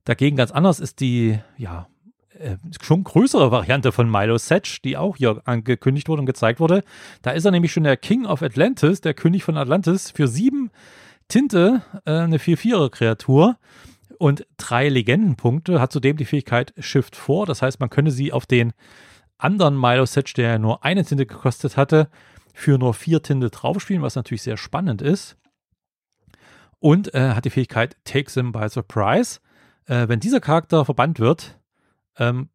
Dagegen 0.04 0.36
ganz 0.36 0.50
anders 0.50 0.80
ist 0.80 0.98
die, 0.98 1.38
ja, 1.56 1.86
äh, 2.38 2.56
schon 2.80 3.04
größere 3.04 3.50
Variante 3.50 3.92
von 3.92 4.10
Milo 4.10 4.38
Setch, 4.38 4.80
die 4.82 4.96
auch 4.96 5.16
hier 5.16 5.42
angekündigt 5.44 6.08
wurde 6.08 6.20
und 6.20 6.26
gezeigt 6.26 6.60
wurde. 6.60 6.82
Da 7.22 7.30
ist 7.30 7.44
er 7.44 7.50
nämlich 7.50 7.72
schon 7.72 7.84
der 7.84 7.96
King 7.96 8.26
of 8.26 8.42
Atlantis, 8.42 9.00
der 9.00 9.14
König 9.14 9.44
von 9.44 9.56
Atlantis, 9.56 10.10
für 10.10 10.28
sieben 10.28 10.70
Tinte, 11.28 11.82
äh, 12.04 12.12
eine 12.12 12.38
4-4er-Kreatur 12.38 13.56
und 14.18 14.46
drei 14.56 14.88
Legendenpunkte, 14.88 15.80
hat 15.80 15.92
zudem 15.92 16.16
die 16.16 16.24
Fähigkeit 16.24 16.74
Shift 16.78 17.16
4. 17.16 17.44
Das 17.46 17.62
heißt, 17.62 17.80
man 17.80 17.90
könnte 17.90 18.10
sie 18.10 18.32
auf 18.32 18.46
den 18.46 18.72
anderen 19.38 19.78
Milo 19.78 20.06
Setch, 20.06 20.34
der 20.34 20.58
nur 20.58 20.84
eine 20.84 21.04
Tinte 21.04 21.26
gekostet 21.26 21.76
hatte, 21.76 22.08
für 22.52 22.78
nur 22.78 22.94
vier 22.94 23.22
Tinte 23.22 23.50
draufspielen, 23.50 24.02
was 24.02 24.14
natürlich 24.14 24.42
sehr 24.42 24.56
spannend 24.56 25.02
ist. 25.02 25.36
Und 26.78 27.14
äh, 27.14 27.30
hat 27.30 27.44
die 27.44 27.50
Fähigkeit 27.50 27.96
Take 28.04 28.30
them 28.30 28.52
by 28.52 28.68
Surprise. 28.68 29.40
Äh, 29.86 30.08
wenn 30.08 30.20
dieser 30.20 30.40
Charakter 30.40 30.84
verbannt 30.84 31.18
wird, 31.18 31.58
ähm, 32.18 32.48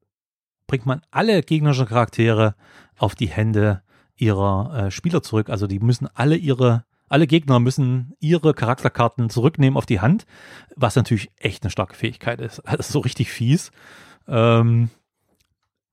bringt 0.67 0.85
man 0.85 1.01
alle 1.11 1.41
gegnerischen 1.41 1.87
Charaktere 1.87 2.55
auf 2.97 3.15
die 3.15 3.27
Hände 3.27 3.81
ihrer 4.15 4.87
äh, 4.87 4.91
Spieler 4.91 5.23
zurück. 5.23 5.49
Also 5.49 5.67
die 5.67 5.79
müssen 5.79 6.07
alle 6.13 6.35
ihre, 6.35 6.85
alle 7.07 7.27
Gegner 7.27 7.59
müssen 7.59 8.13
ihre 8.19 8.53
Charakterkarten 8.53 9.29
zurücknehmen 9.29 9.77
auf 9.77 9.85
die 9.85 9.99
Hand, 9.99 10.25
was 10.75 10.95
natürlich 10.95 11.31
echt 11.37 11.63
eine 11.63 11.71
starke 11.71 11.95
Fähigkeit 11.95 12.39
ist. 12.39 12.59
Also 12.65 12.91
so 12.91 12.99
richtig 12.99 13.31
fies. 13.31 13.71
Ähm, 14.27 14.89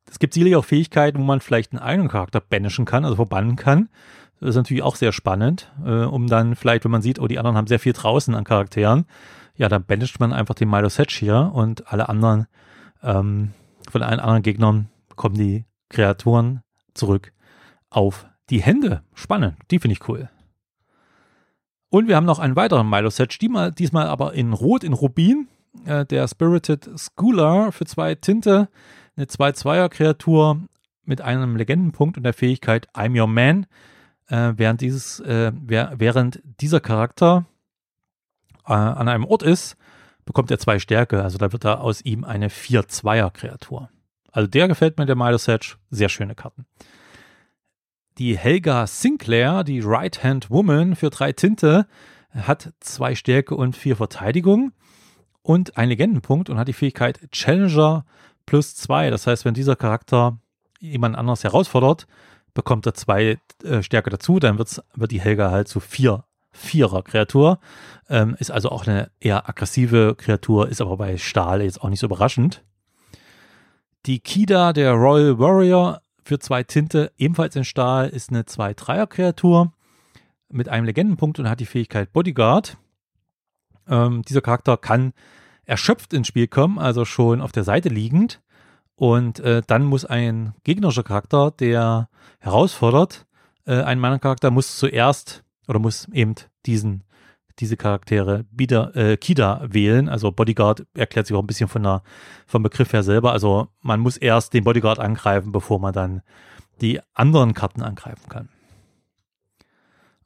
es 0.08 0.18
gibt 0.18 0.34
sicherlich 0.34 0.56
auch 0.56 0.64
Fähigkeiten, 0.64 1.18
wo 1.18 1.24
man 1.24 1.40
vielleicht 1.40 1.72
einen 1.72 1.82
eigenen 1.82 2.08
Charakter 2.08 2.40
banishen 2.40 2.84
kann, 2.84 3.04
also 3.04 3.16
verbannen 3.16 3.56
kann. 3.56 3.88
Das 4.40 4.50
ist 4.50 4.56
natürlich 4.56 4.82
auch 4.82 4.96
sehr 4.96 5.12
spannend, 5.12 5.72
äh, 5.84 6.04
um 6.04 6.26
dann 6.26 6.54
vielleicht, 6.54 6.84
wenn 6.84 6.90
man 6.90 7.02
sieht, 7.02 7.18
oh, 7.18 7.26
die 7.26 7.38
anderen 7.38 7.56
haben 7.56 7.66
sehr 7.66 7.78
viel 7.80 7.94
draußen 7.94 8.34
an 8.34 8.44
Charakteren, 8.44 9.06
ja, 9.56 9.68
dann 9.68 9.84
banisht 9.84 10.20
man 10.20 10.34
einfach 10.34 10.54
den 10.54 10.68
Milo 10.68 10.90
Setch 10.90 11.16
hier 11.16 11.50
und 11.54 11.90
alle 11.90 12.10
anderen 12.10 12.46
ähm, 13.02 13.52
von 13.90 14.02
allen 14.02 14.20
anderen 14.20 14.42
Gegnern 14.42 14.88
kommen 15.14 15.36
die 15.36 15.64
Kreaturen 15.88 16.62
zurück 16.94 17.32
auf 17.90 18.26
die 18.50 18.62
Hände. 18.62 19.02
Spannend, 19.14 19.56
die 19.70 19.78
finde 19.78 19.94
ich 19.94 20.08
cool. 20.08 20.28
Und 21.88 22.08
wir 22.08 22.16
haben 22.16 22.26
noch 22.26 22.38
einen 22.38 22.56
weiteren 22.56 22.88
Milo-Set, 22.88 23.40
diesmal, 23.40 23.72
diesmal 23.72 24.06
aber 24.08 24.34
in 24.34 24.52
Rot, 24.52 24.84
in 24.84 24.92
Rubin. 24.92 25.48
Äh, 25.84 26.04
der 26.06 26.26
Spirited 26.28 26.90
Schooler 26.96 27.72
für 27.72 27.84
zwei 27.84 28.14
Tinte, 28.14 28.68
eine 29.16 29.26
2-2er-Kreatur 29.26 30.60
mit 31.04 31.20
einem 31.20 31.56
Legendenpunkt 31.56 32.16
und 32.16 32.22
der 32.24 32.34
Fähigkeit 32.34 32.88
I'm 32.94 33.18
Your 33.18 33.28
Man. 33.28 33.66
Äh, 34.28 34.54
während, 34.56 34.80
dieses, 34.80 35.20
äh, 35.20 35.52
während 35.54 36.42
dieser 36.60 36.80
Charakter 36.80 37.46
äh, 38.66 38.72
an 38.72 39.08
einem 39.08 39.24
Ort 39.24 39.42
ist, 39.42 39.76
bekommt 40.26 40.50
er 40.50 40.58
zwei 40.58 40.78
Stärke. 40.78 41.22
Also 41.22 41.38
da 41.38 41.52
wird 41.52 41.64
er 41.64 41.80
aus 41.80 42.02
ihm 42.02 42.24
eine 42.24 42.48
4-2er-Kreatur. 42.48 43.88
Also 44.30 44.46
der 44.46 44.68
gefällt 44.68 44.98
mir, 44.98 45.06
der 45.06 45.16
Midas 45.16 45.48
Hedge. 45.48 45.76
Sehr 45.90 46.10
schöne 46.10 46.34
Karten. 46.34 46.66
Die 48.18 48.36
Helga 48.36 48.86
Sinclair, 48.86 49.64
die 49.64 49.80
Right-Hand 49.80 50.50
Woman 50.50 50.94
für 50.96 51.08
drei 51.08 51.32
Tinte, 51.32 51.86
hat 52.30 52.72
zwei 52.80 53.14
Stärke 53.14 53.54
und 53.54 53.76
vier 53.76 53.96
Verteidigung 53.96 54.72
und 55.42 55.78
einen 55.78 55.90
Legendenpunkt 55.90 56.50
und 56.50 56.58
hat 56.58 56.68
die 56.68 56.74
Fähigkeit 56.74 57.30
Challenger 57.30 58.04
plus 58.44 58.74
zwei. 58.74 59.10
Das 59.10 59.26
heißt, 59.26 59.44
wenn 59.44 59.54
dieser 59.54 59.76
Charakter 59.76 60.38
jemand 60.80 61.16
anders 61.16 61.44
herausfordert, 61.44 62.06
bekommt 62.52 62.86
er 62.86 62.94
zwei 62.94 63.38
äh, 63.62 63.82
Stärke 63.82 64.10
dazu, 64.10 64.38
dann 64.38 64.58
wird's, 64.58 64.82
wird 64.94 65.12
die 65.12 65.20
Helga 65.20 65.50
halt 65.50 65.68
zu 65.68 65.80
vier 65.80 66.24
Vierer-Kreatur. 66.56 67.58
Ähm, 68.08 68.36
ist 68.38 68.50
also 68.50 68.70
auch 68.70 68.86
eine 68.86 69.10
eher 69.20 69.48
aggressive 69.48 70.14
Kreatur, 70.16 70.68
ist 70.68 70.80
aber 70.80 70.96
bei 70.96 71.16
Stahl 71.18 71.62
jetzt 71.62 71.82
auch 71.82 71.88
nicht 71.88 72.00
so 72.00 72.06
überraschend. 72.06 72.64
Die 74.06 74.20
Kida, 74.20 74.72
der 74.72 74.92
Royal 74.92 75.38
Warrior, 75.38 76.00
für 76.22 76.38
zwei 76.38 76.62
Tinte, 76.62 77.12
ebenfalls 77.18 77.56
in 77.56 77.64
Stahl, 77.64 78.08
ist 78.08 78.30
eine 78.30 78.42
2-3er-Kreatur 78.42 79.72
mit 80.48 80.68
einem 80.68 80.84
Legendenpunkt 80.84 81.38
und 81.38 81.48
hat 81.48 81.60
die 81.60 81.66
Fähigkeit 81.66 82.12
Bodyguard. 82.12 82.76
Ähm, 83.88 84.22
dieser 84.22 84.40
Charakter 84.40 84.76
kann 84.76 85.12
erschöpft 85.64 86.12
ins 86.12 86.28
Spiel 86.28 86.46
kommen, 86.46 86.78
also 86.78 87.04
schon 87.04 87.40
auf 87.40 87.52
der 87.52 87.64
Seite 87.64 87.88
liegend. 87.88 88.40
Und 88.96 89.40
äh, 89.40 89.62
dann 89.66 89.84
muss 89.84 90.04
ein 90.04 90.54
gegnerischer 90.64 91.02
Charakter, 91.02 91.50
der 91.50 92.08
herausfordert, 92.38 93.26
äh, 93.66 93.82
ein 93.82 93.98
Mana-Charakter 93.98 94.50
muss 94.50 94.78
zuerst 94.78 95.44
oder 95.66 95.78
muss 95.78 96.08
eben 96.12 96.34
diesen 96.64 97.04
diese 97.58 97.76
Charaktere 97.76 98.44
wieder 98.50 98.94
äh, 98.94 99.16
Kida 99.16 99.62
wählen. 99.66 100.08
Also 100.08 100.30
Bodyguard 100.30 100.86
erklärt 100.94 101.26
sich 101.26 101.34
auch 101.34 101.40
ein 101.40 101.46
bisschen 101.46 101.68
von 101.68 101.82
der, 101.82 102.02
vom 102.46 102.62
Begriff 102.62 102.92
her 102.92 103.02
selber. 103.02 103.32
Also 103.32 103.68
man 103.80 104.00
muss 104.00 104.16
erst 104.16 104.52
den 104.52 104.64
Bodyguard 104.64 104.98
angreifen, 104.98 105.52
bevor 105.52 105.80
man 105.80 105.92
dann 105.94 106.22
die 106.80 107.00
anderen 107.14 107.54
Karten 107.54 107.82
angreifen 107.82 108.28
kann. 108.28 108.48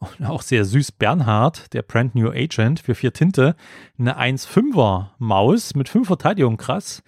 Und 0.00 0.26
auch 0.26 0.42
sehr 0.42 0.64
süß 0.64 0.92
Bernhard, 0.92 1.72
der 1.74 1.83
Brand 1.83 2.14
New 2.14 2.31
Agent 2.31 2.81
für 2.81 2.94
vier 2.94 3.12
Tinte, 3.12 3.55
eine 3.98 4.18
1-5er 4.18 5.11
Maus 5.18 5.74
mit 5.74 5.88
fünf 5.90 6.07
Verteidigung, 6.07 6.57
krass, 6.57 7.03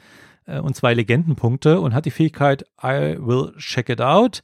äh, 0.46 0.60
und 0.60 0.76
zwei 0.76 0.92
Legendenpunkte 0.92 1.80
und 1.80 1.94
hat 1.94 2.04
die 2.04 2.10
Fähigkeit 2.10 2.64
I 2.82 3.16
will 3.18 3.54
check 3.56 3.88
it 3.88 4.02
out. 4.02 4.42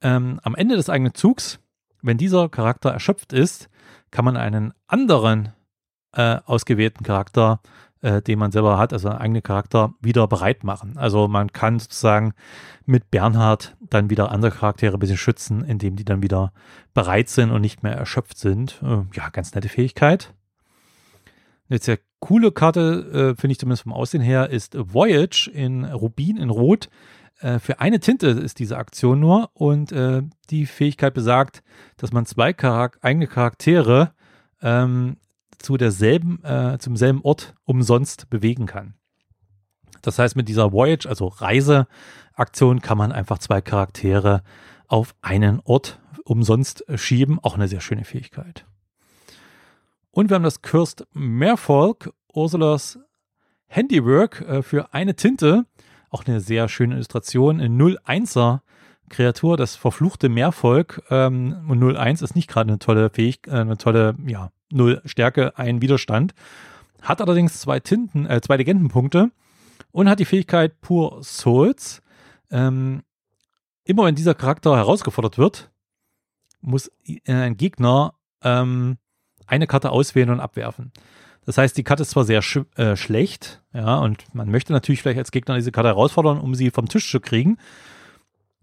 Ähm, 0.00 0.40
am 0.42 0.54
Ende 0.54 0.76
des 0.76 0.88
eigenen 0.88 1.14
Zugs, 1.14 1.60
wenn 2.02 2.18
dieser 2.18 2.48
Charakter 2.48 2.90
erschöpft 2.90 3.32
ist, 3.32 3.68
kann 4.10 4.24
man 4.24 4.36
einen 4.36 4.72
anderen 4.86 5.52
äh, 6.12 6.38
ausgewählten 6.44 7.04
Charakter, 7.04 7.60
äh, 8.02 8.22
den 8.22 8.38
man 8.38 8.52
selber 8.52 8.78
hat, 8.78 8.92
also 8.92 9.08
einen 9.08 9.18
eigenen 9.18 9.42
Charakter, 9.42 9.94
wieder 10.00 10.26
bereit 10.26 10.64
machen. 10.64 10.96
Also 10.96 11.28
man 11.28 11.52
kann 11.52 11.78
sozusagen 11.78 12.32
mit 12.86 13.10
Bernhard 13.10 13.76
dann 13.80 14.10
wieder 14.10 14.30
andere 14.32 14.50
Charaktere 14.50 14.94
ein 14.94 15.00
bisschen 15.00 15.16
schützen, 15.16 15.64
indem 15.64 15.96
die 15.96 16.04
dann 16.04 16.22
wieder 16.22 16.52
bereit 16.94 17.28
sind 17.28 17.50
und 17.50 17.60
nicht 17.60 17.82
mehr 17.82 17.94
erschöpft 17.94 18.38
sind. 18.38 18.80
Äh, 18.82 19.02
ja, 19.14 19.28
ganz 19.30 19.54
nette 19.54 19.68
Fähigkeit. 19.68 20.34
Eine 21.68 21.78
sehr 21.78 21.98
coole 22.18 22.50
Karte, 22.50 23.34
äh, 23.36 23.40
finde 23.40 23.52
ich 23.52 23.58
zumindest 23.58 23.84
vom 23.84 23.92
Aussehen 23.92 24.22
her, 24.22 24.50
ist 24.50 24.76
Voyage 24.76 25.48
in 25.52 25.84
Rubin 25.84 26.36
in 26.36 26.50
Rot. 26.50 26.88
Äh, 27.40 27.58
für 27.58 27.80
eine 27.80 28.00
Tinte 28.00 28.28
ist 28.28 28.58
diese 28.58 28.76
Aktion 28.76 29.20
nur 29.20 29.50
und 29.54 29.92
äh, 29.92 30.22
die 30.50 30.66
Fähigkeit 30.66 31.14
besagt, 31.14 31.62
dass 31.96 32.12
man 32.12 32.26
zwei 32.26 32.52
Charak 32.52 32.98
eigene 33.02 33.26
Charaktere 33.26 34.12
ähm, 34.62 35.16
zu 35.58 35.76
derselben, 35.76 36.42
äh, 36.44 36.78
zum 36.78 36.96
selben 36.96 37.22
Ort 37.22 37.54
umsonst 37.64 38.30
bewegen 38.30 38.66
kann. 38.66 38.94
Das 40.02 40.18
heißt, 40.18 40.36
mit 40.36 40.48
dieser 40.48 40.72
Voyage, 40.72 41.08
also 41.08 41.26
Reiseaktion, 41.26 42.80
kann 42.80 42.96
man 42.96 43.12
einfach 43.12 43.38
zwei 43.38 43.60
Charaktere 43.60 44.42
auf 44.86 45.14
einen 45.20 45.60
Ort 45.64 46.00
umsonst 46.24 46.84
schieben. 46.94 47.38
Auch 47.38 47.54
eine 47.54 47.68
sehr 47.68 47.80
schöne 47.80 48.04
Fähigkeit. 48.04 48.64
Und 50.10 50.30
wir 50.30 50.36
haben 50.36 50.42
das 50.42 50.62
Cursed 50.62 51.06
Merfolk, 51.12 52.12
Ursulas 52.32 52.98
Handiwork 53.66 54.40
äh, 54.40 54.62
für 54.62 54.92
eine 54.92 55.14
Tinte. 55.14 55.66
Auch 56.10 56.26
eine 56.26 56.40
sehr 56.40 56.68
schöne 56.68 56.96
Illustration. 56.96 57.60
Eine 57.60 57.74
0-1er 57.74 58.60
Kreatur, 59.08 59.56
das 59.56 59.76
verfluchte 59.76 60.28
Meervolk. 60.28 61.02
Ähm, 61.10 61.64
und 61.68 61.82
0-1 61.82 62.22
ist 62.22 62.34
nicht 62.34 62.48
gerade 62.48 62.68
eine 62.68 62.78
tolle 62.78 63.10
Fähigkeit, 63.10 63.54
äh, 63.54 63.58
eine 63.58 63.78
tolle, 63.78 64.16
ja, 64.26 64.50
0 64.70 65.00
Stärke, 65.04 65.56
ein 65.58 65.82
Widerstand. 65.82 66.34
Hat 67.02 67.20
allerdings 67.20 67.60
zwei 67.60 67.80
Tinten, 67.80 68.26
äh, 68.26 68.40
zwei 68.40 68.56
Legendenpunkte 68.56 69.30
und 69.92 70.08
hat 70.08 70.20
die 70.20 70.24
Fähigkeit 70.24 70.80
Pur 70.80 71.22
Souls. 71.22 72.02
Ähm, 72.50 73.02
immer 73.84 74.04
wenn 74.04 74.14
dieser 74.14 74.34
Charakter 74.34 74.76
herausgefordert 74.76 75.38
wird, 75.38 75.70
muss 76.60 76.90
ein 77.26 77.56
Gegner 77.56 78.14
ähm, 78.42 78.98
eine 79.46 79.66
Karte 79.66 79.90
auswählen 79.90 80.30
und 80.30 80.40
abwerfen. 80.40 80.92
Das 81.46 81.58
heißt, 81.58 81.76
die 81.76 81.84
Karte 81.84 82.02
ist 82.02 82.10
zwar 82.10 82.24
sehr 82.24 82.42
sch 82.42 82.60
äh, 82.76 82.96
schlecht, 82.96 83.62
ja, 83.72 83.98
und 83.98 84.34
man 84.34 84.50
möchte 84.50 84.72
natürlich 84.72 85.02
vielleicht 85.02 85.18
als 85.18 85.30
Gegner 85.30 85.56
diese 85.56 85.72
Karte 85.72 85.88
herausfordern, 85.88 86.38
um 86.38 86.54
sie 86.54 86.70
vom 86.70 86.88
Tisch 86.88 87.10
zu 87.10 87.20
kriegen. 87.20 87.58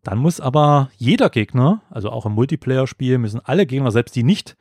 Dann 0.03 0.19
muss 0.19 0.39
aber 0.39 0.89
jeder 0.97 1.29
Gegner, 1.29 1.81
also 1.89 2.11
auch 2.11 2.25
im 2.25 2.33
Multiplayer-Spiel, 2.33 3.17
müssen 3.17 3.41
alle 3.43 3.65
Gegner, 3.65 3.91
selbst 3.91 4.15
die 4.15 4.23
nicht 4.23 4.55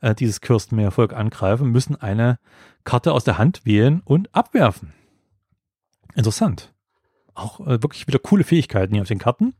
äh, 0.00 0.14
dieses 0.14 0.40
Kirstenmeervolk 0.40 1.12
angreifen, 1.12 1.70
müssen 1.70 1.96
eine 1.96 2.38
Karte 2.84 3.12
aus 3.12 3.24
der 3.24 3.38
Hand 3.38 3.64
wählen 3.64 4.02
und 4.04 4.34
abwerfen. 4.34 4.92
Interessant. 6.14 6.72
Auch 7.34 7.60
äh, 7.60 7.82
wirklich 7.82 8.06
wieder 8.06 8.18
coole 8.18 8.44
Fähigkeiten 8.44 8.92
hier 8.92 9.02
auf 9.02 9.08
den 9.08 9.18
Karten. 9.18 9.54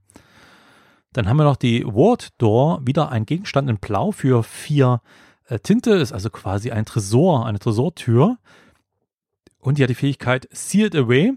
Dann 1.13 1.29
haben 1.29 1.37
wir 1.39 1.45
noch 1.45 1.57
die 1.57 1.85
Ward 1.85 2.31
Door, 2.39 2.87
wieder 2.87 3.11
ein 3.11 3.27
Gegenstand 3.27 3.69
in 3.69 3.79
Blau 3.79 4.13
für 4.13 4.43
vier 4.43 5.01
Tinte, 5.59 5.93
ist 5.93 6.13
also 6.13 6.31
quasi 6.31 6.71
ein 6.71 6.85
Tresor, 6.85 7.47
eine 7.47 7.59
Tresortür. 7.59 8.39
Und 9.59 9.79
die 9.79 9.83
hat 9.83 9.91
die 9.91 9.95
Fähigkeit 9.95 10.49
Sealed 10.53 10.97
Away, 10.97 11.35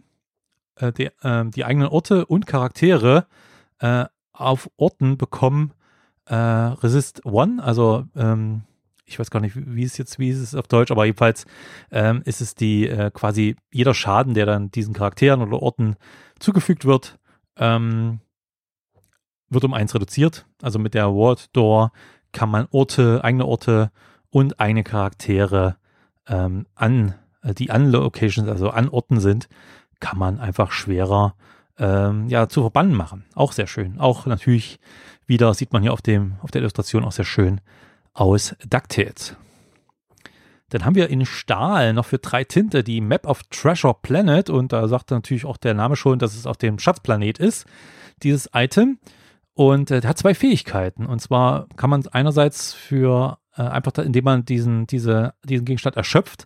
äh, 0.75 0.91
die, 0.91 1.09
äh, 1.21 1.45
die 1.49 1.65
eigenen 1.65 1.87
Orte 1.87 2.25
und 2.25 2.47
Charaktere 2.47 3.27
äh, 3.79 4.05
auf 4.33 4.69
Orten 4.77 5.17
bekommen 5.17 5.73
äh, 6.25 6.35
Resist 6.35 7.25
One, 7.25 7.63
also 7.63 8.05
ähm, 8.15 8.63
ich 9.05 9.19
weiß 9.19 9.29
gar 9.29 9.39
nicht, 9.39 9.55
wie 9.55 9.83
es 9.83 9.97
jetzt, 9.97 10.17
wie 10.17 10.29
ist 10.29 10.39
es 10.39 10.55
auf 10.55 10.67
Deutsch, 10.67 10.91
aber 10.91 11.05
jedenfalls 11.05 11.45
ähm, 11.91 12.23
ist 12.25 12.41
es 12.41 12.55
die 12.55 12.87
äh, 12.87 13.11
quasi 13.11 13.55
jeder 13.71 13.93
Schaden, 13.93 14.33
der 14.33 14.47
dann 14.47 14.71
diesen 14.71 14.95
Charakteren 14.95 15.41
oder 15.41 15.61
Orten 15.61 15.95
zugefügt 16.39 16.85
wird, 16.85 17.19
ähm, 17.57 18.19
wird 19.49 19.63
um 19.63 19.73
eins 19.73 19.93
reduziert. 19.93 20.47
Also 20.61 20.79
mit 20.79 20.95
der 20.95 21.13
Ward 21.13 21.55
Door 21.55 21.91
kann 22.35 22.49
man 22.49 22.67
Orte, 22.71 23.23
eigene 23.23 23.45
Orte 23.45 23.91
und 24.29 24.59
eigene 24.59 24.83
Charaktere 24.83 25.77
ähm, 26.27 26.67
an, 26.75 27.15
äh, 27.41 27.53
die 27.53 27.71
an 27.71 27.89
Locations, 27.89 28.49
also 28.49 28.69
an 28.69 28.89
Orten 28.89 29.21
sind, 29.21 29.47
kann 30.01 30.19
man 30.19 30.41
einfach 30.41 30.73
schwerer 30.73 31.33
ähm, 31.79 32.27
ja, 32.27 32.49
zu 32.49 32.59
verbannen 32.59 32.93
machen. 32.93 33.23
Auch 33.35 33.53
sehr 33.53 33.67
schön. 33.67 34.01
Auch 34.01 34.25
natürlich 34.25 34.79
wieder 35.25 35.53
sieht 35.53 35.71
man 35.71 35.81
hier 35.81 35.93
auf 35.93 36.01
dem, 36.01 36.35
auf 36.41 36.51
der 36.51 36.61
Illustration 36.61 37.05
auch 37.05 37.13
sehr 37.13 37.25
schön 37.25 37.61
aus 38.13 38.53
DuckTales. 38.67 39.37
Dann 40.69 40.83
haben 40.83 40.95
wir 40.95 41.09
in 41.09 41.25
Stahl 41.25 41.93
noch 41.93 42.05
für 42.05 42.17
drei 42.17 42.43
Tinte 42.43 42.83
die 42.83 42.99
Map 42.99 43.27
of 43.27 43.43
Treasure 43.43 43.95
Planet 44.01 44.49
und 44.49 44.73
da 44.73 44.89
sagt 44.89 45.11
natürlich 45.11 45.45
auch 45.45 45.57
der 45.57 45.73
Name 45.73 45.95
schon, 45.95 46.19
dass 46.19 46.35
es 46.35 46.45
auf 46.45 46.57
dem 46.57 46.79
Schatzplanet 46.79 47.39
ist, 47.39 47.65
dieses 48.23 48.49
Item. 48.53 48.99
Und 49.55 49.89
äh, 49.89 50.01
der 50.01 50.09
hat 50.09 50.17
zwei 50.17 50.35
Fähigkeiten. 50.35 51.05
Und 51.05 51.19
zwar 51.19 51.67
kann 51.77 51.89
man 51.89 52.05
einerseits 52.07 52.73
für 52.73 53.39
äh, 53.55 53.61
einfach, 53.63 53.93
da, 53.93 54.03
indem 54.03 54.25
man 54.25 54.45
diesen, 54.45 54.85
diese, 54.85 55.33
diesen 55.43 55.65
Gegenstand 55.65 55.95
erschöpft, 55.95 56.45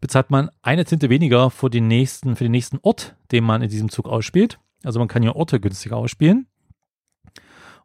bezahlt 0.00 0.30
man 0.30 0.50
eine 0.62 0.84
Tinte 0.84 1.10
weniger 1.10 1.50
für 1.50 1.70
den 1.70 1.86
nächsten, 1.86 2.36
für 2.36 2.44
den 2.44 2.52
nächsten 2.52 2.78
Ort, 2.82 3.16
den 3.32 3.44
man 3.44 3.62
in 3.62 3.70
diesem 3.70 3.88
Zug 3.88 4.08
ausspielt. 4.08 4.58
Also 4.82 4.98
man 4.98 5.08
kann 5.08 5.22
ja 5.22 5.34
Orte 5.34 5.60
günstiger 5.60 5.96
ausspielen. 5.96 6.46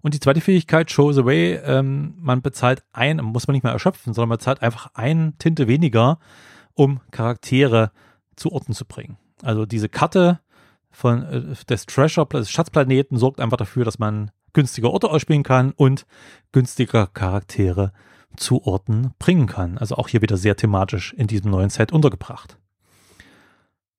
Und 0.02 0.14
die 0.14 0.20
zweite 0.20 0.42
Fähigkeit, 0.42 0.92
Show 0.92 1.12
the 1.12 1.26
Way, 1.26 1.56
ähm, 1.64 2.16
man 2.20 2.42
bezahlt 2.42 2.84
ein, 2.94 3.18
muss 3.18 3.48
man 3.48 3.54
nicht 3.54 3.64
mehr 3.64 3.74
erschöpfen, 3.74 4.14
sondern 4.14 4.30
man 4.30 4.38
bezahlt 4.38 4.62
einfach 4.62 4.92
ein 4.94 5.34
Tinte 5.40 5.68
weniger, 5.68 6.20
um 6.74 7.02
Charaktere 7.12 7.92
zu 8.36 8.52
Orten 8.52 8.74
zu 8.74 8.86
bringen. 8.86 9.18
Also 9.42 9.66
diese 9.66 9.90
Karte 9.90 10.40
von 10.92 11.24
äh, 11.24 11.56
des 11.68 11.86
Treasure, 11.86 12.28
des 12.28 12.50
Schatzplaneten 12.50 13.18
sorgt 13.18 13.40
einfach 13.40 13.58
dafür, 13.58 13.84
dass 13.84 14.00
man 14.00 14.32
günstiger 14.56 14.90
Orte 14.90 15.12
ausspielen 15.12 15.44
kann 15.44 15.72
und 15.72 16.08
günstiger 16.52 17.06
Charaktere 17.06 17.92
zu 18.36 18.66
Orten 18.66 19.14
bringen 19.20 19.46
kann. 19.46 19.78
Also 19.78 19.96
auch 19.96 20.08
hier 20.08 20.24
wieder 20.24 20.38
sehr 20.38 20.56
thematisch 20.56 21.14
in 21.14 21.28
diesem 21.28 21.52
neuen 21.52 21.70
Set 21.70 21.92
untergebracht. 21.92 22.58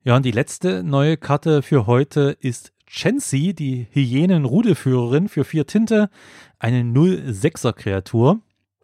Ja, 0.03 0.17
und 0.17 0.25
die 0.25 0.33
letzte 0.33 0.83
neue 0.83 1.17
Karte 1.17 1.63
für 1.63 1.87
heute 1.87 2.37
ist 2.41 2.73
Chancy, 2.87 3.55
die 3.55 3.89
Hyänen-Rudelführerin 3.91 5.29
für 5.29 5.45
vier 5.45 5.67
Tinte, 5.67 6.11
eine 6.59 6.83
0-6er 6.83 7.73
Kreatur, 7.73 8.41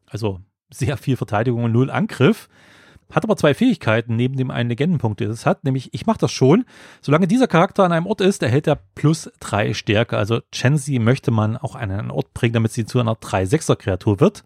also 0.06 0.40
sehr 0.70 0.96
viel 0.96 1.16
Verteidigung 1.16 1.64
und 1.64 1.72
null 1.72 1.90
Angriff. 1.90 2.48
Hat 3.12 3.24
aber 3.24 3.36
zwei 3.36 3.54
Fähigkeiten 3.54 4.16
neben 4.16 4.36
dem 4.36 4.50
einen 4.50 4.70
Legendenpunkt, 4.70 5.20
den 5.20 5.30
es 5.30 5.46
hat, 5.46 5.64
nämlich 5.64 5.92
ich 5.92 6.06
mache 6.06 6.18
das 6.18 6.32
schon. 6.32 6.64
Solange 7.02 7.28
dieser 7.28 7.46
Charakter 7.46 7.84
an 7.84 7.92
einem 7.92 8.06
Ort 8.06 8.22
ist, 8.22 8.42
erhält 8.42 8.66
er 8.66 8.80
plus 8.94 9.30
drei 9.38 9.74
Stärke. 9.74 10.16
Also 10.16 10.40
Chancy 10.50 10.98
möchte 10.98 11.30
man 11.30 11.56
auch 11.56 11.74
an 11.74 11.90
einen 11.90 12.10
Ort 12.10 12.32
bringen, 12.34 12.54
damit 12.54 12.72
sie 12.72 12.86
zu 12.86 12.98
einer 12.98 13.14
3-6er 13.14 13.76
Kreatur 13.76 14.18
wird. 14.18 14.44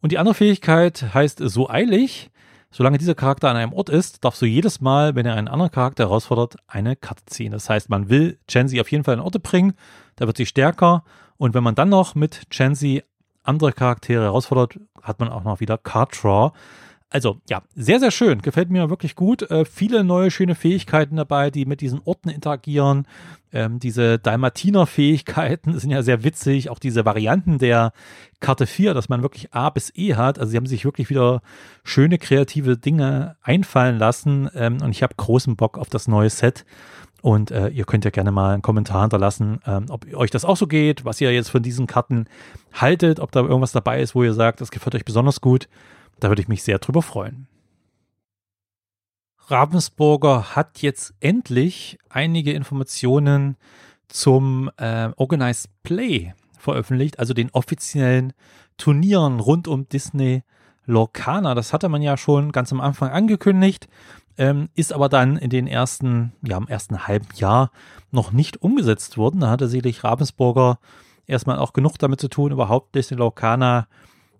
Und 0.00 0.12
die 0.12 0.18
andere 0.18 0.34
Fähigkeit 0.34 1.12
heißt 1.12 1.40
so 1.44 1.68
eilig. 1.68 2.30
Solange 2.70 2.96
dieser 2.96 3.14
Charakter 3.14 3.50
an 3.50 3.56
einem 3.56 3.74
Ort 3.74 3.90
ist, 3.90 4.24
darfst 4.24 4.40
du 4.40 4.46
jedes 4.46 4.80
Mal, 4.80 5.14
wenn 5.14 5.26
er 5.26 5.34
einen 5.34 5.48
anderen 5.48 5.70
Charakter 5.70 6.04
herausfordert, 6.04 6.56
eine 6.66 6.96
Karte 6.96 7.24
ziehen. 7.26 7.52
Das 7.52 7.68
heißt, 7.68 7.90
man 7.90 8.08
will 8.08 8.38
Chancy 8.48 8.80
auf 8.80 8.90
jeden 8.90 9.04
Fall 9.04 9.14
an 9.14 9.20
Orte 9.20 9.40
bringen, 9.40 9.74
da 10.16 10.26
wird 10.26 10.38
sie 10.38 10.46
stärker. 10.46 11.04
Und 11.36 11.52
wenn 11.52 11.62
man 11.62 11.74
dann 11.74 11.90
noch 11.90 12.14
mit 12.14 12.48
Chancy 12.50 13.02
andere 13.42 13.72
Charaktere 13.72 14.22
herausfordert, 14.22 14.78
hat 15.02 15.20
man 15.20 15.28
auch 15.28 15.44
noch 15.44 15.60
wieder 15.60 15.76
Card 15.76 16.16
Draw. 16.22 16.52
Also 17.12 17.40
ja, 17.48 17.62
sehr, 17.76 18.00
sehr 18.00 18.10
schön. 18.10 18.40
Gefällt 18.40 18.70
mir 18.70 18.88
wirklich 18.88 19.14
gut. 19.14 19.42
Äh, 19.50 19.66
viele 19.66 20.02
neue 20.02 20.30
schöne 20.30 20.54
Fähigkeiten 20.54 21.16
dabei, 21.16 21.50
die 21.50 21.66
mit 21.66 21.82
diesen 21.82 22.00
Orten 22.04 22.30
interagieren. 22.30 23.06
Ähm, 23.52 23.78
diese 23.78 24.18
Dalmatiner-Fähigkeiten 24.18 25.78
sind 25.78 25.90
ja 25.90 26.02
sehr 26.02 26.24
witzig. 26.24 26.70
Auch 26.70 26.78
diese 26.78 27.04
Varianten 27.04 27.58
der 27.58 27.92
Karte 28.40 28.66
4, 28.66 28.94
dass 28.94 29.10
man 29.10 29.20
wirklich 29.20 29.52
A 29.52 29.68
bis 29.68 29.92
E 29.94 30.14
hat. 30.14 30.38
Also 30.38 30.52
sie 30.52 30.56
haben 30.56 30.66
sich 30.66 30.86
wirklich 30.86 31.10
wieder 31.10 31.42
schöne 31.84 32.16
kreative 32.16 32.78
Dinge 32.78 33.36
einfallen 33.42 33.98
lassen. 33.98 34.48
Ähm, 34.54 34.80
und 34.80 34.90
ich 34.90 35.02
habe 35.02 35.14
großen 35.14 35.54
Bock 35.54 35.76
auf 35.76 35.90
das 35.90 36.08
neue 36.08 36.30
Set. 36.30 36.64
Und 37.20 37.50
äh, 37.50 37.68
ihr 37.68 37.84
könnt 37.84 38.06
ja 38.06 38.10
gerne 38.10 38.32
mal 38.32 38.54
einen 38.54 38.62
Kommentar 38.62 39.02
hinterlassen, 39.02 39.60
ähm, 39.64 39.86
ob 39.90 40.12
euch 40.12 40.30
das 40.30 40.44
auch 40.44 40.56
so 40.56 40.66
geht, 40.66 41.04
was 41.04 41.20
ihr 41.20 41.32
jetzt 41.32 41.50
von 41.50 41.62
diesen 41.62 41.86
Karten 41.86 42.26
haltet, 42.72 43.20
ob 43.20 43.30
da 43.30 43.40
irgendwas 43.42 43.70
dabei 43.70 44.00
ist, 44.00 44.16
wo 44.16 44.24
ihr 44.24 44.32
sagt, 44.32 44.60
das 44.60 44.72
gefällt 44.72 44.96
euch 44.96 45.04
besonders 45.04 45.40
gut. 45.40 45.68
Da 46.22 46.28
würde 46.28 46.40
ich 46.40 46.46
mich 46.46 46.62
sehr 46.62 46.78
drüber 46.78 47.02
freuen. 47.02 47.48
Ravensburger 49.48 50.54
hat 50.54 50.80
jetzt 50.80 51.14
endlich 51.18 51.98
einige 52.08 52.52
Informationen 52.52 53.56
zum 54.06 54.70
äh, 54.76 55.10
Organized 55.16 55.68
Play 55.82 56.32
veröffentlicht, 56.56 57.18
also 57.18 57.34
den 57.34 57.50
offiziellen 57.50 58.34
Turnieren 58.76 59.40
rund 59.40 59.66
um 59.66 59.88
Disney 59.88 60.44
Lorcana. 60.86 61.56
Das 61.56 61.72
hatte 61.72 61.88
man 61.88 62.02
ja 62.02 62.16
schon 62.16 62.52
ganz 62.52 62.70
am 62.70 62.80
Anfang 62.80 63.10
angekündigt, 63.10 63.88
ähm, 64.38 64.68
ist 64.76 64.92
aber 64.92 65.08
dann 65.08 65.36
in 65.36 65.50
den 65.50 65.66
ersten, 65.66 66.34
ja, 66.46 66.56
im 66.56 66.68
ersten 66.68 67.08
halben 67.08 67.26
Jahr 67.34 67.72
noch 68.12 68.30
nicht 68.30 68.62
umgesetzt 68.62 69.16
worden. 69.18 69.40
Da 69.40 69.50
hatte 69.50 69.66
sicherlich 69.66 70.04
Ravensburger 70.04 70.78
erstmal 71.26 71.58
auch 71.58 71.72
genug 71.72 71.98
damit 71.98 72.20
zu 72.20 72.28
tun, 72.28 72.52
überhaupt 72.52 72.94
Disney 72.94 73.16
Lorcana 73.16 73.88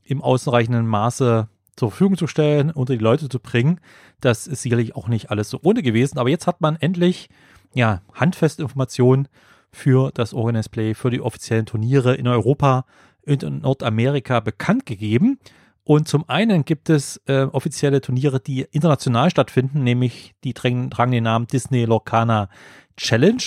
im 0.04 0.22
ausreichenden 0.22 0.86
Maße 0.86 1.48
zur 1.76 1.90
Verfügung 1.90 2.16
zu 2.16 2.26
stellen, 2.26 2.70
unter 2.70 2.94
die 2.94 3.02
Leute 3.02 3.28
zu 3.28 3.40
bringen. 3.40 3.80
Das 4.20 4.46
ist 4.46 4.62
sicherlich 4.62 4.94
auch 4.94 5.08
nicht 5.08 5.30
alles 5.30 5.50
so 5.50 5.60
ohne 5.62 5.82
gewesen, 5.82 6.18
aber 6.18 6.28
jetzt 6.28 6.46
hat 6.46 6.60
man 6.60 6.76
endlich 6.76 7.28
ja 7.74 8.02
handfeste 8.12 8.62
Informationen 8.62 9.28
für 9.70 10.10
das 10.12 10.34
Organized 10.34 10.70
Play, 10.70 10.94
für 10.94 11.10
die 11.10 11.20
offiziellen 11.20 11.66
Turniere 11.66 12.14
in 12.14 12.28
Europa 12.28 12.84
und 13.26 13.42
in 13.42 13.60
Nordamerika 13.60 14.40
bekannt 14.40 14.84
gegeben. 14.86 15.38
Und 15.84 16.06
zum 16.06 16.28
einen 16.28 16.64
gibt 16.64 16.90
es 16.90 17.20
äh, 17.26 17.42
offizielle 17.44 18.00
Turniere, 18.00 18.38
die 18.38 18.66
international 18.70 19.30
stattfinden, 19.30 19.82
nämlich 19.82 20.34
die 20.44 20.54
tragen, 20.54 20.90
tragen 20.90 21.12
den 21.12 21.24
Namen 21.24 21.46
Disney 21.46 21.84
Lorcana 21.84 22.48
Challenge. 22.96 23.42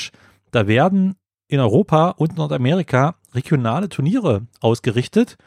Da 0.52 0.68
werden 0.68 1.16
in 1.48 1.60
Europa 1.60 2.10
und 2.10 2.36
Nordamerika 2.36 3.16
regionale 3.34 3.88
Turniere 3.88 4.48
ausgerichtet 4.60 5.38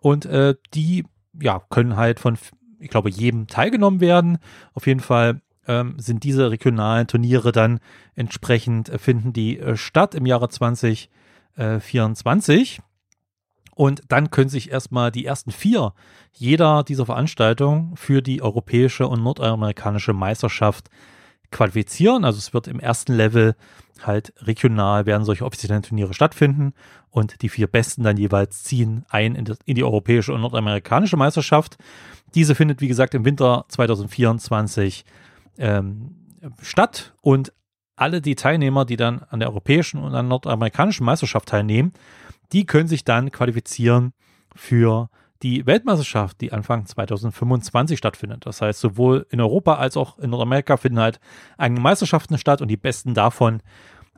und 0.00 0.24
äh, 0.26 0.56
die 0.74 1.04
ja, 1.40 1.62
können 1.70 1.96
halt 1.96 2.20
von, 2.20 2.36
ich 2.78 2.90
glaube, 2.90 3.08
jedem 3.10 3.46
teilgenommen 3.46 4.00
werden. 4.00 4.38
Auf 4.74 4.86
jeden 4.86 5.00
Fall 5.00 5.40
ähm, 5.66 5.94
sind 5.98 6.24
diese 6.24 6.50
regionalen 6.50 7.06
Turniere 7.06 7.52
dann 7.52 7.80
entsprechend, 8.14 8.88
äh, 8.88 8.98
finden 8.98 9.32
die 9.32 9.58
äh, 9.58 9.76
statt 9.76 10.14
im 10.14 10.26
Jahre 10.26 10.48
2024. 10.48 12.80
Und 13.74 14.02
dann 14.08 14.30
können 14.30 14.50
sich 14.50 14.70
erstmal 14.70 15.10
die 15.10 15.24
ersten 15.24 15.50
vier 15.50 15.94
jeder 16.32 16.82
dieser 16.82 17.06
Veranstaltungen 17.06 17.96
für 17.96 18.20
die 18.22 18.42
europäische 18.42 19.06
und 19.06 19.22
nordamerikanische 19.22 20.12
Meisterschaft 20.12 20.90
qualifizieren. 21.52 22.24
Also 22.24 22.38
es 22.38 22.52
wird 22.52 22.66
im 22.66 22.80
ersten 22.80 23.12
Level 23.12 23.54
halt 24.02 24.32
regional 24.38 25.06
werden 25.06 25.24
solche 25.24 25.44
offiziellen 25.44 25.82
Turniere 25.82 26.14
stattfinden 26.14 26.72
und 27.10 27.42
die 27.42 27.48
vier 27.48 27.66
Besten 27.66 28.02
dann 28.02 28.16
jeweils 28.16 28.64
ziehen 28.64 29.04
ein 29.08 29.34
in 29.34 29.44
die, 29.44 29.54
in 29.64 29.76
die 29.76 29.84
europäische 29.84 30.32
und 30.32 30.40
nordamerikanische 30.40 31.16
Meisterschaft. 31.16 31.76
Diese 32.34 32.54
findet, 32.54 32.80
wie 32.80 32.88
gesagt, 32.88 33.14
im 33.14 33.24
Winter 33.24 33.64
2024 33.68 35.04
ähm, 35.58 36.16
statt 36.60 37.14
und 37.20 37.52
alle 37.94 38.20
die 38.20 38.34
Teilnehmer, 38.34 38.84
die 38.84 38.96
dann 38.96 39.22
an 39.30 39.40
der 39.40 39.50
europäischen 39.50 39.98
und 39.98 40.06
an 40.06 40.12
der 40.12 40.22
nordamerikanischen 40.22 41.04
Meisterschaft 41.06 41.48
teilnehmen, 41.48 41.92
die 42.52 42.66
können 42.66 42.88
sich 42.88 43.04
dann 43.04 43.30
qualifizieren 43.30 44.12
für 44.54 45.08
die 45.42 45.66
Weltmeisterschaft, 45.66 46.40
die 46.40 46.52
Anfang 46.52 46.86
2025 46.86 47.98
stattfindet. 47.98 48.46
Das 48.46 48.62
heißt, 48.62 48.80
sowohl 48.80 49.26
in 49.30 49.40
Europa 49.40 49.74
als 49.74 49.96
auch 49.96 50.18
in 50.18 50.30
Nordamerika 50.30 50.76
finden 50.76 51.00
halt 51.00 51.20
eigene 51.58 51.80
Meisterschaften 51.80 52.38
statt 52.38 52.62
und 52.62 52.68
die 52.68 52.76
besten 52.76 53.14
davon 53.14 53.60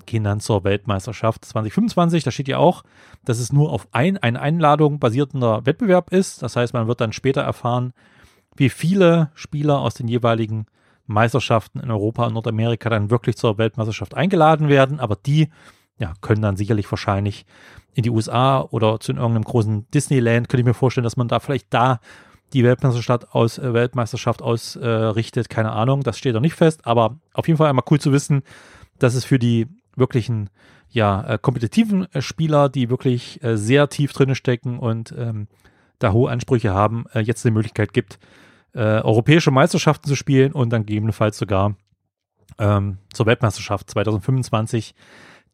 gehen 0.07 0.25
dann 0.25 0.41
zur 0.41 0.65
Weltmeisterschaft 0.65 1.45
2025. 1.45 2.25
Da 2.25 2.31
steht 2.31 2.49
ja 2.49 2.59
auch, 2.59 2.83
dass 3.25 3.39
es 3.39 3.53
nur 3.53 3.73
auf 3.73 3.89
ein, 3.93 4.19
eine 4.19 4.41
Einladung 4.41 4.99
basierender 4.99 5.65
Wettbewerb 5.65 6.13
ist. 6.13 6.43
Das 6.43 6.57
heißt, 6.57 6.75
man 6.75 6.89
wird 6.89 7.01
dann 7.01 7.13
später 7.13 7.43
erfahren, 7.43 7.93
wie 8.57 8.69
viele 8.69 9.31
Spieler 9.35 9.81
aus 9.81 9.95
den 9.95 10.09
jeweiligen 10.09 10.67
Meisterschaften 11.07 11.81
in 11.81 11.91
Europa 11.91 12.27
und 12.27 12.35
Nordamerika 12.35 12.91
dann 12.91 13.11
wirklich 13.11 13.37
zur 13.37 13.59
Weltmeisterschaft 13.59 14.15
eingeladen 14.15 14.69
werden. 14.69 15.01
Aber 15.01 15.17
die 15.17 15.49
ja, 15.99 16.13
können 16.21 16.43
dann 16.43 16.57
sicherlich 16.57 16.91
wahrscheinlich 16.91 17.47
in 17.95 18.03
die 18.03 18.11
USA 18.11 18.61
oder 18.61 18.99
zu 19.01 19.13
irgendeinem 19.13 19.45
großen 19.45 19.89
Disneyland, 19.91 20.49
könnte 20.49 20.63
ich 20.63 20.67
mir 20.67 20.75
vorstellen, 20.75 21.05
dass 21.05 21.17
man 21.17 21.29
da 21.29 21.39
vielleicht 21.39 21.73
da 21.73 22.01
die 22.53 22.65
Weltmeisterschaft 22.65 23.33
aus 23.35 23.59
äh, 23.59 23.73
Weltmeisterschaft 23.73 24.43
ausrichtet, 24.43 25.47
äh, 25.47 25.49
keine 25.49 25.73
Ahnung, 25.73 26.03
das 26.03 26.19
steht 26.19 26.35
noch 26.35 26.41
nicht 26.41 26.55
fest, 26.55 26.87
aber 26.87 27.19
auf 27.33 27.47
jeden 27.49 27.59
Fall 27.59 27.69
einmal 27.69 27.85
cool 27.91 28.01
zu 28.01 28.13
wissen, 28.13 28.43
dass 28.99 29.15
es 29.15 29.25
für 29.25 29.39
die 29.39 29.69
wirklichen 29.97 30.51
ja, 30.95 31.25
äh, 31.27 31.39
kompetitiven 31.39 32.13
äh, 32.13 32.23
Spieler, 32.23 32.69
die 32.69 32.89
wirklich 32.89 33.43
äh, 33.43 33.57
sehr 33.57 33.89
tief 33.89 34.13
drin 34.13 34.35
stecken 34.35 34.79
und 34.79 35.13
ähm, 35.19 35.49
da 35.99 36.13
hohe 36.13 36.31
Ansprüche 36.31 36.73
haben, 36.73 37.07
äh, 37.13 37.21
jetzt 37.21 37.45
die 37.45 37.51
Möglichkeit 37.51 37.93
gibt, 37.93 38.19
europäische 38.77 39.53
Meisterschaften 39.53 40.09
zu 40.09 40.17
spielen 40.17 40.51
und 40.51 40.71
dann 40.71 40.85
gegebenenfalls 40.85 41.39
sogar 41.39 41.77
ähm, 42.59 42.99
zur 43.13 43.27
Weltmeisterschaft 43.27 43.89
2025 43.89 44.97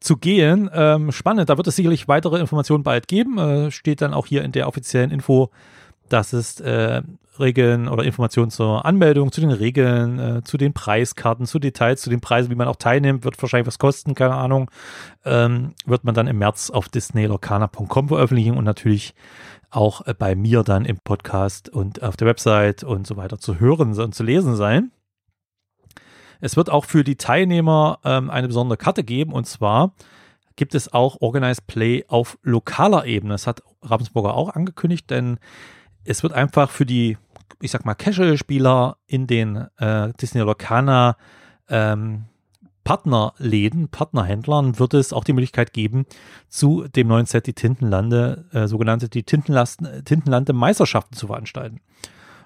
zu 0.01 0.17
gehen. 0.17 0.69
Ähm, 0.73 1.11
spannend, 1.11 1.49
da 1.49 1.57
wird 1.57 1.67
es 1.67 1.75
sicherlich 1.77 2.07
weitere 2.07 2.39
Informationen 2.39 2.83
bald 2.83 3.07
geben. 3.07 3.37
Äh, 3.37 3.71
steht 3.71 4.01
dann 4.01 4.13
auch 4.13 4.25
hier 4.25 4.43
in 4.43 4.51
der 4.51 4.67
offiziellen 4.67 5.11
Info, 5.11 5.51
dass 6.09 6.33
es 6.33 6.59
äh, 6.59 7.01
Regeln 7.39 7.87
oder 7.87 8.03
Informationen 8.03 8.51
zur 8.51 8.85
Anmeldung, 8.85 9.31
zu 9.31 9.39
den 9.39 9.51
Regeln, 9.51 10.19
äh, 10.19 10.43
zu 10.43 10.57
den 10.57 10.73
Preiskarten, 10.73 11.45
zu 11.45 11.59
Details, 11.59 12.01
zu 12.01 12.09
den 12.09 12.19
Preisen, 12.19 12.51
wie 12.51 12.55
man 12.55 12.67
auch 12.67 12.75
teilnimmt, 12.75 13.23
wird 13.23 13.41
wahrscheinlich 13.41 13.67
was 13.67 13.79
kosten, 13.79 14.15
keine 14.15 14.35
Ahnung. 14.35 14.69
Ähm, 15.23 15.73
wird 15.85 16.03
man 16.03 16.13
dann 16.13 16.27
im 16.27 16.39
März 16.39 16.69
auf 16.69 16.89
disneylocana.com 16.89 18.09
veröffentlichen 18.09 18.57
und 18.57 18.65
natürlich 18.65 19.13
auch 19.69 20.05
äh, 20.07 20.13
bei 20.13 20.35
mir 20.35 20.63
dann 20.63 20.83
im 20.83 20.97
Podcast 20.97 21.69
und 21.69 22.03
auf 22.03 22.17
der 22.17 22.27
Website 22.27 22.83
und 22.83 23.07
so 23.07 23.17
weiter 23.17 23.39
zu 23.39 23.59
hören 23.59 23.97
und 23.99 24.15
zu 24.15 24.23
lesen 24.23 24.55
sein. 24.55 24.91
Es 26.41 26.57
wird 26.57 26.69
auch 26.69 26.85
für 26.85 27.03
die 27.03 27.15
Teilnehmer 27.15 27.99
ähm, 28.03 28.29
eine 28.29 28.47
besondere 28.47 28.77
Karte 28.77 29.03
geben 29.03 29.31
und 29.31 29.45
zwar 29.45 29.93
gibt 30.55 30.75
es 30.75 30.91
auch 30.91 31.21
Organized 31.21 31.67
Play 31.67 32.03
auf 32.07 32.37
lokaler 32.43 33.05
Ebene. 33.05 33.33
Das 33.33 33.47
hat 33.47 33.63
Ravensburger 33.81 34.33
auch 34.33 34.49
angekündigt, 34.49 35.09
denn 35.09 35.39
es 36.03 36.23
wird 36.23 36.33
einfach 36.33 36.69
für 36.69 36.85
die, 36.85 37.17
ich 37.61 37.71
sag 37.71 37.85
mal, 37.85 37.95
Casual-Spieler 37.95 38.97
in 39.07 39.27
den 39.27 39.67
äh, 39.77 40.11
Disney 40.19 40.41
Locana 40.41 41.15
ähm, 41.69 42.25
Partnerläden, 42.83 43.89
Partnerhändlern 43.89 44.79
wird 44.79 44.95
es 44.95 45.13
auch 45.13 45.23
die 45.23 45.33
Möglichkeit 45.33 45.71
geben, 45.71 46.05
zu 46.49 46.87
dem 46.87 47.07
neuen 47.07 47.27
Set 47.27 47.45
die 47.45 47.53
Tintenlande, 47.53 48.45
äh, 48.51 48.67
sogenannte 48.67 49.07
die 49.07 49.23
Tintenlande 49.23 50.53
Meisterschaften 50.53 51.15
zu 51.15 51.27
veranstalten. 51.27 51.79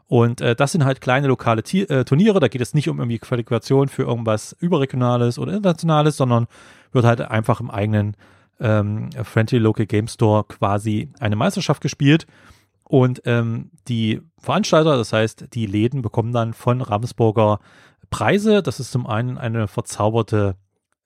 Und 0.07 0.39
äh, 0.41 0.55
das 0.55 0.71
sind 0.71 0.85
halt 0.85 1.01
kleine 1.01 1.27
lokale 1.27 1.63
T 1.63 1.81
äh, 1.81 2.05
Turniere. 2.05 2.39
Da 2.39 2.47
geht 2.47 2.61
es 2.61 2.73
nicht 2.73 2.89
um 2.89 2.99
irgendwie 2.99 3.19
Qualifikation 3.19 3.87
für 3.87 4.03
irgendwas 4.03 4.55
überregionales 4.59 5.39
oder 5.39 5.53
internationales, 5.53 6.17
sondern 6.17 6.47
wird 6.91 7.05
halt 7.05 7.21
einfach 7.21 7.59
im 7.59 7.71
eigenen 7.71 8.15
ähm, 8.59 9.09
Friendly 9.23 9.57
Local 9.57 9.85
Game 9.85 10.07
Store 10.07 10.43
quasi 10.43 11.11
eine 11.19 11.35
Meisterschaft 11.35 11.81
gespielt. 11.81 12.27
Und 12.83 13.23
ähm, 13.25 13.71
die 13.87 14.21
Veranstalter, 14.37 14.95
das 14.95 15.11
heißt 15.11 15.47
die 15.53 15.65
Läden, 15.65 16.03
bekommen 16.03 16.31
dann 16.31 16.53
von 16.53 16.81
Ravensburger 16.81 17.59
Preise. 18.11 18.61
Das 18.61 18.79
ist 18.79 18.91
zum 18.91 19.07
einen 19.07 19.39
eine 19.39 19.67
verzauberte 19.67 20.55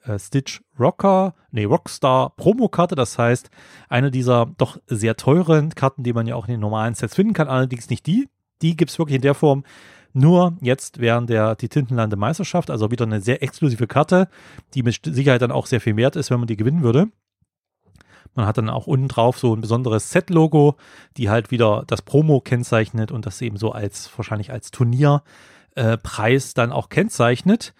äh, 0.03 0.19
Stitch 0.19 0.61
Rocker, 0.77 1.35
nee, 1.51 1.63
Rockstar 1.63 2.31
Promokarte. 2.35 2.95
Das 2.95 3.17
heißt, 3.17 3.49
eine 3.87 4.11
dieser 4.11 4.47
doch 4.57 4.77
sehr 4.87 5.15
teuren 5.15 5.73
Karten, 5.73 6.03
die 6.03 6.11
man 6.11 6.27
ja 6.27 6.35
auch 6.35 6.47
in 6.47 6.51
den 6.51 6.59
normalen 6.59 6.95
Sets 6.95 7.15
finden 7.15 7.33
kann, 7.33 7.47
allerdings 7.47 7.89
nicht 7.89 8.05
die. 8.05 8.27
Die 8.61 8.75
gibt 8.75 8.91
es 8.91 8.99
wirklich 8.99 9.15
in 9.15 9.21
der 9.21 9.35
Form 9.35 9.63
nur 10.13 10.57
jetzt 10.61 10.99
während 10.99 11.29
der 11.29 11.55
die 11.55 11.69
Tintenlande 11.69 12.15
Meisterschaft, 12.15 12.71
also 12.71 12.91
wieder 12.91 13.05
eine 13.05 13.21
sehr 13.21 13.43
exklusive 13.43 13.87
Karte, 13.87 14.27
die 14.73 14.83
mit 14.83 14.99
Sicherheit 15.03 15.41
dann 15.41 15.51
auch 15.51 15.65
sehr 15.65 15.81
viel 15.81 15.95
wert 15.97 16.15
ist, 16.15 16.31
wenn 16.31 16.39
man 16.39 16.47
die 16.47 16.57
gewinnen 16.57 16.83
würde. 16.83 17.09
Man 18.35 18.45
hat 18.45 18.57
dann 18.57 18.69
auch 18.69 18.87
unten 18.87 19.07
drauf 19.07 19.39
so 19.39 19.55
ein 19.55 19.61
besonderes 19.61 20.11
Set-Logo, 20.11 20.75
die 21.17 21.29
halt 21.29 21.51
wieder 21.51 21.83
das 21.87 22.01
Promo 22.01 22.41
kennzeichnet 22.41 23.11
und 23.11 23.25
das 23.25 23.41
eben 23.41 23.57
so 23.57 23.71
als 23.71 24.09
wahrscheinlich 24.17 24.51
als 24.51 24.71
Turnierpreis 24.71 26.51
äh, 26.51 26.53
dann 26.55 26.71
auch 26.71 26.89
kennzeichnet. 26.89 27.73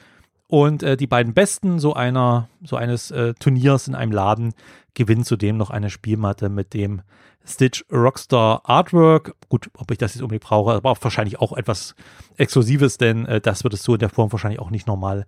Und 0.48 0.82
äh, 0.82 0.98
die 0.98 1.08
beiden 1.08 1.36
Besten 1.36 1.80
so 1.80 1.94
einer, 1.94 2.50
so 2.64 2.76
eines 2.76 3.12
äh, 3.12 3.36
Turniers 3.36 3.88
in 3.88 3.94
einem 3.94 4.12
Laden 4.12 4.54
gewinnen 4.96 5.24
zudem 5.24 5.58
noch 5.58 5.70
eine 5.70 5.92
Spielmatte 5.92 6.50
mit 6.50 6.74
dem 6.74 7.04
Stitch 7.50 7.84
Rockstar 7.92 8.62
Artwork. 8.64 9.36
Gut, 9.50 9.70
ob 9.78 9.92
ich 9.92 9.98
das 9.98 10.14
jetzt 10.14 10.22
unbedingt 10.22 10.44
brauche, 10.44 10.74
aber 10.74 10.92
auch 10.92 10.98
wahrscheinlich 11.02 11.40
auch 11.40 11.54
etwas 11.54 11.96
Exklusives, 12.38 12.98
denn 12.98 13.26
äh, 13.26 13.42
das 13.42 13.64
wird 13.64 13.74
es 13.74 13.84
so 13.84 13.94
in 13.94 14.00
der 14.00 14.10
Form 14.10 14.32
wahrscheinlich 14.32 14.60
auch 14.60 14.70
nicht 14.70 14.88
normal 14.88 15.26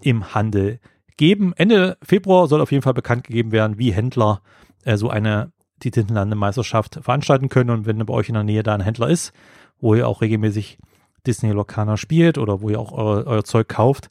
im 0.00 0.34
Handel 0.34 0.80
geben. 1.16 1.52
Ende 1.56 1.98
Februar 2.02 2.46
soll 2.48 2.60
auf 2.60 2.72
jeden 2.72 2.82
Fall 2.82 2.94
bekannt 2.94 3.24
gegeben 3.24 3.52
werden, 3.52 3.78
wie 3.78 3.92
Händler 3.92 4.40
äh, 4.84 4.96
so 4.96 5.10
eine 5.10 5.52
die 5.82 5.90
Tintenlande-Meisterschaft 5.90 6.98
veranstalten 7.02 7.48
können. 7.48 7.70
Und 7.70 7.86
wenn 7.86 8.04
bei 8.04 8.14
euch 8.14 8.28
in 8.28 8.34
der 8.34 8.44
Nähe 8.44 8.62
da 8.62 8.74
ein 8.74 8.80
Händler 8.80 9.08
ist, 9.08 9.32
wo 9.80 9.94
ihr 9.94 10.08
auch 10.08 10.22
regelmäßig 10.22 10.78
Disney 11.26 11.52
Locana 11.52 11.96
spielt 11.96 12.38
oder 12.38 12.60
wo 12.60 12.70
ihr 12.70 12.80
auch 12.80 12.92
eure, 12.92 13.26
euer 13.26 13.44
Zeug 13.44 13.68
kauft, 13.68 14.10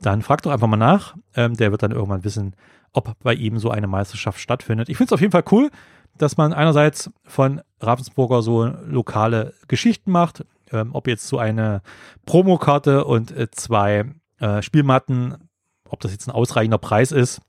dann 0.00 0.22
fragt 0.22 0.46
doch 0.46 0.52
einfach 0.52 0.68
mal 0.68 0.76
nach. 0.76 1.16
Ähm, 1.34 1.54
der 1.54 1.70
wird 1.70 1.82
dann 1.82 1.92
irgendwann 1.92 2.24
wissen, 2.24 2.54
ob 2.92 3.18
bei 3.20 3.34
ihm 3.34 3.58
so 3.58 3.70
eine 3.70 3.86
Meisterschaft 3.86 4.40
stattfindet. 4.40 4.88
Ich 4.88 4.96
finde 4.96 5.08
es 5.08 5.12
auf 5.12 5.20
jeden 5.20 5.32
Fall 5.32 5.44
cool, 5.50 5.70
dass 6.18 6.36
man 6.36 6.52
einerseits 6.52 7.10
von 7.24 7.60
Ravensburger 7.80 8.42
so 8.42 8.66
lokale 8.86 9.54
Geschichten 9.68 10.10
macht, 10.10 10.44
ähm, 10.72 10.90
ob 10.92 11.06
jetzt 11.06 11.28
so 11.28 11.38
eine 11.38 11.82
Promokarte 12.26 13.04
und 13.04 13.30
äh, 13.30 13.50
zwei 13.50 14.04
äh, 14.38 14.62
Spielmatten, 14.62 15.48
ob 15.88 16.00
das 16.00 16.12
jetzt 16.12 16.28
ein 16.28 16.34
ausreichender 16.34 16.78
Preis 16.78 17.12
ist. 17.12 17.40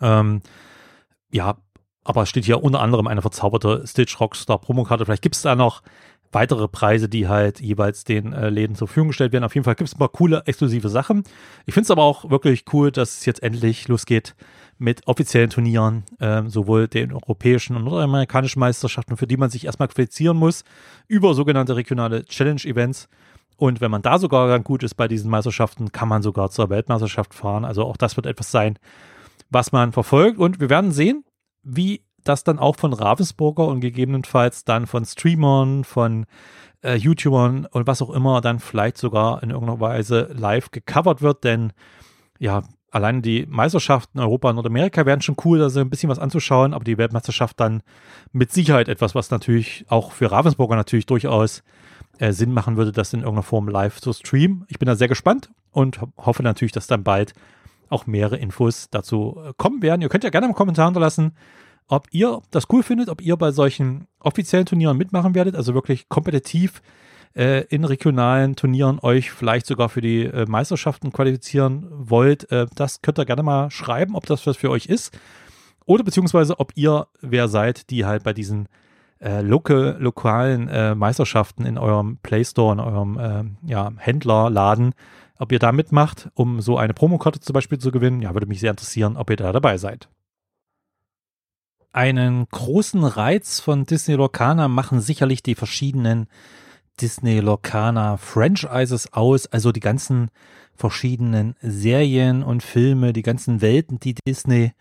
Ähm, 0.00 0.42
ja, 1.32 1.56
aber 2.04 2.22
es 2.22 2.28
steht 2.28 2.44
hier 2.44 2.62
unter 2.62 2.80
anderem 2.80 3.06
eine 3.06 3.22
verzauberte 3.22 3.86
Stitch 3.86 4.18
Rockstar 4.20 4.58
Promokarte. 4.58 5.04
Vielleicht 5.04 5.22
gibt 5.22 5.36
es 5.36 5.42
da 5.42 5.54
noch 5.54 5.82
weitere 6.32 6.68
Preise, 6.68 7.08
die 7.08 7.28
halt 7.28 7.60
jeweils 7.60 8.04
den 8.04 8.32
äh, 8.32 8.50
Läden 8.50 8.76
zur 8.76 8.86
Verfügung 8.88 9.08
gestellt 9.08 9.32
werden. 9.32 9.44
Auf 9.44 9.54
jeden 9.54 9.64
Fall 9.64 9.74
gibt 9.74 9.88
es 9.88 9.94
ein 9.94 9.98
paar 9.98 10.10
coole, 10.10 10.42
exklusive 10.46 10.88
Sachen. 10.88 11.24
Ich 11.66 11.74
finde 11.74 11.84
es 11.84 11.90
aber 11.90 12.02
auch 12.02 12.30
wirklich 12.30 12.64
cool, 12.72 12.92
dass 12.92 13.18
es 13.18 13.26
jetzt 13.26 13.42
endlich 13.42 13.88
losgeht 13.88 14.34
mit 14.78 15.06
offiziellen 15.06 15.50
Turnieren, 15.50 16.04
äh, 16.20 16.42
sowohl 16.46 16.88
den 16.88 17.12
europäischen 17.12 17.76
und 17.76 17.84
nordamerikanischen 17.84 18.60
Meisterschaften, 18.60 19.16
für 19.16 19.26
die 19.26 19.36
man 19.36 19.50
sich 19.50 19.66
erstmal 19.66 19.88
qualifizieren 19.88 20.36
muss, 20.36 20.64
über 21.06 21.34
sogenannte 21.34 21.76
regionale 21.76 22.24
Challenge-Events. 22.24 23.08
Und 23.56 23.82
wenn 23.82 23.90
man 23.90 24.00
da 24.00 24.18
sogar 24.18 24.48
dann 24.48 24.64
gut 24.64 24.82
ist 24.82 24.94
bei 24.94 25.06
diesen 25.06 25.30
Meisterschaften, 25.30 25.92
kann 25.92 26.08
man 26.08 26.22
sogar 26.22 26.50
zur 26.50 26.70
Weltmeisterschaft 26.70 27.34
fahren. 27.34 27.66
Also 27.66 27.84
auch 27.84 27.98
das 27.98 28.16
wird 28.16 28.26
etwas 28.26 28.50
sein, 28.50 28.78
was 29.50 29.72
man 29.72 29.92
verfolgt. 29.92 30.38
Und 30.38 30.60
wir 30.60 30.70
werden 30.70 30.92
sehen, 30.92 31.24
wie 31.62 32.02
das 32.24 32.44
dann 32.44 32.58
auch 32.58 32.76
von 32.76 32.92
Ravensburger 32.92 33.66
und 33.66 33.80
gegebenenfalls 33.80 34.64
dann 34.64 34.86
von 34.86 35.04
Streamern, 35.04 35.84
von 35.84 36.26
äh, 36.82 36.94
YouTubern 36.94 37.66
und 37.66 37.86
was 37.86 38.02
auch 38.02 38.10
immer 38.10 38.40
dann 38.40 38.58
vielleicht 38.58 38.98
sogar 38.98 39.42
in 39.42 39.50
irgendeiner 39.50 39.80
Weise 39.80 40.30
live 40.34 40.70
gecovert 40.70 41.22
wird, 41.22 41.44
denn 41.44 41.72
ja, 42.38 42.62
allein 42.90 43.22
die 43.22 43.46
Meisterschaften 43.48 44.18
Europa 44.18 44.48
und 44.48 44.56
Nordamerika 44.56 45.06
wären 45.06 45.22
schon 45.22 45.36
cool, 45.44 45.58
da 45.58 45.70
so 45.70 45.80
ein 45.80 45.90
bisschen 45.90 46.10
was 46.10 46.18
anzuschauen, 46.18 46.74
aber 46.74 46.84
die 46.84 46.98
Weltmeisterschaft 46.98 47.60
dann 47.60 47.82
mit 48.32 48.52
Sicherheit 48.52 48.88
etwas, 48.88 49.14
was 49.14 49.30
natürlich 49.30 49.84
auch 49.88 50.12
für 50.12 50.30
Ravensburger 50.30 50.76
natürlich 50.76 51.06
durchaus 51.06 51.62
äh, 52.18 52.32
Sinn 52.32 52.52
machen 52.52 52.76
würde, 52.76 52.92
das 52.92 53.12
in 53.12 53.20
irgendeiner 53.20 53.42
Form 53.42 53.68
live 53.68 54.00
zu 54.00 54.12
streamen. 54.12 54.64
Ich 54.68 54.78
bin 54.78 54.86
da 54.86 54.96
sehr 54.96 55.08
gespannt 55.08 55.50
und 55.70 56.00
hoffe 56.16 56.42
natürlich, 56.42 56.72
dass 56.72 56.86
dann 56.86 57.04
bald 57.04 57.34
auch 57.88 58.06
mehrere 58.06 58.36
Infos 58.36 58.88
dazu 58.90 59.40
äh, 59.44 59.52
kommen 59.56 59.82
werden. 59.82 60.02
Ihr 60.02 60.08
könnt 60.08 60.24
ja 60.24 60.30
gerne 60.30 60.46
im 60.46 60.54
Kommentar 60.54 60.86
hinterlassen, 60.86 61.32
ob 61.90 62.06
ihr 62.12 62.40
das 62.52 62.64
cool 62.72 62.82
findet, 62.82 63.08
ob 63.08 63.20
ihr 63.20 63.36
bei 63.36 63.50
solchen 63.50 64.06
offiziellen 64.20 64.64
Turnieren 64.64 64.96
mitmachen 64.96 65.34
werdet, 65.34 65.56
also 65.56 65.74
wirklich 65.74 66.08
kompetitiv 66.08 66.82
äh, 67.34 67.64
in 67.64 67.84
regionalen 67.84 68.54
Turnieren 68.54 69.00
euch 69.02 69.32
vielleicht 69.32 69.66
sogar 69.66 69.88
für 69.88 70.00
die 70.00 70.24
äh, 70.24 70.46
Meisterschaften 70.46 71.12
qualifizieren 71.12 71.86
wollt. 71.90 72.50
Äh, 72.52 72.66
das 72.76 73.02
könnt 73.02 73.18
ihr 73.18 73.24
gerne 73.24 73.42
mal 73.42 73.70
schreiben, 73.72 74.14
ob 74.14 74.26
das 74.26 74.46
was 74.46 74.56
für 74.56 74.70
euch 74.70 74.86
ist. 74.86 75.18
Oder 75.84 76.04
beziehungsweise, 76.04 76.60
ob 76.60 76.72
ihr 76.76 77.08
wer 77.20 77.48
seid, 77.48 77.90
die 77.90 78.04
halt 78.04 78.22
bei 78.22 78.32
diesen 78.32 78.68
äh, 79.20 79.40
local, 79.40 79.96
lokalen 79.98 80.68
äh, 80.68 80.94
Meisterschaften 80.94 81.66
in 81.66 81.76
eurem 81.76 82.18
Play 82.22 82.44
Store, 82.44 82.72
in 82.72 82.80
eurem 82.80 83.18
äh, 83.18 83.68
ja, 83.68 83.90
Händlerladen, 83.96 84.94
ob 85.40 85.50
ihr 85.50 85.58
da 85.58 85.72
mitmacht, 85.72 86.30
um 86.34 86.60
so 86.60 86.78
eine 86.78 86.94
Promokarte 86.94 87.40
zum 87.40 87.54
Beispiel 87.54 87.78
zu 87.78 87.90
gewinnen. 87.90 88.22
Ja, 88.22 88.32
würde 88.32 88.46
mich 88.46 88.60
sehr 88.60 88.70
interessieren, 88.70 89.16
ob 89.16 89.28
ihr 89.30 89.36
da 89.36 89.50
dabei 89.50 89.76
seid 89.76 90.08
einen 91.92 92.46
großen 92.48 93.04
Reiz 93.04 93.60
von 93.60 93.84
Disney 93.84 94.14
Lorcaner 94.14 94.68
machen 94.68 95.00
sicherlich 95.00 95.42
die 95.42 95.54
verschiedenen 95.54 96.28
Disney 97.00 97.40
Lorcaner 97.40 98.18
Franchises 98.18 99.12
aus, 99.12 99.46
also 99.46 99.72
die 99.72 99.80
ganzen 99.80 100.30
verschiedenen 100.74 101.56
Serien 101.60 102.42
und 102.42 102.62
Filme, 102.62 103.12
die 103.12 103.22
ganzen 103.22 103.60
Welten, 103.60 103.98
die 104.00 104.14
Disney 104.14 104.72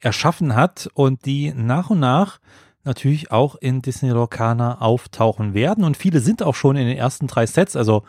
erschaffen 0.00 0.54
hat 0.54 0.88
und 0.94 1.26
die 1.26 1.52
nach 1.54 1.90
und 1.90 2.00
nach 2.00 2.38
natürlich 2.84 3.30
auch 3.30 3.54
in 3.56 3.82
Disney 3.82 4.10
Lorcaner 4.10 4.80
auftauchen 4.82 5.54
werden. 5.54 5.84
Und 5.84 5.96
viele 5.96 6.20
sind 6.20 6.42
auch 6.42 6.54
schon 6.54 6.76
in 6.76 6.86
den 6.86 6.96
ersten 6.96 7.26
drei 7.26 7.46
Sets, 7.46 7.76
also 7.76 8.02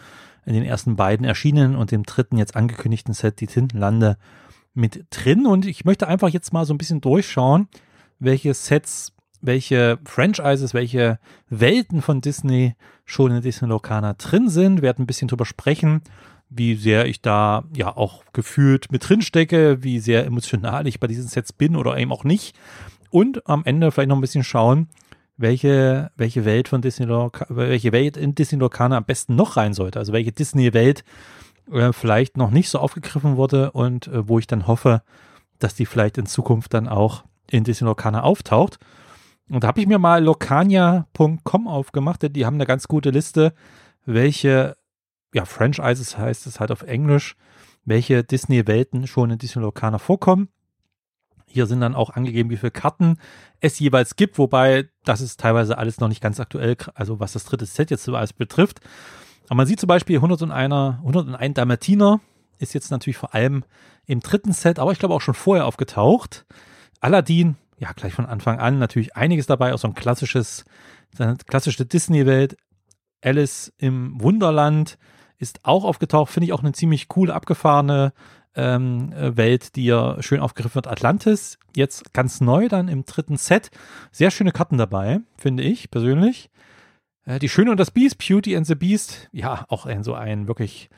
in 0.46 0.54
den 0.54 0.64
ersten 0.64 0.96
beiden 0.96 1.26
erschienenen 1.26 1.76
und 1.76 1.92
dem 1.92 2.04
dritten 2.04 2.38
jetzt 2.38 2.56
angekündigten 2.56 3.14
Set, 3.14 3.42
die 3.42 3.48
Tintenlande, 3.48 4.18
mit 4.74 5.06
drin. 5.10 5.46
Und 5.46 5.66
ich 5.66 5.84
möchte 5.84 6.08
einfach 6.08 6.30
jetzt 6.30 6.54
mal 6.54 6.66
so 6.66 6.74
ein 6.74 6.78
bisschen 6.78 7.02
durchschauen, 7.02 7.68
welche 8.20 8.54
Sets, 8.54 9.14
welche 9.42 10.00
Franchises, 10.06 10.74
welche 10.74 11.20
Welten 11.50 12.02
von 12.02 12.22
Disney 12.22 12.76
schon 13.06 13.32
in 13.32 13.42
Disney 13.42 13.68
Locana 13.68 14.14
drin 14.14 14.50
sind. 14.50 14.78
Wir 14.78 14.84
werden 14.84 15.04
ein 15.04 15.08
bisschen 15.08 15.28
drüber 15.28 15.46
sprechen, 15.46 16.02
wie 16.50 16.76
sehr 16.76 17.06
ich 17.06 17.22
da 17.22 17.64
ja 17.76 17.96
auch 17.96 18.24
gefühlt 18.34 18.92
mit 18.92 19.08
drin 19.08 19.22
stecke, 19.22 19.84
wie 19.84 20.00
sehr 20.00 20.26
emotional 20.26 20.88
ich 20.88 21.00
bei 21.00 21.08
diesen 21.08 21.28
Sets 21.28 21.54
bin 21.54 21.76
oder 21.76 21.98
eben 21.98 22.12
auch 22.12 22.24
nicht. 22.24 22.56
Und 23.10 23.48
am 23.48 23.64
Ende 23.66 23.92
vielleicht 23.92 24.10
noch 24.10 24.18
ein 24.18 24.22
bisschen 24.22 24.44
schauen, 24.44 24.90
welche, 25.38 26.12
welche 26.18 26.44
Welt 26.44 26.68
von 26.68 26.82
Disney 26.82 27.08
welche 27.08 27.92
Welt 27.92 28.18
in 28.18 28.36
Disney 28.36 28.60
Locana 28.60 28.98
am 28.98 29.06
besten 29.06 29.36
noch 29.36 29.56
rein 29.58 29.74
sollte. 29.74 29.98
Also 29.98 30.12
welche 30.12 30.34
Disney-Welt 30.34 31.06
äh, 31.72 31.94
vielleicht 31.94 32.36
noch 32.36 32.52
nicht 32.52 32.70
so 32.70 32.80
aufgegriffen 32.80 33.38
wurde 33.38 33.72
und 33.72 34.08
äh, 34.08 34.28
wo 34.28 34.38
ich 34.38 34.48
dann 34.48 34.68
hoffe, 34.68 35.02
dass 35.60 35.76
die 35.76 35.86
vielleicht 35.86 36.18
in 36.18 36.26
Zukunft 36.26 36.74
dann 36.74 36.88
auch 36.88 37.24
in 37.52 37.64
Disney 37.64 37.86
Locana 37.86 38.22
auftaucht. 38.22 38.80
Und 39.50 39.64
da 39.64 39.70
habe 39.70 39.82
ich 39.82 39.88
mir 39.88 40.00
mal 40.00 40.24
locania.com 40.24 41.68
aufgemacht, 41.68 42.22
denn 42.22 42.34
die 42.34 42.46
haben 42.46 42.56
eine 42.56 42.66
ganz 42.66 42.88
gute 42.88 43.10
Liste, 43.10 43.54
welche, 44.06 44.78
ja, 45.34 45.46
Franchises 45.46 46.18
heißt 46.18 46.46
es 46.48 46.60
halt 46.60 46.72
auf 46.72 46.84
Englisch, 46.84 47.36
welche 47.86 48.24
Disney-Welten 48.24 49.08
schon 49.08 49.32
in 49.32 49.40
Disney 49.40 49.62
Locana 49.62 49.98
vorkommen. 49.98 50.50
Hier 51.48 51.66
sind 51.66 51.82
dann 51.82 51.96
auch 51.96 52.12
angegeben, 52.12 52.52
wie 52.52 52.58
viele 52.58 52.72
Karten 52.72 53.18
es 53.60 53.80
jeweils 53.80 54.16
gibt, 54.16 54.38
wobei 54.38 54.88
das 55.04 55.20
ist 55.22 55.40
teilweise 55.40 55.80
alles 55.80 56.00
noch 56.00 56.08
nicht 56.08 56.22
ganz 56.22 56.40
aktuell, 56.40 56.78
also 56.94 57.20
was 57.20 57.34
das 57.34 57.46
dritte 57.46 57.66
Set 57.66 57.90
jetzt 57.90 58.04
so 58.04 58.16
alles 58.16 58.34
betrifft. 58.34 58.82
Aber 59.48 59.56
man 59.56 59.66
sieht 59.66 59.80
zum 59.80 59.88
Beispiel 59.88 60.18
101, 60.18 60.54
101 61.00 61.56
Dalmatiner 61.56 62.20
ist 62.60 62.76
jetzt 62.76 62.92
natürlich 62.92 63.18
vor 63.18 63.34
allem 63.34 63.64
im 64.06 64.20
dritten 64.20 64.54
Set, 64.54 64.78
aber 64.78 64.92
ich 64.92 65.00
glaube 65.00 65.16
auch 65.16 65.22
schon 65.22 65.34
vorher 65.34 65.66
aufgetaucht. 65.66 66.46
Aladdin, 67.00 67.56
ja, 67.78 67.92
gleich 67.94 68.14
von 68.14 68.26
Anfang 68.26 68.60
an 68.60 68.80
natürlich 68.80 69.16
einiges 69.16 69.48
dabei, 69.48 69.74
auch 69.74 69.80
so 69.80 69.88
ein 69.88 69.96
klassisches, 69.96 70.66
eine 71.18 71.38
klassische 71.38 71.86
Disney-Welt. 71.86 72.58
Alice 73.22 73.74
im 73.78 74.22
Wunderland 74.22 74.98
ist 75.38 75.62
auch 75.64 75.86
aufgetaucht, 75.86 76.32
finde 76.32 76.46
ich 76.46 76.54
auch 76.54 76.62
eine 76.62 76.74
ziemlich 76.74 77.08
coole, 77.08 77.34
abgefahrene 77.34 78.14
ähm, 78.56 79.14
Welt, 79.16 79.76
die 79.76 79.86
ja 79.86 80.22
schön 80.22 80.40
aufgegriffen 80.40 80.76
wird. 80.76 80.88
Atlantis, 80.88 81.58
jetzt 81.76 82.14
ganz 82.14 82.42
neu 82.42 82.68
dann 82.68 82.88
im 82.88 83.06
dritten 83.06 83.38
Set. 83.38 83.72
Sehr 84.12 84.32
schöne 84.32 84.52
Karten 84.52 84.78
dabei, 84.78 85.22
finde 85.38 85.64
ich 85.64 85.92
persönlich. 85.92 86.50
Äh, 87.26 87.40
die 87.40 87.50
Schöne 87.50 87.72
und 87.72 87.80
das 87.80 87.92
Beast, 87.92 88.18
Beauty 88.18 88.56
and 88.56 88.68
the 88.68 88.76
Beast, 88.76 89.30
ja, 89.32 89.66
auch 89.70 89.86
ein 89.86 90.04
so 90.04 90.14
ein 90.14 90.48
wirklich 90.48 90.90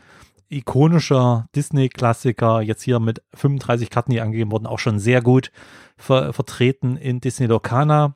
ikonischer 0.52 1.47
Disney-Klassiker, 1.56 2.62
jetzt 2.62 2.84
hier 2.84 2.99
mit 2.99 3.22
35 3.34 3.89
Karten, 3.89 4.12
die 4.12 4.22
angegeben 4.22 4.52
wurden, 4.52 4.68
auch 4.68 4.80
schon 4.80 4.99
sehr 4.99 5.22
gut 5.22 5.52
ver 5.97 6.34
vertreten 6.34 6.97
in 6.97 7.22
Disney 7.22 7.47
Locana. 7.47 8.16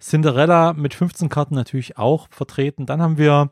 Cinderella 0.00 0.72
mit 0.72 0.94
15 0.94 1.28
Karten 1.28 1.54
natürlich 1.54 1.96
auch 1.96 2.28
vertreten. 2.30 2.86
Dann 2.86 3.00
haben 3.00 3.18
wir 3.18 3.50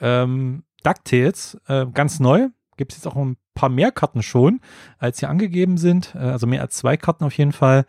ähm, 0.00 0.64
DuckTales, 0.82 1.58
äh, 1.68 1.86
ganz 1.92 2.20
neu. 2.20 2.48
Gibt 2.76 2.92
es 2.92 2.98
jetzt 2.98 3.06
auch 3.06 3.16
ein 3.16 3.36
paar 3.54 3.68
mehr 3.68 3.92
Karten 3.92 4.22
schon, 4.22 4.60
als 4.98 5.20
hier 5.20 5.28
angegeben 5.30 5.76
sind. 5.76 6.14
Äh, 6.14 6.18
also 6.18 6.46
mehr 6.46 6.62
als 6.62 6.76
zwei 6.76 6.96
Karten 6.96 7.24
auf 7.24 7.36
jeden 7.36 7.52
Fall. 7.52 7.86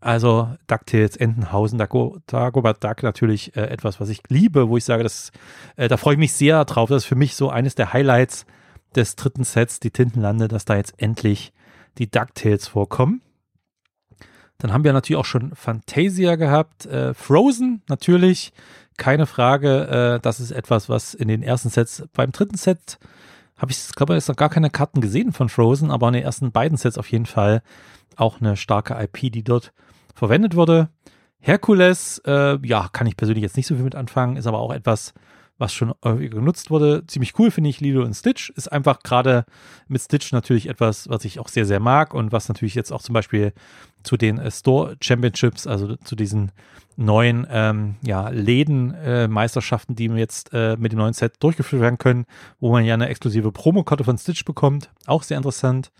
Also 0.00 0.48
DuckTales, 0.66 1.16
Entenhausen, 1.16 1.78
Dagobert 1.78 2.82
Duck 2.82 3.02
natürlich 3.02 3.56
äh, 3.56 3.62
etwas, 3.62 4.00
was 4.00 4.08
ich 4.08 4.22
liebe, 4.28 4.68
wo 4.68 4.76
ich 4.76 4.84
sage, 4.84 5.04
das, 5.04 5.30
äh, 5.76 5.86
da 5.86 5.96
freue 5.96 6.14
ich 6.14 6.18
mich 6.18 6.32
sehr 6.32 6.64
drauf. 6.64 6.88
Das 6.88 7.04
ist 7.04 7.08
für 7.08 7.14
mich 7.14 7.36
so 7.36 7.50
eines 7.50 7.76
der 7.76 7.92
Highlights 7.92 8.44
des 8.96 9.16
dritten 9.16 9.44
Sets, 9.44 9.80
die 9.80 9.90
Tintenlande, 9.90 10.48
dass 10.48 10.64
da 10.64 10.76
jetzt 10.76 10.94
endlich 10.96 11.52
die 11.98 12.10
DuckTales 12.10 12.68
vorkommen. 12.68 13.22
Dann 14.58 14.72
haben 14.72 14.84
wir 14.84 14.92
natürlich 14.92 15.18
auch 15.18 15.26
schon 15.26 15.54
Fantasia 15.54 16.36
gehabt, 16.36 16.86
äh, 16.86 17.14
Frozen 17.14 17.82
natürlich, 17.88 18.52
keine 18.96 19.26
Frage. 19.26 20.16
Äh, 20.16 20.20
das 20.20 20.38
ist 20.38 20.52
etwas, 20.52 20.88
was 20.88 21.14
in 21.14 21.28
den 21.28 21.42
ersten 21.42 21.68
Sets, 21.68 22.04
beim 22.12 22.30
dritten 22.30 22.56
Set 22.56 22.98
habe 23.62 23.70
ich, 23.70 23.92
glaube 23.94 24.16
ich, 24.16 24.26
noch 24.28 24.36
gar 24.36 24.48
keine 24.48 24.70
Karten 24.70 25.00
gesehen 25.00 25.32
von 25.32 25.48
Frozen, 25.48 25.90
aber 25.90 26.08
in 26.08 26.14
den 26.14 26.24
ersten 26.24 26.50
beiden 26.50 26.76
Sets 26.76 26.98
auf 26.98 27.10
jeden 27.10 27.26
Fall 27.26 27.62
auch 28.16 28.40
eine 28.40 28.56
starke 28.56 28.94
IP, 29.00 29.32
die 29.32 29.44
dort 29.44 29.72
verwendet 30.14 30.56
wurde. 30.56 30.88
Herkules, 31.38 32.20
äh, 32.26 32.58
ja, 32.66 32.88
kann 32.92 33.06
ich 33.06 33.16
persönlich 33.16 33.42
jetzt 33.42 33.56
nicht 33.56 33.66
so 33.66 33.74
viel 33.76 33.84
mit 33.84 33.94
anfangen, 33.94 34.36
ist 34.36 34.46
aber 34.46 34.58
auch 34.58 34.72
etwas, 34.72 35.14
was 35.58 35.72
schon 35.72 35.94
genutzt 36.02 36.70
wurde. 36.70 37.04
Ziemlich 37.06 37.38
cool 37.38 37.50
finde 37.50 37.70
ich 37.70 37.80
Lilo 37.80 38.02
und 38.02 38.14
Stitch. 38.14 38.50
Ist 38.50 38.72
einfach 38.72 39.02
gerade 39.02 39.44
mit 39.88 40.00
Stitch 40.00 40.32
natürlich 40.32 40.68
etwas, 40.68 41.08
was 41.08 41.24
ich 41.24 41.38
auch 41.38 41.48
sehr, 41.48 41.66
sehr 41.66 41.80
mag 41.80 42.14
und 42.14 42.32
was 42.32 42.48
natürlich 42.48 42.74
jetzt 42.74 42.92
auch 42.92 43.02
zum 43.02 43.12
Beispiel 43.12 43.52
zu 44.02 44.16
den 44.16 44.38
äh, 44.38 44.50
Store 44.50 44.96
Championships, 45.00 45.66
also 45.66 45.96
zu 45.96 46.16
diesen 46.16 46.52
neuen 46.96 47.46
ähm, 47.50 47.96
ja, 48.02 48.28
Läden-Meisterschaften, 48.28 49.92
äh, 49.92 49.96
die 49.96 50.04
jetzt 50.06 50.50
äh, 50.52 50.76
mit 50.76 50.92
dem 50.92 50.98
neuen 50.98 51.14
Set 51.14 51.34
durchgeführt 51.40 51.82
werden 51.82 51.98
können, 51.98 52.26
wo 52.60 52.72
man 52.72 52.84
ja 52.84 52.94
eine 52.94 53.08
exklusive 53.08 53.52
Promokarte 53.52 54.04
von 54.04 54.18
Stitch 54.18 54.44
bekommt. 54.44 54.90
Auch 55.06 55.22
sehr 55.22 55.36
interessant. 55.36 55.90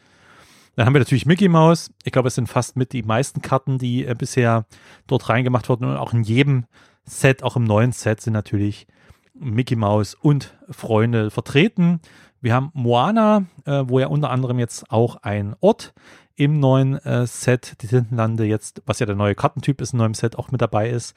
Dann 0.76 0.86
haben 0.86 0.94
wir 0.94 1.00
natürlich 1.00 1.26
Mickey 1.26 1.48
Mouse. 1.48 1.90
Ich 2.05 2.12
glaube, 2.12 2.28
es 2.28 2.34
sind 2.34 2.48
fast 2.48 2.76
mit 2.76 2.92
die 2.92 3.03
meisten 3.03 3.42
Karten, 3.42 3.78
die 3.78 4.07
äh, 4.07 4.14
bisher 4.16 4.66
dort 5.07 5.28
reingemacht 5.28 5.68
wurden. 5.68 5.84
Und 5.84 5.96
auch 5.96 6.12
in 6.12 6.22
jedem 6.22 6.64
Set, 7.05 7.42
auch 7.42 7.57
im 7.57 7.64
neuen 7.64 7.92
Set, 7.92 8.20
sind 8.20 8.32
natürlich 8.32 8.86
Mickey 9.34 9.76
Mouse 9.76 10.14
und 10.14 10.56
Freunde 10.70 11.30
vertreten. 11.30 12.00
Wir 12.40 12.54
haben 12.54 12.70
Moana, 12.74 13.44
äh, 13.64 13.84
wo 13.86 13.98
ja 13.98 14.08
unter 14.08 14.30
anderem 14.30 14.58
jetzt 14.58 14.90
auch 14.90 15.16
ein 15.22 15.54
Ort 15.60 15.94
im 16.34 16.58
neuen 16.58 16.96
äh, 17.04 17.26
Set, 17.26 17.80
die 17.82 17.86
Tintenlande 17.86 18.44
jetzt, 18.44 18.82
was 18.86 18.98
ja 18.98 19.06
der 19.06 19.14
neue 19.14 19.34
Kartentyp 19.34 19.80
ist, 19.80 19.92
im 19.92 19.98
neuen 19.98 20.14
Set 20.14 20.36
auch 20.36 20.50
mit 20.50 20.60
dabei 20.60 20.90
ist. 20.90 21.14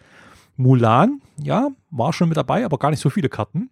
Mulan, 0.55 1.21
ja, 1.37 1.69
war 1.89 2.13
schon 2.13 2.29
mit 2.29 2.37
dabei, 2.37 2.63
aber 2.63 2.77
gar 2.77 2.91
nicht 2.91 2.99
so 2.99 3.09
viele 3.09 3.29
Karten. 3.29 3.69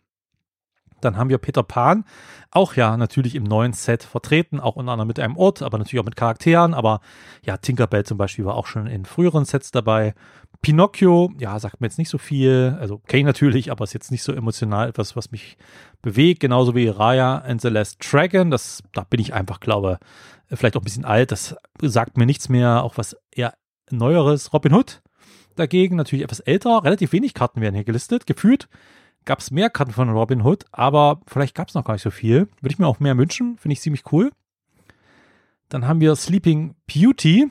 Dann 1.03 1.17
haben 1.17 1.29
wir 1.29 1.37
Peter 1.37 1.63
Pan, 1.63 2.05
auch 2.49 2.75
ja 2.75 2.95
natürlich 2.97 3.35
im 3.35 3.43
neuen 3.43 3.73
Set 3.73 4.03
vertreten, 4.03 4.59
auch 4.59 4.75
unter 4.77 4.93
anderem 4.93 5.07
mit 5.07 5.19
einem 5.19 5.37
Ort, 5.37 5.61
aber 5.61 5.77
natürlich 5.77 5.99
auch 5.99 6.05
mit 6.05 6.15
Charakteren. 6.15 6.73
Aber 6.73 7.01
ja, 7.43 7.57
Tinkerbell 7.57 8.05
zum 8.05 8.17
Beispiel 8.17 8.45
war 8.45 8.55
auch 8.55 8.67
schon 8.67 8.87
in 8.87 9.05
früheren 9.05 9.45
Sets 9.45 9.71
dabei. 9.71 10.13
Pinocchio, 10.64 11.32
ja, 11.38 11.59
sagt 11.59 11.82
mir 11.82 11.88
jetzt 11.88 11.99
nicht 11.99 12.09
so 12.09 12.18
viel. 12.18 12.76
Also 12.80 13.01
ich 13.11 13.24
natürlich, 13.24 13.70
aber 13.70 13.84
ist 13.84 13.93
jetzt 13.93 14.11
nicht 14.11 14.24
so 14.24 14.32
emotional 14.32 14.89
etwas, 14.89 15.16
was 15.16 15.30
mich 15.30 15.57
bewegt. 16.01 16.39
Genauso 16.39 16.74
wie 16.74 16.88
Raya 16.88 17.38
and 17.39 17.61
the 17.61 17.68
Last 17.68 17.97
Dragon. 17.99 18.49
Das, 18.49 18.82
da 18.93 19.03
bin 19.03 19.20
ich 19.20 19.34
einfach, 19.34 19.59
glaube 19.59 19.99
vielleicht 20.47 20.78
auch 20.78 20.82
ein 20.82 20.86
bisschen 20.86 21.05
alt. 21.05 21.32
Das 21.32 21.55
sagt 21.82 22.18
mir 22.18 22.26
nichts 22.26 22.47
mehr. 22.47 22.84
Auch 22.84 22.97
was 22.97 23.18
eher 23.32 23.53
Neueres. 23.91 24.53
Robin 24.53 24.74
Hood 24.74 25.01
dagegen 25.55 25.97
natürlich 25.97 26.24
etwas 26.24 26.39
älter. 26.39 26.84
Relativ 26.84 27.11
wenig 27.11 27.34
Karten 27.34 27.59
werden 27.59 27.76
hier 27.76 27.84
gelistet. 27.84 28.26
Gefühlt 28.26 28.70
gab 29.26 29.39
es 29.39 29.51
mehr 29.51 29.70
Karten 29.70 29.91
von 29.91 30.09
Robin 30.09 30.43
Hood, 30.43 30.64
aber 30.72 31.20
vielleicht 31.28 31.55
gab 31.55 31.68
es 31.68 31.74
noch 31.76 31.84
gar 31.84 31.93
nicht 31.93 32.03
so 32.03 32.09
viel. 32.09 32.47
Würde 32.61 32.74
ich 32.74 32.80
mir 32.80 32.88
auch 32.88 33.01
mehr 33.01 33.18
wünschen, 33.18 33.57
finde 33.57 33.74
ich 33.74 33.82
ziemlich 33.82 34.11
cool. 34.14 34.32
Dann 35.68 35.88
haben 35.88 35.99
wir 35.99 36.16
Sleeping 36.16 36.76
Beauty. 36.88 37.49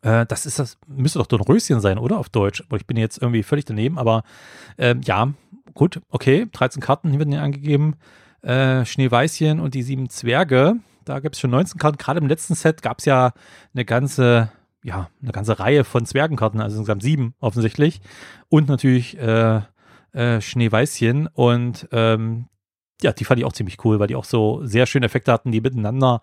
Äh, 0.00 0.26
das 0.26 0.46
ist 0.46 0.58
das, 0.58 0.78
müsste 0.86 1.18
doch 1.18 1.26
Dornröschen 1.26 1.80
sein, 1.80 1.98
oder? 1.98 2.18
Auf 2.18 2.28
Deutsch. 2.28 2.64
Ich 2.74 2.86
bin 2.86 2.96
jetzt 2.96 3.20
irgendwie 3.20 3.42
völlig 3.42 3.64
daneben, 3.64 3.98
aber 3.98 4.22
äh, 4.76 4.94
ja, 5.04 5.32
gut, 5.74 6.00
okay. 6.08 6.46
13 6.50 6.80
Karten 6.82 7.18
werden 7.18 7.32
hier 7.32 7.42
angegeben. 7.42 7.96
Äh, 8.42 8.84
Schneeweißchen 8.84 9.60
und 9.60 9.74
die 9.74 9.82
sieben 9.82 10.08
Zwerge. 10.08 10.76
Da 11.04 11.20
gibt 11.20 11.36
es 11.36 11.40
schon 11.40 11.50
19 11.50 11.78
Karten. 11.78 11.98
Gerade 11.98 12.20
im 12.20 12.26
letzten 12.26 12.54
Set 12.54 12.82
gab 12.82 12.98
es 12.98 13.04
ja 13.04 13.32
eine 13.74 13.84
ganze, 13.84 14.50
ja, 14.82 15.10
eine 15.22 15.32
ganze 15.32 15.58
Reihe 15.58 15.84
von 15.84 16.06
Zwergenkarten, 16.06 16.60
also 16.60 16.78
insgesamt 16.78 17.02
sieben 17.02 17.34
offensichtlich. 17.40 18.00
Und 18.48 18.68
natürlich 18.68 19.18
äh, 19.18 19.60
äh, 20.12 20.40
Schneeweißchen. 20.40 21.28
Und 21.28 21.88
ähm, 21.92 22.46
ja, 23.00 23.12
die 23.12 23.24
fand 23.24 23.40
ich 23.40 23.44
auch 23.44 23.52
ziemlich 23.52 23.84
cool, 23.84 23.98
weil 23.98 24.08
die 24.08 24.16
auch 24.16 24.24
so 24.24 24.64
sehr 24.64 24.86
schöne 24.86 25.06
Effekte 25.06 25.32
hatten, 25.32 25.52
die 25.52 25.60
miteinander 25.60 26.20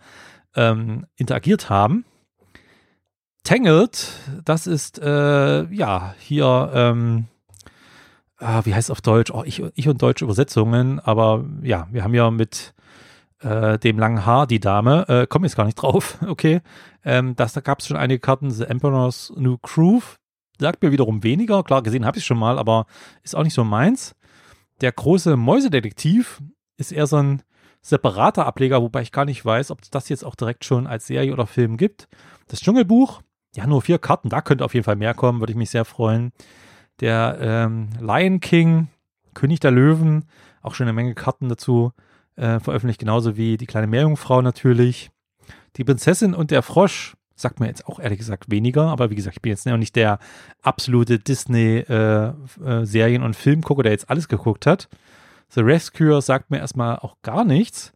ähm, 0.55 1.05
interagiert 1.15 1.69
haben. 1.69 2.05
Tangled, 3.43 4.11
das 4.45 4.67
ist 4.67 4.99
äh, 4.99 5.63
ja 5.73 6.13
hier, 6.19 6.71
ähm, 6.73 7.25
ah, 8.37 8.61
wie 8.65 8.73
heißt 8.73 8.87
es 8.87 8.91
auf 8.91 9.01
Deutsch? 9.01 9.31
Oh, 9.31 9.43
ich, 9.45 9.63
ich 9.75 9.87
und 9.87 10.01
deutsche 10.01 10.25
Übersetzungen, 10.25 10.99
aber 10.99 11.45
ja, 11.61 11.87
wir 11.91 12.03
haben 12.03 12.13
ja 12.13 12.29
mit 12.31 12.73
äh, 13.41 13.79
dem 13.79 13.97
langen 13.97 14.25
Haar 14.25 14.47
die 14.47 14.59
Dame, 14.59 15.07
äh, 15.07 15.27
komme 15.27 15.47
jetzt 15.47 15.55
gar 15.55 15.65
nicht 15.65 15.75
drauf, 15.75 16.17
okay. 16.27 16.61
Ähm, 17.03 17.35
das, 17.35 17.53
da 17.53 17.61
gab 17.61 17.79
es 17.79 17.87
schon 17.87 17.97
einige 17.97 18.19
Karten, 18.19 18.51
The 18.51 18.65
Emperor's 18.65 19.31
New 19.35 19.57
Groove, 19.61 20.17
sagt 20.59 20.83
mir 20.83 20.91
wiederum 20.91 21.23
weniger. 21.23 21.63
Klar, 21.63 21.81
gesehen 21.81 22.05
habe 22.05 22.17
ich 22.17 22.25
schon 22.25 22.37
mal, 22.37 22.59
aber 22.59 22.85
ist 23.23 23.35
auch 23.35 23.43
nicht 23.43 23.53
so 23.53 23.63
meins. 23.63 24.15
Der 24.81 24.91
große 24.91 25.37
Mäusedetektiv 25.37 26.41
ist 26.77 26.91
eher 26.91 27.07
so 27.07 27.17
ein 27.17 27.41
separater 27.81 28.45
Ableger, 28.45 28.81
wobei 28.81 29.01
ich 29.01 29.11
gar 29.11 29.25
nicht 29.25 29.43
weiß, 29.43 29.71
ob 29.71 29.79
das 29.89 30.09
jetzt 30.09 30.25
auch 30.25 30.35
direkt 30.35 30.65
schon 30.65 30.87
als 30.87 31.07
Serie 31.07 31.33
oder 31.33 31.47
Film 31.47 31.77
gibt. 31.77 32.07
Das 32.47 32.59
Dschungelbuch, 32.59 33.21
ja, 33.55 33.67
nur 33.67 33.81
vier 33.81 33.99
Karten, 33.99 34.29
da 34.29 34.41
könnte 34.41 34.65
auf 34.65 34.73
jeden 34.73 34.83
Fall 34.83 34.95
mehr 34.95 35.13
kommen, 35.13 35.39
würde 35.39 35.51
ich 35.51 35.57
mich 35.57 35.69
sehr 35.69 35.85
freuen. 35.85 36.31
Der 36.99 37.37
ähm, 37.41 37.89
Lion 37.99 38.39
King, 38.39 38.87
König 39.33 39.59
der 39.59 39.71
Löwen, 39.71 40.25
auch 40.61 40.75
schon 40.75 40.85
eine 40.85 40.93
Menge 40.93 41.15
Karten 41.15 41.49
dazu 41.49 41.93
äh, 42.35 42.59
veröffentlicht, 42.59 42.99
genauso 42.99 43.37
wie 43.37 43.57
die 43.57 43.65
kleine 43.65 43.87
Meerjungfrau 43.87 44.41
natürlich. 44.41 45.09
Die 45.77 45.83
Prinzessin 45.83 46.33
und 46.33 46.51
der 46.51 46.61
Frosch, 46.61 47.15
Sagt 47.39 47.61
mir 47.61 47.67
jetzt 47.67 47.87
auch 47.87 48.01
ehrlich 48.01 48.19
gesagt 48.19 48.51
weniger, 48.51 48.87
aber 48.87 49.11
wie 49.11 49.15
gesagt, 49.15 49.37
ich 49.37 49.41
bin 49.41 49.51
jetzt 49.51 49.65
noch 49.65 49.77
nicht 49.77 49.95
der 49.95 50.19
absolute 50.61 51.19
Disney-Serien- 51.19 52.41
äh, 52.93 53.15
äh, 53.15 53.25
und 53.25 53.37
Filmgucker, 53.37 53.83
der 53.83 53.93
jetzt 53.93 54.09
alles 54.09 54.27
geguckt 54.27 54.65
hat. 54.65 54.89
The 55.47 55.61
Rescuer 55.61 56.21
sagt 56.21 56.51
mir 56.51 56.57
erstmal 56.57 56.99
auch 56.99 57.15
gar 57.21 57.45
nichts. 57.45 57.93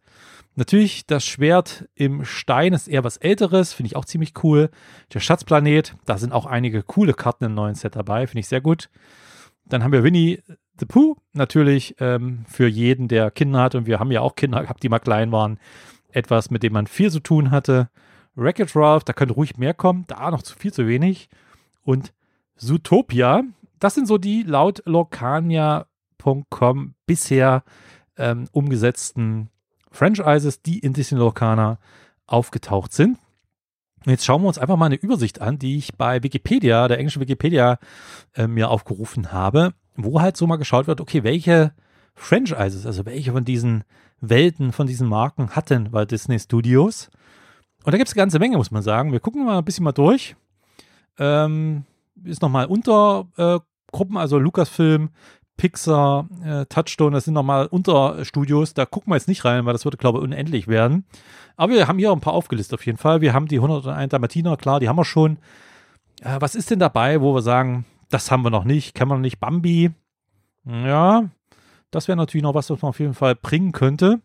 Natürlich, 0.56 1.06
das 1.06 1.24
Schwert 1.24 1.88
im 1.94 2.24
Stein 2.24 2.74
ist 2.74 2.86
eher 2.86 3.02
was 3.02 3.16
Älteres, 3.16 3.72
finde 3.72 3.88
ich 3.88 3.96
auch 3.96 4.04
ziemlich 4.04 4.34
cool. 4.44 4.70
Der 5.12 5.20
Schatzplanet, 5.20 5.96
da 6.04 6.16
sind 6.16 6.32
auch 6.32 6.46
einige 6.46 6.84
coole 6.84 7.12
Karten 7.12 7.44
im 7.44 7.54
neuen 7.54 7.74
Set 7.74 7.96
dabei, 7.96 8.28
finde 8.28 8.40
ich 8.40 8.48
sehr 8.48 8.60
gut. 8.60 8.88
Dann 9.64 9.82
haben 9.82 9.92
wir 9.92 10.04
Winnie 10.04 10.42
the 10.78 10.86
Pooh, 10.86 11.16
natürlich 11.32 11.96
ähm, 11.98 12.44
für 12.48 12.68
jeden, 12.68 13.08
der 13.08 13.30
Kinder 13.30 13.60
hat. 13.60 13.74
Und 13.74 13.86
wir 13.86 13.98
haben 13.98 14.12
ja 14.12 14.20
auch 14.20 14.36
Kinder 14.36 14.62
gehabt, 14.62 14.82
die 14.82 14.88
mal 14.88 14.98
klein 14.98 15.32
waren. 15.32 15.58
Etwas, 16.10 16.50
mit 16.50 16.62
dem 16.62 16.72
man 16.72 16.86
viel 16.86 17.10
zu 17.10 17.20
tun 17.20 17.50
hatte. 17.50 17.90
Wreck-It 18.36 18.74
Ralph, 18.76 19.04
da 19.04 19.12
könnte 19.12 19.34
ruhig 19.34 19.56
mehr 19.56 19.74
kommen, 19.74 20.04
da 20.06 20.30
noch 20.30 20.42
zu 20.42 20.56
viel 20.56 20.72
zu 20.72 20.86
wenig. 20.86 21.28
Und 21.82 22.12
Zootopia, 22.56 23.42
das 23.78 23.94
sind 23.94 24.06
so 24.06 24.18
die 24.18 24.42
laut 24.42 24.82
Lorcania.com 24.86 26.94
bisher 27.06 27.64
ähm, 28.16 28.48
umgesetzten 28.52 29.50
Franchises, 29.94 30.62
die 30.62 30.78
in 30.78 30.92
Disney 30.92 31.18
Lorcana 31.18 31.78
aufgetaucht 32.26 32.92
sind. 32.92 33.18
Und 34.04 34.10
jetzt 34.10 34.24
schauen 34.24 34.42
wir 34.42 34.48
uns 34.48 34.58
einfach 34.58 34.76
mal 34.76 34.86
eine 34.86 34.96
Übersicht 34.96 35.40
an, 35.40 35.58
die 35.58 35.78
ich 35.78 35.94
bei 35.96 36.22
Wikipedia, 36.22 36.88
der 36.88 36.98
englischen 36.98 37.22
Wikipedia, 37.22 37.78
äh, 38.34 38.46
mir 38.46 38.70
aufgerufen 38.70 39.32
habe, 39.32 39.72
wo 39.96 40.20
halt 40.20 40.36
so 40.36 40.46
mal 40.46 40.56
geschaut 40.56 40.86
wird, 40.86 41.00
okay, 41.00 41.24
welche 41.24 41.72
Franchises, 42.14 42.86
also 42.86 43.06
welche 43.06 43.32
von 43.32 43.44
diesen 43.44 43.84
Welten, 44.20 44.72
von 44.72 44.86
diesen 44.86 45.08
Marken 45.08 45.50
hatten 45.50 45.90
bei 45.90 46.04
Disney 46.04 46.38
Studios. 46.38 47.08
Und 47.84 47.92
da 47.92 47.98
gibt 47.98 48.08
es 48.08 48.14
eine 48.14 48.22
ganze 48.22 48.38
Menge, 48.38 48.56
muss 48.56 48.70
man 48.70 48.82
sagen. 48.82 49.12
Wir 49.12 49.20
gucken 49.20 49.44
mal 49.44 49.58
ein 49.58 49.64
bisschen 49.64 49.84
mal 49.84 49.92
durch. 49.92 50.36
Ähm, 51.18 51.84
ist 52.24 52.42
nochmal 52.42 52.66
Untergruppen, 52.66 54.16
äh, 54.16 54.18
also 54.18 54.38
Lucasfilm, 54.38 55.10
Pixar, 55.56 56.28
äh, 56.44 56.66
Touchstone, 56.66 57.14
das 57.14 57.24
sind 57.24 57.34
nochmal 57.34 57.66
Unterstudios. 57.66 58.74
Da 58.74 58.86
gucken 58.86 59.12
wir 59.12 59.16
jetzt 59.16 59.28
nicht 59.28 59.44
rein, 59.44 59.64
weil 59.66 59.72
das 59.72 59.84
würde, 59.84 59.96
glaube 59.96 60.18
ich, 60.18 60.24
unendlich 60.24 60.68
werden. 60.68 61.04
Aber 61.56 61.72
wir 61.72 61.86
haben 61.86 61.98
hier 61.98 62.10
ein 62.12 62.20
paar 62.20 62.32
aufgelistet 62.32 62.78
auf 62.78 62.86
jeden 62.86 62.98
Fall. 62.98 63.20
Wir 63.20 63.32
haben 63.32 63.46
die 63.46 63.56
101 63.56 64.10
Dalmatiner, 64.10 64.56
klar, 64.56 64.80
die 64.80 64.88
haben 64.88 64.96
wir 64.96 65.04
schon. 65.04 65.38
Äh, 66.22 66.36
was 66.40 66.54
ist 66.54 66.70
denn 66.70 66.80
dabei, 66.80 67.20
wo 67.20 67.34
wir 67.34 67.42
sagen, 67.42 67.84
das 68.10 68.30
haben 68.30 68.42
wir 68.42 68.50
noch 68.50 68.64
nicht, 68.64 68.94
kennen 68.94 69.10
wir 69.10 69.14
noch 69.14 69.22
nicht? 69.22 69.38
Bambi. 69.40 69.90
Ja, 70.66 71.28
das 71.90 72.08
wäre 72.08 72.16
natürlich 72.16 72.42
noch 72.42 72.54
was, 72.54 72.70
was 72.70 72.82
man 72.82 72.88
auf 72.88 73.00
jeden 73.00 73.14
Fall 73.14 73.34
bringen 73.34 73.72
könnte. 73.72 74.20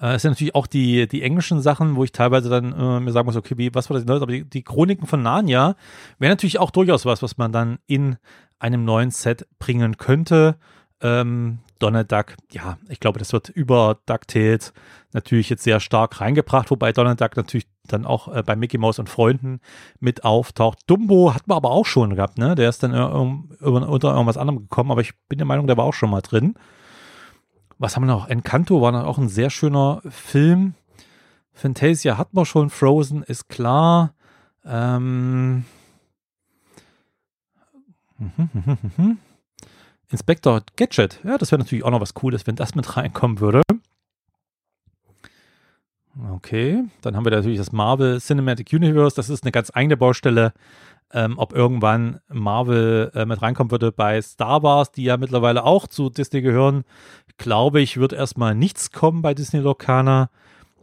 Äh, 0.00 0.14
es 0.14 0.22
sind 0.22 0.32
natürlich 0.32 0.54
auch 0.54 0.66
die, 0.66 1.08
die 1.08 1.22
englischen 1.22 1.60
Sachen, 1.60 1.96
wo 1.96 2.04
ich 2.04 2.12
teilweise 2.12 2.48
dann 2.48 2.72
äh, 2.72 3.00
mir 3.00 3.12
sagen 3.12 3.26
muss, 3.26 3.36
okay, 3.36 3.56
wie, 3.56 3.74
was 3.74 3.88
war 3.90 3.94
das 3.94 4.04
denn? 4.04 4.14
Aber 4.14 4.32
die, 4.32 4.44
die 4.44 4.62
Chroniken 4.62 5.06
von 5.06 5.22
Narnia 5.22 5.76
wäre 6.18 6.32
natürlich 6.32 6.58
auch 6.58 6.70
durchaus 6.70 7.04
was, 7.04 7.22
was 7.22 7.36
man 7.38 7.52
dann 7.52 7.78
in 7.86 8.16
einem 8.58 8.84
neuen 8.84 9.10
Set 9.10 9.46
bringen 9.58 9.96
könnte. 9.96 10.56
Ähm, 11.00 11.58
Donald 11.78 12.10
Duck, 12.10 12.34
ja, 12.50 12.76
ich 12.88 12.98
glaube, 12.98 13.18
das 13.20 13.32
wird 13.32 13.48
über 13.50 13.98
DuckTales 14.06 14.72
natürlich 15.12 15.48
jetzt 15.48 15.62
sehr 15.62 15.78
stark 15.78 16.20
reingebracht, 16.20 16.70
wobei 16.70 16.92
Donald 16.92 17.20
Duck 17.20 17.36
natürlich 17.36 17.68
dann 17.84 18.04
auch 18.04 18.34
äh, 18.34 18.42
bei 18.42 18.56
Mickey 18.56 18.78
Mouse 18.78 18.98
und 18.98 19.08
Freunden 19.08 19.60
mit 20.00 20.24
auftaucht. 20.24 20.80
Dumbo 20.86 21.34
hat 21.34 21.46
man 21.46 21.56
aber 21.56 21.70
auch 21.70 21.86
schon 21.86 22.16
gehabt, 22.16 22.36
ne? 22.36 22.54
Der 22.56 22.68
ist 22.68 22.82
dann 22.82 22.92
unter 22.92 24.12
irgendwas 24.12 24.36
anderem 24.36 24.60
gekommen, 24.60 24.90
aber 24.90 25.00
ich 25.00 25.12
bin 25.28 25.38
der 25.38 25.46
Meinung, 25.46 25.66
der 25.66 25.76
war 25.76 25.84
auch 25.84 25.94
schon 25.94 26.10
mal 26.10 26.20
drin. 26.20 26.54
Was 27.78 27.94
haben 27.94 28.02
wir 28.02 28.12
noch? 28.12 28.28
Encanto 28.28 28.82
war 28.82 28.90
noch 28.90 29.04
auch 29.04 29.18
ein 29.18 29.28
sehr 29.28 29.50
schöner 29.50 30.02
Film. 30.08 30.74
Fantasia 31.52 32.18
hat 32.18 32.34
man 32.34 32.44
schon, 32.44 32.70
Frozen 32.70 33.22
ist 33.22 33.48
klar. 33.48 34.14
Ähm, 34.64 35.64
Inspector 40.10 40.62
Gadget, 40.76 41.20
ja, 41.24 41.38
das 41.38 41.52
wäre 41.52 41.60
natürlich 41.60 41.84
auch 41.84 41.90
noch 41.90 42.00
was 42.00 42.14
Cooles, 42.14 42.46
wenn 42.46 42.56
das 42.56 42.74
mit 42.74 42.96
reinkommen 42.96 43.40
würde. 43.40 43.62
Okay, 46.32 46.84
dann 47.02 47.14
haben 47.14 47.24
wir 47.24 47.30
natürlich 47.30 47.58
das 47.58 47.70
Marvel 47.70 48.20
Cinematic 48.20 48.72
Universe. 48.72 49.14
Das 49.14 49.28
ist 49.30 49.44
eine 49.44 49.52
ganz 49.52 49.70
eigene 49.72 49.96
Baustelle. 49.96 50.52
Ähm, 51.10 51.38
ob 51.38 51.54
irgendwann 51.54 52.20
Marvel 52.28 53.10
äh, 53.14 53.24
mit 53.24 53.40
reinkommen 53.40 53.70
würde 53.70 53.92
bei 53.92 54.20
Star 54.20 54.62
Wars, 54.62 54.92
die 54.92 55.04
ja 55.04 55.16
mittlerweile 55.16 55.64
auch 55.64 55.86
zu 55.86 56.10
Disney 56.10 56.42
gehören, 56.42 56.84
glaube 57.38 57.80
ich, 57.80 57.96
wird 57.96 58.12
erstmal 58.12 58.54
nichts 58.54 58.90
kommen 58.90 59.22
bei 59.22 59.32
Disney 59.32 59.60
Locana. 59.60 60.28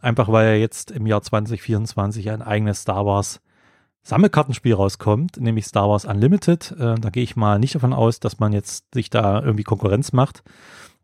Einfach 0.02 0.32
weil 0.32 0.48
ja 0.48 0.56
jetzt 0.56 0.90
im 0.90 1.06
Jahr 1.06 1.22
2024 1.22 2.32
ein 2.32 2.42
eigenes 2.42 2.82
Star 2.82 3.06
Wars 3.06 3.42
Sammelkartenspiel 4.06 4.76
rauskommt, 4.76 5.38
nämlich 5.38 5.66
Star 5.66 5.90
Wars 5.90 6.06
Unlimited. 6.06 6.72
Äh, 6.80 6.96
da 6.96 7.10
gehe 7.10 7.24
ich 7.24 7.36
mal 7.36 7.58
nicht 7.58 7.74
davon 7.74 7.92
aus, 7.92 8.20
dass 8.20 8.40
man 8.40 8.54
jetzt 8.54 8.94
sich 8.94 9.10
da 9.10 9.42
irgendwie 9.42 9.64
Konkurrenz 9.64 10.14
macht. 10.14 10.44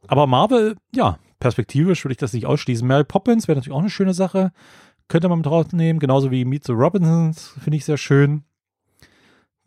Aber 0.08 0.28
Marvel, 0.28 0.78
ja, 0.94 1.18
perspektivisch 1.40 2.06
würde 2.06 2.14
ich 2.14 2.20
das 2.20 2.34
nicht 2.34 2.46
ausschließen. 2.46 2.88
Mary 2.88 3.04
Poppins 3.04 3.48
wäre 3.48 3.58
natürlich 3.58 3.76
auch 3.76 3.82
eine 3.82 3.90
schöne 3.90 4.14
Sache. 4.14 4.52
Könnte 5.08 5.30
man 5.30 5.40
mit 5.40 5.48
draufnehmen, 5.48 6.00
genauso 6.00 6.30
wie 6.30 6.46
Meet 6.46 6.66
the 6.66 6.74
Robinsons, 6.74 7.56
finde 7.60 7.78
ich 7.78 7.86
sehr 7.86 7.98
schön. 7.98 8.44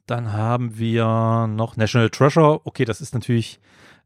Dann 0.06 0.32
haben 0.32 0.78
wir 0.78 1.48
noch 1.48 1.76
National 1.76 2.10
Treasure. 2.10 2.60
Okay, 2.64 2.84
das 2.84 3.00
ist 3.00 3.14
natürlich 3.14 3.58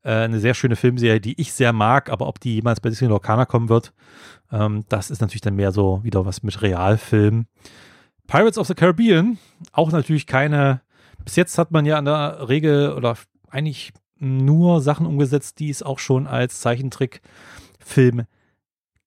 äh, 0.04 0.10
eine 0.10 0.40
sehr 0.40 0.54
schöne 0.54 0.74
Filmserie, 0.74 1.20
die 1.20 1.38
ich 1.38 1.52
sehr 1.52 1.74
mag, 1.74 2.08
aber 2.08 2.28
ob 2.28 2.40
die 2.40 2.54
jemals 2.54 2.80
bei 2.80 2.88
Disney 2.88 3.08
Locana 3.08 3.44
kommen 3.44 3.68
wird, 3.68 3.92
ähm, 4.50 4.84
das 4.88 5.10
ist 5.10 5.20
natürlich 5.20 5.42
dann 5.42 5.56
mehr 5.56 5.70
so 5.70 6.02
wieder 6.02 6.24
was 6.24 6.42
mit 6.42 6.62
Realfilm. 6.62 7.46
Pirates 8.28 8.58
of 8.58 8.68
the 8.68 8.74
Caribbean, 8.74 9.38
auch 9.72 9.90
natürlich 9.90 10.26
keine, 10.26 10.82
bis 11.24 11.34
jetzt 11.34 11.58
hat 11.58 11.72
man 11.72 11.86
ja 11.86 11.98
in 11.98 12.04
der 12.04 12.48
Regel 12.48 12.92
oder 12.92 13.16
eigentlich 13.50 13.92
nur 14.18 14.80
Sachen 14.82 15.06
umgesetzt, 15.06 15.58
die 15.58 15.70
es 15.70 15.82
auch 15.82 15.98
schon 15.98 16.26
als 16.26 16.60
Zeichentrickfilm 16.60 18.26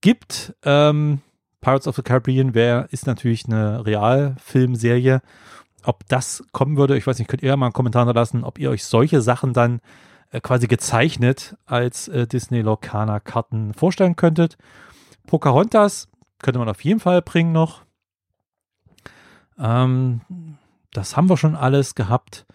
gibt. 0.01 0.55
Ähm, 0.63 1.21
Pirates 1.61 1.87
of 1.87 1.95
the 1.95 2.01
Caribbean 2.01 2.55
wär, 2.55 2.87
ist 2.91 3.05
natürlich 3.05 3.45
eine 3.45 3.85
Realfilmserie. 3.85 5.21
Ob 5.83 6.07
das 6.07 6.43
kommen 6.51 6.75
würde, 6.75 6.97
ich 6.97 7.05
weiß 7.05 7.19
nicht, 7.19 7.27
könnt 7.27 7.43
ihr 7.43 7.55
mal 7.55 7.67
einen 7.67 7.73
Kommentar 7.73 8.03
hinterlassen, 8.03 8.43
ob 8.43 8.57
ihr 8.57 8.71
euch 8.71 8.83
solche 8.83 9.21
Sachen 9.21 9.53
dann 9.53 9.81
äh, 10.31 10.41
quasi 10.41 10.65
gezeichnet 10.67 11.55
als 11.67 12.07
äh, 12.07 12.25
Disney 12.25 12.61
Locana 12.61 13.19
Karten 13.19 13.75
vorstellen 13.75 14.15
könntet. 14.15 14.57
Pocahontas 15.27 16.07
könnte 16.39 16.57
man 16.57 16.69
auf 16.69 16.83
jeden 16.83 16.99
Fall 16.99 17.21
bringen 17.21 17.51
noch. 17.51 17.83
Ähm, 19.61 20.21
das 20.91 21.15
haben 21.15 21.29
wir 21.29 21.37
schon 21.37 21.55
alles 21.55 21.95
gehabt. 21.95 22.45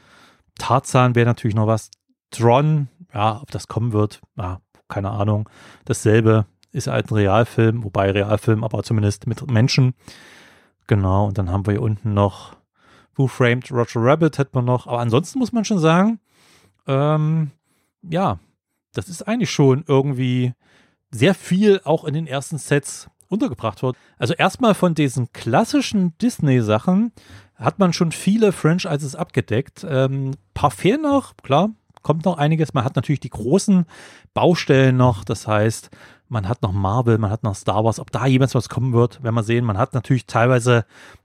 Tarzan 0.58 1.14
wäre 1.14 1.26
natürlich 1.26 1.54
noch 1.56 1.66
was. 1.66 1.90
Tron, 2.30 2.88
ja, 3.14 3.40
ob 3.40 3.50
das 3.50 3.68
kommen 3.68 3.92
wird, 3.92 4.20
ja, 4.36 4.60
keine 4.88 5.10
Ahnung. 5.10 5.48
Dasselbe 5.84 6.46
ist 6.72 6.88
halt 6.88 7.10
ein 7.10 7.14
Realfilm, 7.14 7.84
wobei 7.84 8.10
Realfilm, 8.10 8.64
aber 8.64 8.82
zumindest 8.82 9.26
mit 9.26 9.48
Menschen. 9.50 9.94
Genau, 10.86 11.26
und 11.26 11.38
dann 11.38 11.50
haben 11.50 11.66
wir 11.66 11.72
hier 11.72 11.82
unten 11.82 12.14
noch 12.14 12.56
Who 13.16 13.28
Framed 13.28 13.70
Roger 13.70 14.00
Rabbit, 14.00 14.38
hätten 14.38 14.54
wir 14.54 14.62
noch. 14.62 14.86
Aber 14.86 14.98
ansonsten 14.98 15.38
muss 15.38 15.52
man 15.52 15.64
schon 15.64 15.78
sagen, 15.78 16.20
ähm, 16.86 17.50
ja, 18.02 18.38
das 18.92 19.08
ist 19.08 19.22
eigentlich 19.26 19.50
schon 19.50 19.84
irgendwie 19.86 20.52
sehr 21.10 21.34
viel 21.34 21.80
auch 21.84 22.04
in 22.04 22.14
den 22.14 22.26
ersten 22.26 22.58
Sets 22.58 23.08
untergebracht 23.28 23.82
wird. 23.82 23.96
Also 24.18 24.34
erstmal 24.34 24.74
von 24.74 24.94
diesen 24.94 25.32
klassischen 25.32 26.16
Disney-Sachen 26.18 27.12
hat 27.56 27.78
man 27.78 27.92
schon 27.92 28.12
viele 28.12 28.52
Franchises 28.52 29.14
abgedeckt. 29.14 29.86
Ähm, 29.88 30.32
paar 30.54 30.70
fehlen 30.70 31.02
noch, 31.02 31.36
klar, 31.38 31.70
kommt 32.02 32.24
noch 32.24 32.38
einiges. 32.38 32.74
Man 32.74 32.84
hat 32.84 32.96
natürlich 32.96 33.20
die 33.20 33.30
großen 33.30 33.86
Baustellen 34.34 34.96
noch. 34.96 35.24
Das 35.24 35.46
heißt, 35.46 35.90
man 36.28 36.48
hat 36.48 36.62
noch 36.62 36.72
Marvel, 36.72 37.18
man 37.18 37.30
hat 37.30 37.42
noch 37.42 37.54
Star 37.54 37.84
Wars. 37.84 37.98
Ob 37.98 38.10
da 38.10 38.26
jemals 38.26 38.54
was 38.54 38.68
kommen 38.68 38.92
wird, 38.92 39.22
werden 39.22 39.34
wir 39.34 39.42
sehen. 39.42 39.64
Man 39.64 39.78
hat 39.78 39.94
natürlich 39.94 40.26
teilweise 40.26 40.84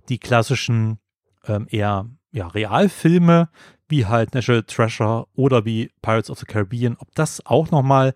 die 0.09 0.17
klassischen 0.17 0.99
ähm, 1.45 1.67
eher 1.69 2.07
ja, 2.31 2.47
Realfilme, 2.47 3.49
wie 3.89 4.05
halt 4.05 4.33
National 4.33 4.63
Treasure 4.63 5.27
oder 5.35 5.65
wie 5.65 5.91
Pirates 6.01 6.29
of 6.29 6.39
the 6.39 6.45
Caribbean. 6.45 6.95
Ob 6.97 7.13
das 7.13 7.45
auch 7.45 7.71
nochmal 7.71 8.13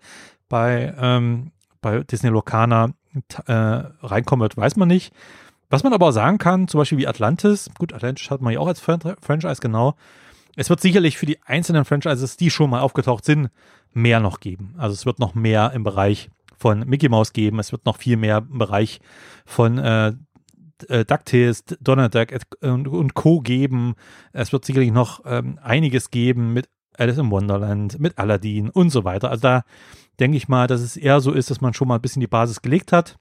bei, 0.48 0.94
ähm, 0.98 1.52
bei 1.80 2.00
Disney 2.00 2.30
Locana 2.30 2.94
äh, 3.46 3.52
reinkommen 3.52 4.42
wird, 4.42 4.56
weiß 4.56 4.76
man 4.76 4.88
nicht. 4.88 5.12
Was 5.68 5.82
man 5.82 5.92
aber 5.92 6.12
sagen 6.12 6.38
kann, 6.38 6.68
zum 6.68 6.78
Beispiel 6.78 6.98
wie 6.98 7.08
Atlantis, 7.08 7.68
gut, 7.78 7.92
Atlantis 7.92 8.30
hat 8.30 8.40
man 8.40 8.52
ja 8.52 8.60
auch 8.60 8.68
als 8.68 8.80
Franchise, 8.80 9.60
genau, 9.60 9.96
es 10.56 10.70
wird 10.70 10.80
sicherlich 10.80 11.18
für 11.18 11.26
die 11.26 11.42
einzelnen 11.42 11.84
Franchises, 11.84 12.36
die 12.36 12.50
schon 12.50 12.70
mal 12.70 12.80
aufgetaucht 12.80 13.24
sind, 13.24 13.50
mehr 13.92 14.20
noch 14.20 14.40
geben. 14.40 14.74
Also 14.78 14.94
es 14.94 15.04
wird 15.04 15.18
noch 15.18 15.34
mehr 15.34 15.72
im 15.74 15.84
Bereich 15.84 16.30
von 16.56 16.80
Mickey 16.80 17.08
Mouse 17.08 17.34
geben. 17.34 17.58
Es 17.58 17.72
wird 17.72 17.84
noch 17.84 17.98
viel 17.98 18.16
mehr 18.16 18.38
im 18.38 18.58
Bereich 18.58 19.00
von 19.44 19.78
äh, 19.78 20.14
äh 20.88 21.04
DuckTales, 21.04 21.64
Donald 21.80 22.14
Duck 22.14 22.28
und, 22.62 22.88
und, 22.88 23.14
Co. 23.14 23.40
geben. 23.40 23.94
Es 24.32 24.52
wird 24.52 24.64
sicherlich 24.64 24.92
noch 24.92 25.20
ähm, 25.26 25.58
einiges 25.62 26.10
geben 26.10 26.54
mit 26.54 26.68
Alice 26.98 27.18
in 27.18 27.30
Wonderland, 27.30 27.98
mit 27.98 28.18
Aladdin 28.18 28.70
und 28.70 28.90
so 28.90 29.04
weiter. 29.04 29.30
Also 29.30 29.42
da 29.42 29.64
denke 30.20 30.36
ich 30.36 30.48
mal, 30.48 30.66
dass 30.66 30.80
es 30.80 30.96
eher 30.96 31.20
so 31.20 31.32
ist, 31.32 31.50
dass 31.50 31.60
man 31.60 31.74
schon 31.74 31.88
mal 31.88 31.96
ein 31.96 32.02
bisschen 32.02 32.20
die 32.20 32.26
Basis 32.26 32.62
gelegt 32.62 32.92
hat 32.92 33.18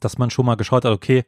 dass 0.00 0.18
man 0.18 0.30
schon 0.30 0.46
mal 0.46 0.56
geschaut 0.56 0.84
hat, 0.84 0.92
okay, 0.92 1.24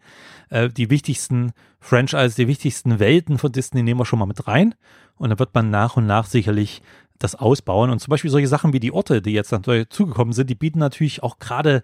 äh, 0.51 0.69
die 0.69 0.91
wichtigsten 0.91 1.53
Franchises, 1.81 2.37
die 2.37 2.49
wichtigsten 2.49 2.99
Welten 2.99 3.39
von 3.39 3.53
Disney 3.53 3.83
nehmen 3.83 4.01
wir 4.01 4.07
schon 4.07 4.19
mal 4.19 4.27
mit 4.27 4.47
rein. 4.47 4.75
Und 5.17 5.31
dann 5.31 5.39
wird 5.39 5.55
man 5.55 5.71
nach 5.71 5.97
und 5.97 6.07
nach 6.07 6.27
sicherlich 6.27 6.83
das 7.19 7.35
ausbauen. 7.35 7.91
Und 7.91 8.01
zum 8.01 8.11
Beispiel 8.11 8.31
solche 8.31 8.49
Sachen 8.49 8.73
wie 8.73 8.81
die 8.81 8.93
Orte, 8.93 9.23
die 9.23 9.33
jetzt 9.33 9.53
dazugekommen 9.53 10.33
sind, 10.33 10.51
die 10.51 10.55
bieten 10.55 10.79
natürlich 10.79 11.23
auch 11.23 11.39
gerade 11.39 11.83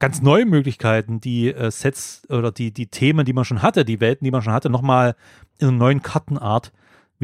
ganz 0.00 0.22
neue 0.22 0.44
Möglichkeiten, 0.44 1.20
die 1.20 1.52
äh, 1.52 1.70
Sets 1.70 2.22
oder 2.28 2.50
die, 2.50 2.72
die 2.72 2.88
Themen, 2.88 3.24
die 3.24 3.32
man 3.32 3.44
schon 3.44 3.62
hatte, 3.62 3.84
die 3.84 4.00
Welten, 4.00 4.24
die 4.24 4.32
man 4.32 4.42
schon 4.42 4.52
hatte, 4.52 4.70
nochmal 4.70 5.14
in 5.58 5.68
einer 5.68 5.76
neuen 5.76 6.02
Kartenart 6.02 6.72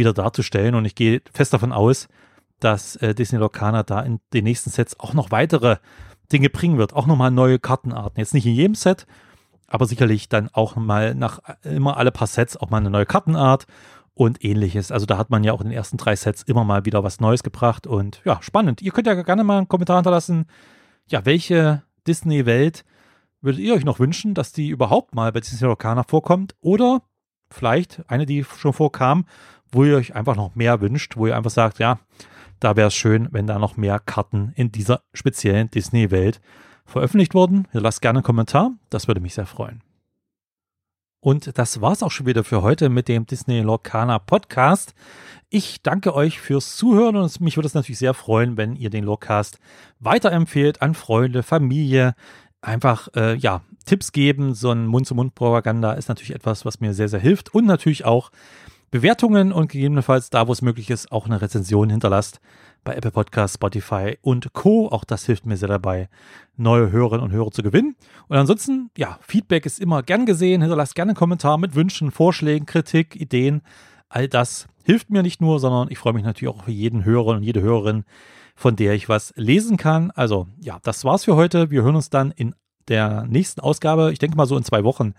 wieder 0.00 0.12
darzustellen. 0.12 0.74
Und 0.74 0.84
ich 0.84 0.96
gehe 0.96 1.22
fest 1.32 1.52
davon 1.52 1.72
aus, 1.72 2.08
dass 2.58 2.96
äh, 2.96 3.14
Disney 3.14 3.38
Locana 3.38 3.84
da 3.84 4.00
in 4.00 4.20
den 4.32 4.44
nächsten 4.44 4.70
Sets 4.70 4.98
auch 4.98 5.14
noch 5.14 5.30
weitere 5.30 5.76
Dinge 6.32 6.50
bringen 6.50 6.78
wird. 6.78 6.94
Auch 6.94 7.06
nochmal 7.06 7.30
neue 7.30 7.58
Kartenarten. 7.58 8.18
Jetzt 8.18 8.34
nicht 8.34 8.46
in 8.46 8.54
jedem 8.54 8.74
Set, 8.74 9.06
aber 9.66 9.86
sicherlich 9.86 10.28
dann 10.28 10.48
auch 10.52 10.76
mal 10.76 11.14
nach 11.14 11.40
immer 11.62 11.96
alle 11.96 12.12
paar 12.12 12.26
Sets 12.26 12.56
auch 12.56 12.70
mal 12.70 12.78
eine 12.78 12.90
neue 12.90 13.06
Kartenart 13.06 13.66
und 14.14 14.44
ähnliches. 14.44 14.92
Also 14.92 15.06
da 15.06 15.16
hat 15.16 15.30
man 15.30 15.44
ja 15.44 15.52
auch 15.52 15.60
in 15.60 15.68
den 15.68 15.76
ersten 15.76 15.96
drei 15.96 16.16
Sets 16.16 16.42
immer 16.42 16.64
mal 16.64 16.84
wieder 16.84 17.02
was 17.02 17.20
Neues 17.20 17.42
gebracht 17.42 17.86
und 17.86 18.20
ja, 18.24 18.40
spannend. 18.42 18.82
Ihr 18.82 18.92
könnt 18.92 19.06
ja 19.06 19.14
gerne 19.22 19.44
mal 19.44 19.58
einen 19.58 19.68
Kommentar 19.68 19.96
hinterlassen. 19.96 20.46
Ja, 21.08 21.24
welche 21.24 21.82
Disney-Welt 22.06 22.84
würdet 23.40 23.60
ihr 23.60 23.74
euch 23.74 23.84
noch 23.84 23.98
wünschen, 23.98 24.34
dass 24.34 24.52
die 24.52 24.68
überhaupt 24.68 25.14
mal 25.14 25.32
bei 25.32 25.40
Disney 25.40 25.66
Locana 25.66 26.02
vorkommt? 26.02 26.54
Oder 26.60 27.02
vielleicht 27.50 28.02
eine, 28.08 28.26
die 28.26 28.44
schon 28.44 28.72
vorkam, 28.72 29.26
wo 29.72 29.84
ihr 29.84 29.96
euch 29.96 30.14
einfach 30.14 30.36
noch 30.36 30.54
mehr 30.54 30.80
wünscht, 30.80 31.16
wo 31.16 31.26
ihr 31.26 31.36
einfach 31.36 31.50
sagt, 31.50 31.78
ja, 31.78 31.98
da 32.58 32.76
wäre 32.76 32.88
es 32.88 32.94
schön, 32.94 33.28
wenn 33.30 33.46
da 33.46 33.58
noch 33.58 33.76
mehr 33.76 33.98
Karten 33.98 34.52
in 34.54 34.70
dieser 34.70 35.02
speziellen 35.12 35.70
Disney-Welt 35.70 36.40
veröffentlicht 36.84 37.34
wurden. 37.34 37.66
Lasst 37.72 38.02
gerne 38.02 38.18
einen 38.18 38.24
Kommentar, 38.24 38.72
das 38.90 39.08
würde 39.08 39.20
mich 39.20 39.34
sehr 39.34 39.46
freuen. 39.46 39.82
Und 41.22 41.58
das 41.58 41.82
war's 41.82 42.02
auch 42.02 42.10
schon 42.10 42.26
wieder 42.26 42.44
für 42.44 42.62
heute 42.62 42.88
mit 42.88 43.06
dem 43.06 43.26
Disney 43.26 43.60
Lorcaner 43.60 44.18
Podcast. 44.18 44.94
Ich 45.50 45.82
danke 45.82 46.14
euch 46.14 46.40
fürs 46.40 46.76
Zuhören 46.76 47.16
und 47.16 47.40
mich 47.42 47.56
würde 47.58 47.66
es 47.66 47.74
natürlich 47.74 47.98
sehr 47.98 48.14
freuen, 48.14 48.56
wenn 48.56 48.74
ihr 48.74 48.88
den 48.88 49.04
Lorcast 49.04 49.58
weiterempfehlt 49.98 50.80
an 50.80 50.94
Freunde, 50.94 51.42
Familie. 51.42 52.14
Einfach, 52.62 53.08
äh, 53.14 53.36
ja, 53.36 53.62
Tipps 53.86 54.12
geben. 54.12 54.54
So 54.54 54.70
ein 54.70 54.86
Mund-zu-Mund-Propaganda 54.86 55.92
ist 55.92 56.08
natürlich 56.08 56.34
etwas, 56.34 56.64
was 56.64 56.80
mir 56.80 56.94
sehr, 56.94 57.08
sehr 57.08 57.20
hilft. 57.20 57.54
Und 57.54 57.66
natürlich 57.66 58.04
auch 58.04 58.30
Bewertungen 58.90 59.52
und 59.52 59.70
gegebenenfalls 59.70 60.30
da, 60.30 60.48
wo 60.48 60.52
es 60.52 60.62
möglich 60.62 60.90
ist, 60.90 61.12
auch 61.12 61.26
eine 61.26 61.40
Rezension 61.40 61.90
hinterlasst 61.90 62.40
bei 62.82 62.94
Apple 62.94 63.12
Podcasts, 63.12 63.54
Spotify 63.54 64.18
und 64.20 64.52
Co. 64.52 64.88
Auch 64.88 65.04
das 65.04 65.26
hilft 65.26 65.46
mir 65.46 65.56
sehr 65.56 65.68
dabei, 65.68 66.08
neue 66.56 66.90
Hörerinnen 66.90 67.24
und 67.24 67.30
Hörer 67.30 67.50
zu 67.50 67.62
gewinnen. 67.62 67.94
Und 68.28 68.36
ansonsten, 68.36 68.90
ja, 68.96 69.18
Feedback 69.20 69.64
ist 69.64 69.80
immer 69.80 70.02
gern 70.02 70.26
gesehen. 70.26 70.60
Hinterlasst 70.60 70.94
gerne 70.94 71.10
einen 71.10 71.16
Kommentar 71.16 71.58
mit 71.58 71.74
Wünschen, 71.74 72.10
Vorschlägen, 72.10 72.66
Kritik, 72.66 73.14
Ideen. 73.14 73.62
All 74.08 74.28
das 74.28 74.66
hilft 74.82 75.10
mir 75.10 75.22
nicht 75.22 75.40
nur, 75.40 75.60
sondern 75.60 75.88
ich 75.90 75.98
freue 75.98 76.14
mich 76.14 76.24
natürlich 76.24 76.52
auch 76.52 76.64
für 76.64 76.72
jeden 76.72 77.04
Hörer 77.04 77.36
und 77.36 77.42
jede 77.42 77.60
Hörerin, 77.60 78.04
von 78.60 78.76
der 78.76 78.92
ich 78.92 79.08
was 79.08 79.32
lesen 79.36 79.78
kann. 79.78 80.10
Also 80.10 80.46
ja, 80.60 80.80
das 80.82 81.02
war's 81.06 81.24
für 81.24 81.34
heute. 81.34 81.70
Wir 81.70 81.82
hören 81.82 81.96
uns 81.96 82.10
dann 82.10 82.30
in 82.30 82.54
der 82.88 83.24
nächsten 83.24 83.62
Ausgabe, 83.62 84.12
ich 84.12 84.18
denke 84.18 84.36
mal 84.36 84.44
so 84.44 84.54
in 84.54 84.64
zwei 84.64 84.84
Wochen, 84.84 85.14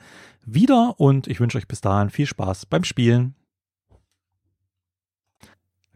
wieder 0.46 0.94
und 1.00 1.26
ich 1.26 1.40
wünsche 1.40 1.58
euch 1.58 1.68
bis 1.68 1.82
dahin 1.82 2.12
viel 2.12 2.28
Spaß 2.28 2.68
beim 2.68 2.84
Spielen. 2.84 3.34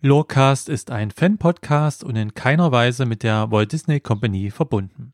Lorecast 0.01 0.69
ist 0.69 0.89
ein 0.89 1.11
Fan-Podcast 1.11 2.03
und 2.03 2.15
in 2.15 2.33
keiner 2.33 2.71
Weise 2.71 3.05
mit 3.05 3.21
der 3.21 3.51
Walt 3.51 3.71
Disney 3.73 3.99
Company 3.99 4.49
verbunden. 4.49 5.13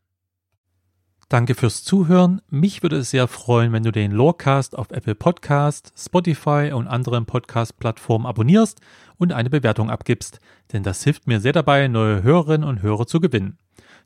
Danke 1.28 1.54
fürs 1.54 1.84
Zuhören. 1.84 2.40
Mich 2.48 2.82
würde 2.82 2.96
es 2.96 3.10
sehr 3.10 3.28
freuen, 3.28 3.72
wenn 3.72 3.82
du 3.82 3.90
den 3.90 4.10
Lorecast 4.10 4.76
auf 4.76 4.90
Apple 4.90 5.14
Podcast, 5.14 5.92
Spotify 5.98 6.72
und 6.74 6.88
anderen 6.88 7.26
Podcast-Plattformen 7.26 8.26
abonnierst 8.26 8.80
und 9.22 9.32
eine 9.32 9.50
Bewertung 9.50 9.90
abgibst, 9.90 10.40
denn 10.72 10.82
das 10.82 11.04
hilft 11.04 11.26
mir 11.26 11.40
sehr 11.40 11.52
dabei, 11.52 11.88
neue 11.88 12.22
Hörerinnen 12.22 12.68
und 12.68 12.82
Hörer 12.82 13.06
zu 13.06 13.20
gewinnen. 13.20 13.58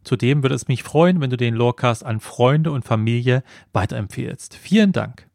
Zudem 0.05 0.43
würde 0.43 0.55
es 0.55 0.69
mich 0.69 0.83
freuen, 0.83 1.21
wenn 1.21 1.31
du 1.31 1.37
den 1.37 1.55
Lorecast 1.55 2.05
an 2.05 2.21
Freunde 2.21 2.71
und 2.71 2.85
Familie 2.85 3.43
weiterempfehlst. 3.73 4.55
Vielen 4.55 4.93
Dank. 4.93 5.27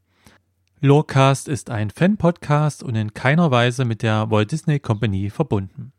Lorecast 0.79 1.47
ist 1.47 1.69
ein 1.69 1.89
Fan-Podcast 1.89 2.81
und 2.81 2.95
in 2.95 3.13
keiner 3.13 3.51
Weise 3.51 3.85
mit 3.85 4.01
der 4.01 4.31
Walt 4.31 4.51
Disney 4.51 4.79
Company 4.79 5.29
verbunden. 5.29 5.91